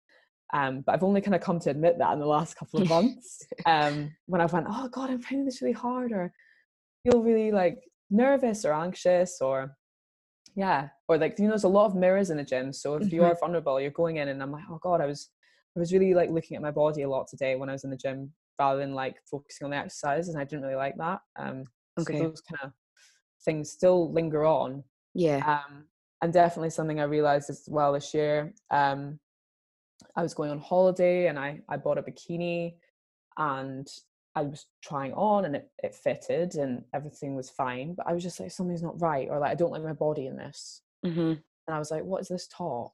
Um, 0.53 0.83
but 0.85 0.93
I've 0.93 1.03
only 1.03 1.21
kind 1.21 1.35
of 1.35 1.41
come 1.41 1.59
to 1.61 1.69
admit 1.69 1.97
that 1.99 2.13
in 2.13 2.19
the 2.19 2.25
last 2.25 2.55
couple 2.55 2.81
of 2.81 2.89
months. 2.95 3.39
um, 3.65 4.11
when 4.25 4.41
I've 4.41 4.53
went, 4.53 4.67
oh 4.69 4.89
God, 4.89 5.09
I'm 5.09 5.21
finding 5.21 5.45
this 5.45 5.61
really 5.61 5.73
hard, 5.73 6.11
or 6.11 6.31
feel 7.03 7.23
really 7.23 7.51
like 7.51 7.79
nervous 8.09 8.65
or 8.65 8.73
anxious, 8.73 9.39
or 9.41 9.75
yeah 10.55 10.89
or 11.07 11.17
like 11.17 11.37
you 11.37 11.45
know 11.45 11.51
there's 11.51 11.63
a 11.63 11.67
lot 11.67 11.85
of 11.85 11.95
mirrors 11.95 12.29
in 12.29 12.37
the 12.37 12.43
gym 12.43 12.73
so 12.73 12.95
if 12.95 13.03
mm-hmm. 13.03 13.15
you 13.15 13.23
are 13.23 13.37
vulnerable 13.39 13.79
you're 13.79 13.91
going 13.91 14.17
in 14.17 14.27
and 14.27 14.41
i'm 14.41 14.51
like 14.51 14.63
oh 14.69 14.79
god 14.81 15.01
i 15.01 15.05
was 15.05 15.29
i 15.75 15.79
was 15.79 15.93
really 15.93 16.13
like 16.13 16.29
looking 16.29 16.55
at 16.55 16.61
my 16.61 16.71
body 16.71 17.03
a 17.03 17.09
lot 17.09 17.27
today 17.27 17.55
when 17.55 17.69
i 17.69 17.71
was 17.71 17.83
in 17.83 17.89
the 17.89 17.97
gym 17.97 18.31
rather 18.61 18.79
than 18.79 18.93
like 18.93 19.15
focusing 19.29 19.65
on 19.65 19.71
the 19.71 19.77
exercise 19.77 20.27
and 20.27 20.39
i 20.39 20.43
didn't 20.43 20.63
really 20.63 20.75
like 20.75 20.97
that 20.97 21.19
um 21.37 21.63
okay. 21.99 22.19
so 22.19 22.23
those 22.23 22.41
kind 22.41 22.61
of 22.63 22.71
things 23.43 23.71
still 23.71 24.11
linger 24.13 24.45
on 24.45 24.83
yeah 25.15 25.41
um 25.55 25.85
and 26.21 26.31
definitely 26.31 26.69
something 26.69 26.99
i 26.99 27.03
realized 27.17 27.49
as 27.49 27.63
well 27.67 27.93
this 27.93 28.13
year 28.13 28.53
um 28.69 29.19
i 30.15 30.21
was 30.21 30.35
going 30.35 30.51
on 30.51 30.59
holiday 30.59 31.27
and 31.27 31.39
i 31.39 31.59
i 31.69 31.75
bought 31.75 31.97
a 31.97 32.03
bikini 32.03 32.75
and 33.37 33.87
I 34.33 34.43
was 34.43 34.65
trying 34.81 35.13
on 35.13 35.45
and 35.45 35.55
it, 35.57 35.69
it 35.83 35.93
fitted 35.93 36.55
and 36.55 36.83
everything 36.93 37.35
was 37.35 37.49
fine, 37.49 37.95
but 37.95 38.07
I 38.07 38.13
was 38.13 38.23
just 38.23 38.39
like, 38.39 38.51
something's 38.51 38.83
not 38.83 39.01
right, 39.01 39.27
or 39.29 39.39
like, 39.39 39.51
I 39.51 39.55
don't 39.55 39.73
like 39.73 39.83
my 39.83 39.91
body 39.93 40.27
in 40.27 40.37
this. 40.37 40.83
Mm-hmm. 41.05 41.33
And 41.67 41.75
I 41.75 41.79
was 41.79 41.91
like, 41.91 42.03
what 42.03 42.21
is 42.21 42.29
this 42.29 42.47
talk? 42.47 42.93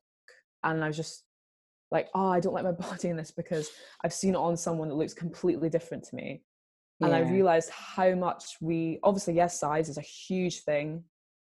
And 0.63 0.83
I 0.83 0.87
was 0.87 0.97
just 0.97 1.23
like, 1.91 2.09
oh, 2.13 2.29
I 2.29 2.39
don't 2.39 2.53
like 2.53 2.63
my 2.63 2.71
body 2.89 3.09
in 3.09 3.17
this 3.17 3.31
because 3.31 3.69
I've 4.03 4.13
seen 4.13 4.33
it 4.33 4.37
on 4.37 4.57
someone 4.57 4.89
that 4.89 4.95
looks 4.95 5.13
completely 5.13 5.69
different 5.69 6.03
to 6.05 6.15
me. 6.15 6.43
And. 6.99 7.13
I 7.13 7.19
realized 7.19 7.69
how 7.69 8.15
much 8.15 8.43
we, 8.59 8.99
obviously, 9.03 9.35
yes, 9.35 9.59
size 9.59 9.87
is 9.87 9.99
a 9.99 10.01
huge 10.01 10.61
thing. 10.61 11.03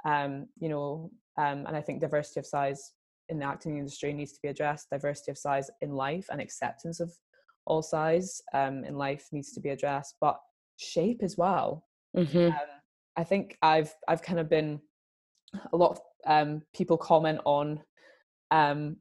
Um, 0.03 0.47
you 0.59 0.67
know, 0.67 1.11
um, 1.37 1.65
and 1.65 1.77
I 1.77 1.81
think 1.81 2.01
diversity 2.01 2.41
of 2.41 2.45
size 2.45 2.91
in 3.29 3.39
the 3.39 3.45
acting 3.45 3.77
industry 3.77 4.11
needs 4.11 4.33
to 4.33 4.39
be 4.43 4.49
addressed, 4.49 4.89
diversity 4.91 5.31
of 5.31 5.37
size 5.37 5.69
in 5.81 5.91
life 5.91 6.27
and 6.29 6.41
acceptance 6.41 6.99
of 6.99 7.13
all 7.65 7.81
size 7.81 8.41
um, 8.53 8.83
in 8.83 8.95
life 8.95 9.27
needs 9.31 9.53
to 9.53 9.61
be 9.61 9.69
addressed, 9.69 10.15
but 10.19 10.39
shape 10.77 11.21
as 11.23 11.37
well. 11.37 11.85
Mm-hmm. 12.17 12.47
Um, 12.47 12.53
I 13.15 13.23
think 13.23 13.57
I've 13.61 13.93
I've 14.07 14.21
kind 14.21 14.39
of 14.39 14.49
been 14.49 14.81
a 15.71 15.77
lot 15.77 15.91
of 15.91 15.99
um, 16.25 16.61
people 16.75 16.97
comment 16.97 17.39
on 17.45 17.81
um, 18.51 18.97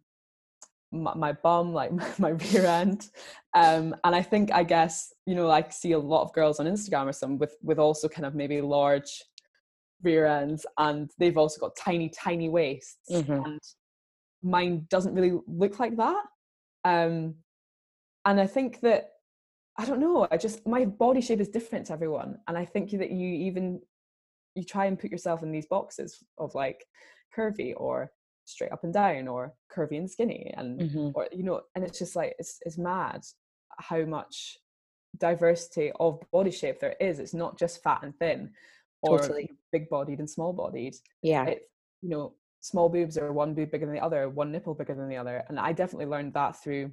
my, 0.90 1.14
my, 1.14 1.32
bum, 1.32 1.72
like 1.72 1.92
my, 2.18 2.30
rear 2.30 2.66
end, 2.66 3.08
um, 3.54 3.94
and 4.04 4.14
I 4.14 4.22
think 4.22 4.52
I 4.52 4.62
guess 4.62 5.12
you 5.26 5.34
know 5.34 5.50
I 5.50 5.68
see 5.68 5.92
a 5.92 5.98
lot 5.98 6.22
of 6.22 6.32
girls 6.32 6.60
on 6.60 6.66
Instagram 6.66 7.06
or 7.06 7.12
some 7.12 7.38
with 7.38 7.56
with 7.62 7.78
also 7.78 8.08
kind 8.08 8.26
of 8.26 8.34
maybe 8.34 8.60
large 8.60 9.22
rear 10.02 10.26
ends 10.26 10.64
and 10.78 11.10
they've 11.18 11.36
also 11.36 11.60
got 11.60 11.76
tiny 11.76 12.08
tiny 12.08 12.48
waists 12.48 13.10
Mhm. 13.10 13.44
and 13.44 13.60
mine 14.42 14.86
doesn't 14.90 15.14
really 15.14 15.40
look 15.46 15.80
like 15.80 15.96
that 15.96 16.24
um 16.84 17.34
and 18.24 18.40
i 18.40 18.46
think 18.46 18.80
that 18.80 19.10
i 19.76 19.84
don't 19.84 19.98
know 19.98 20.28
i 20.30 20.36
just 20.36 20.64
my 20.66 20.84
body 20.84 21.20
shape 21.20 21.40
is 21.40 21.48
different 21.48 21.86
to 21.86 21.92
everyone 21.92 22.38
and 22.46 22.56
i 22.56 22.64
think 22.64 22.90
that 22.92 23.10
you 23.10 23.28
even 23.28 23.80
you 24.54 24.62
try 24.62 24.86
and 24.86 24.98
put 24.98 25.10
yourself 25.10 25.42
in 25.42 25.50
these 25.50 25.66
boxes 25.66 26.22
of 26.38 26.54
like 26.54 26.84
curvy 27.36 27.74
or 27.76 28.12
straight 28.48 28.72
up 28.72 28.82
and 28.84 28.94
down 28.94 29.28
or 29.28 29.52
curvy 29.70 29.98
and 29.98 30.10
skinny 30.10 30.52
and 30.56 30.80
Mhm. 30.80 31.12
or 31.14 31.28
you 31.32 31.42
know 31.42 31.62
and 31.74 31.84
it's 31.84 31.98
just 31.98 32.16
like 32.16 32.34
it's 32.38 32.58
it's 32.64 32.78
mad 32.78 33.22
how 33.78 34.04
much 34.04 34.56
diversity 35.18 35.92
of 36.00 36.20
body 36.32 36.50
shape 36.50 36.80
there 36.80 36.96
is 37.00 37.18
it's 37.18 37.34
not 37.34 37.58
just 37.58 37.82
fat 37.82 38.02
and 38.02 38.16
thin 38.18 38.50
or 39.02 39.18
Totally. 39.18 39.50
big 39.72 39.88
bodied 39.88 40.18
and 40.18 40.30
small 40.30 40.52
bodied 40.52 40.94
Yeah. 41.22 41.44
it's 41.46 41.64
you 42.00 42.08
know 42.08 42.34
small 42.60 42.88
boobs 42.88 43.18
are 43.18 43.32
one 43.32 43.54
boob 43.54 43.70
bigger 43.70 43.86
than 43.86 43.94
the 43.94 44.00
other 44.00 44.28
one 44.28 44.50
nipple 44.50 44.74
bigger 44.74 44.94
than 44.94 45.08
the 45.08 45.16
other 45.16 45.44
and 45.48 45.58
i 45.60 45.72
definitely 45.72 46.06
learned 46.06 46.32
that 46.34 46.56
through 46.62 46.90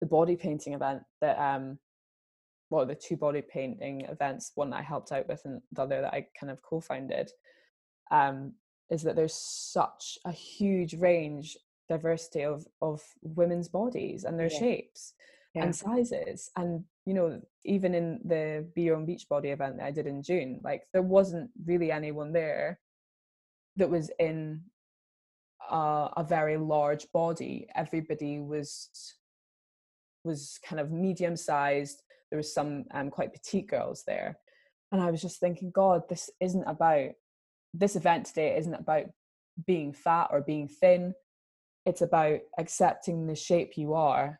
the 0.00 0.06
body 0.06 0.36
painting 0.36 0.74
event 0.74 1.02
that 1.20 1.36
um 1.38 1.78
well 2.70 2.86
the 2.86 2.94
two 2.94 3.16
body 3.16 3.42
painting 3.42 4.02
events 4.02 4.52
one 4.54 4.70
that 4.70 4.76
i 4.78 4.82
helped 4.82 5.10
out 5.12 5.26
with 5.28 5.44
and 5.44 5.60
the 5.72 5.82
other 5.82 6.00
that 6.00 6.14
i 6.14 6.26
kind 6.38 6.50
of 6.50 6.62
co-founded 6.62 7.30
um 8.10 8.54
is 8.90 9.02
that 9.02 9.16
there's 9.16 9.34
such 9.34 10.18
a 10.24 10.32
huge 10.32 10.94
range 10.94 11.56
diversity 11.88 12.42
of 12.44 12.66
of 12.80 13.02
women's 13.22 13.68
bodies 13.68 14.24
and 14.24 14.38
their 14.38 14.50
Yeah. 14.52 14.58
shapes 14.58 15.14
Yeah. 15.54 15.64
and 15.64 15.74
sizes 15.74 16.50
and 16.56 16.84
you 17.04 17.14
know 17.14 17.40
even 17.64 17.94
in 17.94 18.20
the 18.24 18.68
be 18.74 18.82
your 18.82 18.96
own 18.96 19.06
beach 19.06 19.28
body 19.28 19.50
event 19.50 19.76
that 19.78 19.86
i 19.86 19.90
did 19.90 20.06
in 20.06 20.22
june 20.22 20.60
like 20.62 20.82
there 20.92 21.02
wasn't 21.02 21.50
really 21.64 21.90
anyone 21.90 22.32
there 22.32 22.80
that 23.76 23.90
was 23.90 24.10
in 24.18 24.62
a, 25.70 26.10
a 26.16 26.24
very 26.28 26.56
large 26.56 27.10
body 27.12 27.68
everybody 27.74 28.38
was 28.38 28.90
was 30.24 30.58
kind 30.64 30.78
of 30.80 30.90
medium 30.92 31.36
sized 31.36 32.02
there 32.30 32.36
was 32.36 32.52
some 32.54 32.84
um, 32.92 33.10
quite 33.10 33.32
petite 33.32 33.66
girls 33.66 34.04
there 34.06 34.38
and 34.92 35.00
i 35.02 35.10
was 35.10 35.20
just 35.22 35.40
thinking 35.40 35.70
god 35.72 36.08
this 36.08 36.30
isn't 36.40 36.64
about 36.64 37.10
this 37.74 37.96
event 37.96 38.26
today 38.26 38.56
isn't 38.56 38.74
about 38.74 39.04
being 39.66 39.92
fat 39.92 40.28
or 40.30 40.40
being 40.40 40.68
thin 40.68 41.14
it's 41.86 42.02
about 42.02 42.38
accepting 42.58 43.26
the 43.26 43.34
shape 43.34 43.76
you 43.76 43.94
are 43.94 44.38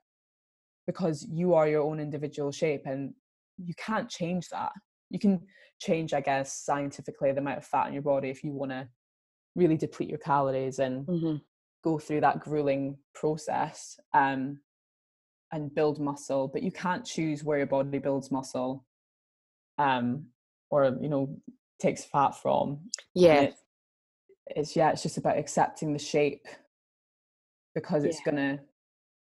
because 0.87 1.26
you 1.31 1.55
are 1.55 1.68
your 1.68 1.83
own 1.83 2.01
individual 2.01 2.51
shape 2.53 2.83
and 2.87 3.14
you 3.59 3.74
can't 3.74 4.09
change 4.09 4.49
that 4.49 4.72
you 5.11 5.18
can 5.18 5.41
change 5.81 6.12
i 6.14 6.20
guess 6.20 6.53
scientifically 6.64 7.33
the 7.33 7.41
amount 7.41 7.59
of 7.59 7.64
fat 7.64 7.87
in 7.89 7.93
your 7.93 8.03
body 8.03 8.31
if 8.31 8.43
you 8.43 8.53
want 8.53 8.70
to 8.70 8.89
really 9.57 9.76
deplete 9.76 10.09
your 10.09 10.18
calories 10.18 10.78
and 10.78 11.07
Mhm. 11.07 11.41
go 11.83 11.99
through 11.99 12.20
that 12.20 12.41
grueling 12.41 12.99
process 13.14 13.99
um, 14.12 14.61
and 15.53 15.74
build 15.74 15.99
muscle 15.99 16.47
but 16.49 16.62
you 16.62 16.70
can't 16.70 17.05
choose 17.05 17.43
where 17.43 17.59
your 17.59 17.66
body 17.66 17.99
builds 17.99 18.31
muscle 18.31 18.85
um, 19.78 20.26
or 20.70 20.97
you 21.01 21.09
know 21.09 21.41
takes 21.81 22.05
fat 22.05 22.33
from 22.41 22.78
Yeah. 23.14 23.43
it's, 23.43 23.62
it's 24.47 24.76
yeah 24.76 24.91
it's 24.91 25.03
just 25.03 25.16
about 25.18 25.39
accepting 25.39 25.93
the 25.93 25.99
shape 25.99 26.47
because 27.74 28.05
it's 28.05 28.18
Yeah. 28.24 28.31
gonna 28.33 28.61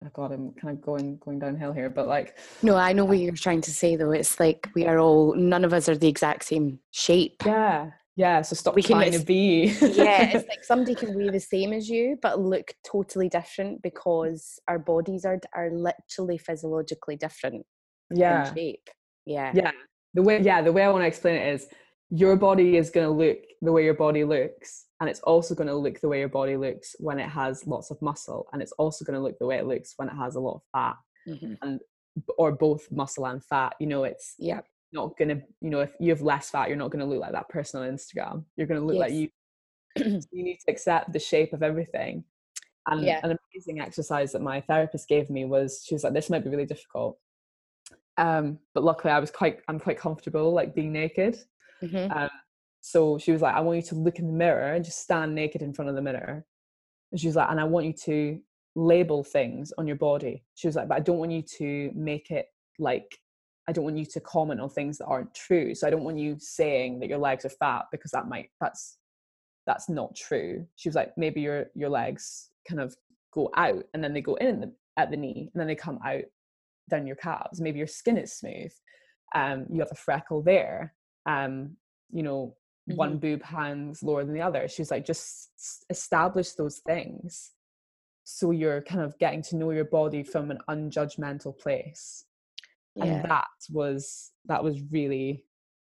oh 0.04 0.10
god 0.14 0.32
i'm 0.32 0.52
kind 0.54 0.78
of 0.78 0.82
going 0.84 1.18
going 1.18 1.40
downhill 1.40 1.74
here 1.74 1.90
but 1.90 2.08
like 2.08 2.38
No, 2.62 2.76
I 2.76 2.94
know 2.94 3.06
what 3.06 3.18
um 3.18 3.24
you're 3.24 3.34
trying 3.34 3.62
to 3.62 3.72
say 3.72 3.96
though. 3.96 4.12
It's 4.12 4.40
like 4.40 4.70
we 4.76 4.86
are 4.86 5.00
all 5.00 5.34
none 5.36 5.64
of 5.66 5.74
us 5.74 5.88
are 5.90 5.98
the 5.98 6.08
exact 6.08 6.44
same 6.46 6.80
shape. 6.92 7.44
yeah 7.46 7.92
yeah 8.18 8.42
so 8.42 8.56
stop 8.56 8.76
We 8.76 8.82
can 8.84 8.98
trying 8.98 9.12
to 9.12 9.26
be 9.26 9.66
yeah, 9.82 10.24
it's 10.34 10.48
like 10.52 10.64
somebody 10.64 10.96
can 10.96 11.14
weigh 11.16 11.30
the 11.30 11.40
same 11.40 11.74
as 11.74 11.90
you 11.90 12.18
but 12.22 12.40
look 12.40 12.74
totally 12.86 13.30
different 13.30 13.82
because 13.82 14.60
our 14.68 14.80
bodies 14.80 15.26
are 15.26 15.40
are 15.54 15.70
literally 15.72 16.38
physiologically 16.38 17.16
different 17.18 17.66
yeah 18.14 18.48
in 18.50 18.56
shape. 18.56 18.90
Yeah. 19.26 19.52
yeah 19.56 19.72
the 20.14 20.22
way 20.22 20.42
yeah 20.42 20.62
the 20.62 20.72
way 20.72 20.84
i 20.84 20.90
want 20.90 21.04
to 21.04 21.08
explain 21.08 21.36
it 21.36 21.54
is 21.56 21.68
your 22.16 22.36
body 22.36 22.78
is 22.78 22.90
going 22.90 23.06
to 23.06 23.12
look 23.12 23.40
the 23.62 23.72
way 23.72 23.84
your 23.84 23.94
body 23.94 24.24
looks 24.24 24.86
and 25.00 25.10
it's 25.10 25.20
also 25.22 25.54
going 25.56 25.68
to 25.68 25.76
look 25.76 26.00
the 26.00 26.08
way 26.08 26.20
your 26.20 26.30
body 26.30 26.56
looks 26.56 26.96
when 27.00 27.20
it 27.20 27.28
has 27.28 27.66
lots 27.68 27.92
of 27.92 28.02
muscle 28.02 28.48
and 28.54 28.62
it's 28.62 28.72
also 28.74 29.04
going 29.04 29.16
to 29.18 29.22
look 29.26 29.38
the 29.40 29.46
way 29.46 29.58
it 29.58 29.66
looks 29.66 29.94
when 29.98 30.08
it 30.08 30.16
has 30.16 30.36
a 30.36 30.40
lot 30.40 30.56
of 30.56 30.62
fat 30.72 30.96
Mhm. 31.28 31.80
b- 32.16 32.34
or 32.38 32.52
both 32.52 32.90
muscle 32.92 33.26
and 33.26 33.44
fat 33.44 33.76
you 33.80 33.88
know 33.88 34.04
it's 34.04 34.36
Yeah. 34.38 34.62
not 34.94 35.18
going 35.18 35.30
to 35.30 35.42
you 35.62 35.70
know 35.72 35.82
if 35.82 35.92
you 36.00 36.10
have 36.12 36.22
less 36.22 36.50
fat 36.52 36.68
you're 36.70 36.78
not 36.84 36.92
going 36.92 37.04
to 37.06 37.10
look 37.12 37.20
like 37.20 37.34
that 37.34 37.50
person 37.50 37.82
on 37.82 37.90
instagram 37.90 38.46
you're 38.56 38.68
going 38.68 38.80
to 38.80 38.86
look 38.86 38.98
like 38.98 39.12
Yes. 39.12 39.30
you 39.98 40.22
you 40.32 40.44
need 40.44 40.60
to 40.64 40.72
accept 40.72 41.12
the 41.12 41.20
shape 41.20 41.52
of 41.54 41.64
everything 41.64 42.24
and 42.88 43.04
Yeah. 43.04 43.20
an 43.24 43.36
amazing 43.54 43.80
exercise 43.82 44.32
that 44.34 44.42
my 44.42 44.62
therapist 44.62 45.08
gave 45.10 45.30
me 45.30 45.46
was 45.46 45.84
she 45.86 45.96
was 45.96 46.04
like 46.04 46.14
this 46.14 46.30
might 46.30 46.44
be 46.44 46.50
really 46.52 46.66
difficult 46.76 47.18
um 48.18 48.60
but 48.74 48.84
luckily 48.84 49.12
i 49.12 49.20
was 49.20 49.32
quite 49.32 49.60
i'm 49.68 49.80
quite 49.80 49.98
comfortable 49.98 50.54
like 50.54 50.74
being 50.76 50.94
naked 50.94 51.38
Mhm. 51.84 52.16
um 52.16 52.30
so 52.82 53.18
she 53.18 53.32
was 53.32 53.42
like 53.42 53.56
i 53.56 53.60
want 53.60 53.78
you 53.78 53.82
to 53.84 53.96
look 53.96 54.20
in 54.20 54.28
the 54.28 54.34
mirror 54.34 54.74
and 54.74 54.86
just 54.86 55.00
stand 55.00 55.34
naked 55.34 55.62
in 55.62 55.74
front 55.74 55.90
of 55.90 55.96
the 55.96 56.02
mirror. 56.02 56.46
And 57.12 57.20
she 57.20 57.28
was 57.28 57.36
like 57.36 57.50
and 57.50 57.60
i 57.60 57.64
want 57.64 57.86
you 57.86 57.94
to 58.06 58.40
label 58.76 59.24
things 59.24 59.72
on 59.78 59.88
your 59.88 59.96
body. 59.96 60.44
She 60.56 60.68
was 60.68 60.76
like 60.76 60.88
but 60.88 60.96
i 60.96 61.00
don't 61.00 61.18
want 61.18 61.32
you 61.32 61.42
to 61.58 61.92
make 61.96 62.30
it 62.32 62.48
like 62.78 63.18
i 63.68 63.72
don't 63.72 63.86
want 63.86 63.98
you 63.98 64.06
to 64.06 64.20
comment 64.20 64.60
on 64.60 64.70
things 64.70 64.98
that 64.98 65.06
aren't 65.06 65.34
true. 65.34 65.74
So 65.74 65.88
i 65.88 65.90
don't 65.90 66.04
want 66.04 66.18
you 66.20 66.36
saying 66.40 67.00
that 67.00 67.10
your 67.10 67.18
legs 67.20 67.46
are 67.46 67.50
fat 67.50 67.86
because 67.92 68.12
that 68.12 68.28
might 68.28 68.50
that's 68.62 68.98
that's 69.66 69.90
not 69.90 70.16
true. 70.16 70.68
She 70.76 70.88
was 70.90 70.96
like 70.96 71.18
maybe 71.18 71.42
your 71.42 71.68
your 71.74 71.90
legs 71.90 72.52
kind 72.70 72.80
of 72.80 72.96
go 73.34 73.50
out 73.56 73.84
and 73.94 74.04
then 74.04 74.14
they 74.14 74.22
go 74.22 74.36
in 74.36 74.60
the, 74.62 74.72
at 74.98 75.10
the 75.10 75.18
knee 75.18 75.50
and 75.54 75.60
then 75.60 75.68
they 75.68 75.76
come 75.76 76.00
out 76.06 76.24
down 76.90 77.08
your 77.08 77.16
calves. 77.16 77.60
Maybe 77.60 77.80
your 77.80 77.88
skin 77.88 78.18
is 78.18 78.34
smooth. 78.38 78.72
Um 79.34 79.66
you 79.72 79.80
have 79.80 79.92
a 79.92 79.96
freckle 79.96 80.44
there 80.44 80.94
um 81.26 81.76
you 82.12 82.24
know 82.24 82.56
one 82.88 83.18
boob 83.18 83.42
hangs 83.42 84.04
lower 84.04 84.24
than 84.24 84.34
the 84.34 84.42
other 84.42 84.68
she 84.68 84.82
was 84.82 84.92
like 84.92 85.06
just 85.06 85.50
s- 85.58 85.84
establish 85.90 86.52
those 86.52 86.78
things 86.80 87.52
so 88.24 88.52
you're 88.52 88.82
kind 88.82 89.02
of 89.02 89.18
getting 89.18 89.42
to 89.42 89.56
know 89.56 89.72
your 89.72 89.86
body 89.86 90.24
from 90.24 90.52
an 90.52 90.60
unjudgmental 90.70 91.58
place 91.58 92.26
Yeah. 92.96 93.06
and 93.06 93.26
that 93.26 93.48
was 93.72 94.32
that 94.46 94.64
was 94.64 94.82
really 94.92 95.46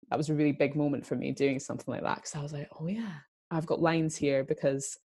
that 0.09 0.17
was 0.17 0.29
a 0.29 0.33
really 0.33 0.51
big 0.51 0.75
moment 0.75 1.05
for 1.05 1.15
me 1.15 1.31
doing 1.31 1.59
something 1.59 1.91
like 1.93 2.03
that 2.03 2.15
because 2.17 2.35
i 2.35 2.41
was 2.41 2.51
like 2.53 2.69
oh 2.79 2.87
yeah 2.87 3.13
i've 3.51 3.65
got 3.65 3.81
lines 3.81 4.15
here 4.17 4.43
because 4.43 4.97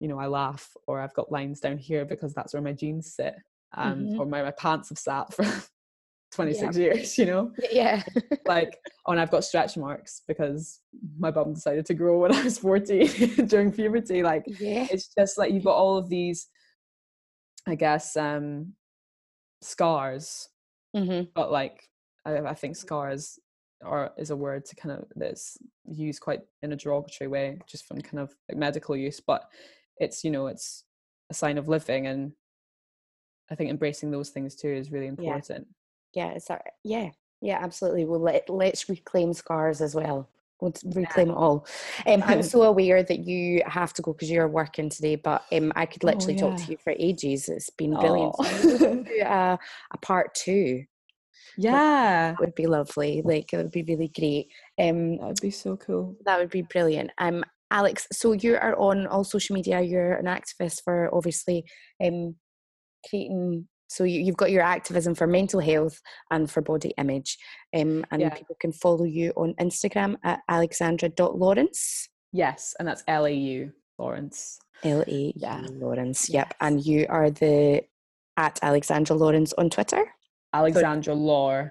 you 0.00 0.06
know 0.08 0.18
i 0.20 0.26
laugh 0.26 0.70
or 0.86 1.00
i've 1.00 1.14
got 1.14 1.32
lines 1.32 1.58
down 1.58 1.78
here 1.78 2.04
because 2.04 2.32
that's 2.32 2.54
where 2.54 2.62
my 2.62 2.72
jeans 2.72 3.12
sit 3.14 3.34
um 3.76 4.06
Mhm. 4.06 4.18
or 4.20 4.26
my, 4.26 4.42
my 4.42 4.52
pants 4.52 4.88
have 4.90 4.98
sat 4.98 5.32
for 5.34 5.44
26 6.32 6.76
years 6.76 7.18
you 7.18 7.24
know 7.26 7.50
yeah. 7.70 8.02
like 8.46 8.76
oh, 9.06 9.12
and 9.12 9.20
i've 9.20 9.30
got 9.30 9.44
stretch 9.44 9.76
marks 9.76 10.22
because 10.28 10.80
my 11.18 11.30
bum 11.30 11.54
decided 11.54 11.86
to 11.86 11.94
grow 11.94 12.18
when 12.18 12.32
i 12.34 12.42
was 12.42 12.58
14 12.58 13.46
during 13.46 13.72
puberty 13.72 14.22
like 14.22 14.44
yeah. 14.60 14.86
it's 14.90 15.08
just 15.16 15.38
like 15.38 15.52
you've 15.52 15.64
got 15.64 15.76
all 15.76 15.96
of 15.96 16.08
these 16.08 16.48
i 17.66 17.74
guess 17.74 18.16
um 18.16 18.74
scars 19.62 20.48
Mm-hmm. 20.96 21.28
but 21.34 21.52
like 21.52 21.88
I, 22.24 22.38
I 22.38 22.54
think 22.54 22.74
scars 22.74 23.38
are 23.84 24.10
is 24.16 24.30
a 24.30 24.36
word 24.36 24.64
to 24.64 24.74
kind 24.74 24.98
of 24.98 25.04
that's 25.16 25.58
used 25.84 26.20
quite 26.20 26.40
in 26.62 26.72
a 26.72 26.76
derogatory 26.76 27.28
way 27.28 27.58
just 27.66 27.86
from 27.86 28.00
kind 28.00 28.20
of 28.20 28.34
like 28.48 28.58
medical 28.58 28.96
use 28.96 29.20
but 29.20 29.44
it's 29.98 30.24
you 30.24 30.30
know 30.30 30.46
it's 30.46 30.84
a 31.30 31.34
sign 31.34 31.58
of 31.58 31.68
living 31.68 32.06
and 32.06 32.32
i 33.50 33.54
think 33.54 33.70
embracing 33.70 34.10
those 34.10 34.30
things 34.30 34.56
too 34.56 34.68
is 34.68 34.90
really 34.90 35.06
important 35.06 35.66
Yeah. 35.68 35.77
It's 36.34 36.50
our, 36.50 36.62
yeah. 36.84 37.10
Yeah. 37.40 37.58
Absolutely. 37.62 38.04
Well, 38.04 38.20
let 38.20 38.48
let's 38.50 38.88
reclaim 38.88 39.32
scars 39.32 39.80
as 39.80 39.94
well. 39.94 40.28
Let's 40.60 40.82
reclaim 40.84 41.30
it 41.30 41.34
all. 41.34 41.66
Um, 42.06 42.22
I'm 42.26 42.42
so 42.54 42.62
aware 42.62 43.02
that 43.02 43.20
you 43.20 43.62
have 43.66 43.92
to 43.94 44.02
go 44.02 44.12
because 44.12 44.30
you're 44.30 44.48
working 44.48 44.90
today, 44.90 45.14
but 45.14 45.44
um, 45.52 45.72
I 45.76 45.86
could 45.86 46.02
Oh, 46.04 46.08
literally 46.08 46.34
talk 46.34 46.56
to 46.56 46.72
you 46.72 46.78
for 46.78 46.92
ages. 46.98 47.48
It's 47.48 47.70
been 47.70 47.94
brilliant. 47.94 48.34
Aw. 48.38 48.42
So 48.42 48.68
maybe 48.68 48.84
we'll 48.84 49.04
do 49.04 49.22
a, 49.24 49.58
part 50.02 50.34
two 50.34 50.84
yeah 51.56 52.34
would 52.40 52.54
be 52.54 52.66
lovely. 52.66 53.22
Like 53.24 53.52
it 53.52 53.56
would 53.56 53.70
be 53.70 53.82
really 53.82 54.08
great. 54.08 54.48
Um, 54.78 55.18
that 55.18 55.26
would 55.26 55.40
be 55.40 55.50
so 55.50 55.76
cool 55.76 56.16
that 56.24 56.38
would 56.38 56.50
be 56.50 56.62
brilliant. 56.62 57.10
Um, 57.18 57.44
Alex, 57.70 58.06
so 58.12 58.32
you 58.32 58.56
are 58.56 58.76
on 58.78 59.06
all 59.06 59.24
social 59.24 59.54
media. 59.54 59.80
You're 59.80 60.14
an 60.14 60.26
activist 60.26 60.82
for 60.84 61.14
obviously 61.14 61.64
um, 62.02 62.36
creating. 63.08 63.68
So 63.88 64.04
you, 64.04 64.20
you've 64.20 64.36
got 64.36 64.50
your 64.50 64.62
activism 64.62 65.14
for 65.14 65.26
mental 65.26 65.60
health 65.60 66.00
and 66.30 66.50
for 66.50 66.60
body 66.62 66.92
image, 66.98 67.38
um, 67.74 68.04
and 68.10 68.20
Yeah. 68.22 68.30
people 68.30 68.56
can 68.60 68.72
follow 68.72 69.04
you 69.04 69.32
on 69.36 69.54
Instagram 69.60 70.16
at 70.24 70.40
alexandra.laurence. 70.48 72.08
yes 72.32 72.74
and 72.78 72.86
that's 72.88 73.02
lau 73.08 73.70
laurence 73.98 74.58
L 74.84 75.02
A 75.08 75.32
Yeah. 75.34 75.62
Laurence. 75.72 76.28
Yep. 76.30 76.46
Yes. 76.50 76.56
And 76.60 76.84
you 76.86 77.06
are 77.08 77.30
the 77.30 77.82
at 78.36 78.58
Alexandra 78.62 79.16
Laurence 79.16 79.52
on 79.58 79.70
Twitter. 79.70 80.04
alexandra 80.54 81.14
law 81.14 81.68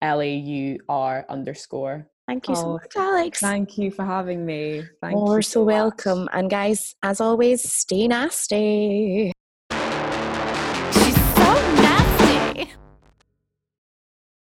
l-a-u-r 0.00 1.26
underscore 1.28 2.06
Thank 2.28 2.46
you 2.48 2.54
oh, 2.56 2.60
so 2.62 2.72
much, 2.74 2.92
Alex. 2.94 3.40
Thank 3.40 3.78
you 3.78 3.90
for 3.90 4.04
having 4.04 4.44
me. 4.44 4.82
Thank 5.00 5.16
you. 5.16 5.22
We're 5.24 5.40
so, 5.40 5.60
so 5.60 5.64
welcome. 5.64 6.28
And 6.34 6.50
guys, 6.50 6.94
as 7.02 7.22
always, 7.22 7.62
stay 7.72 8.06
nasty. 8.06 9.32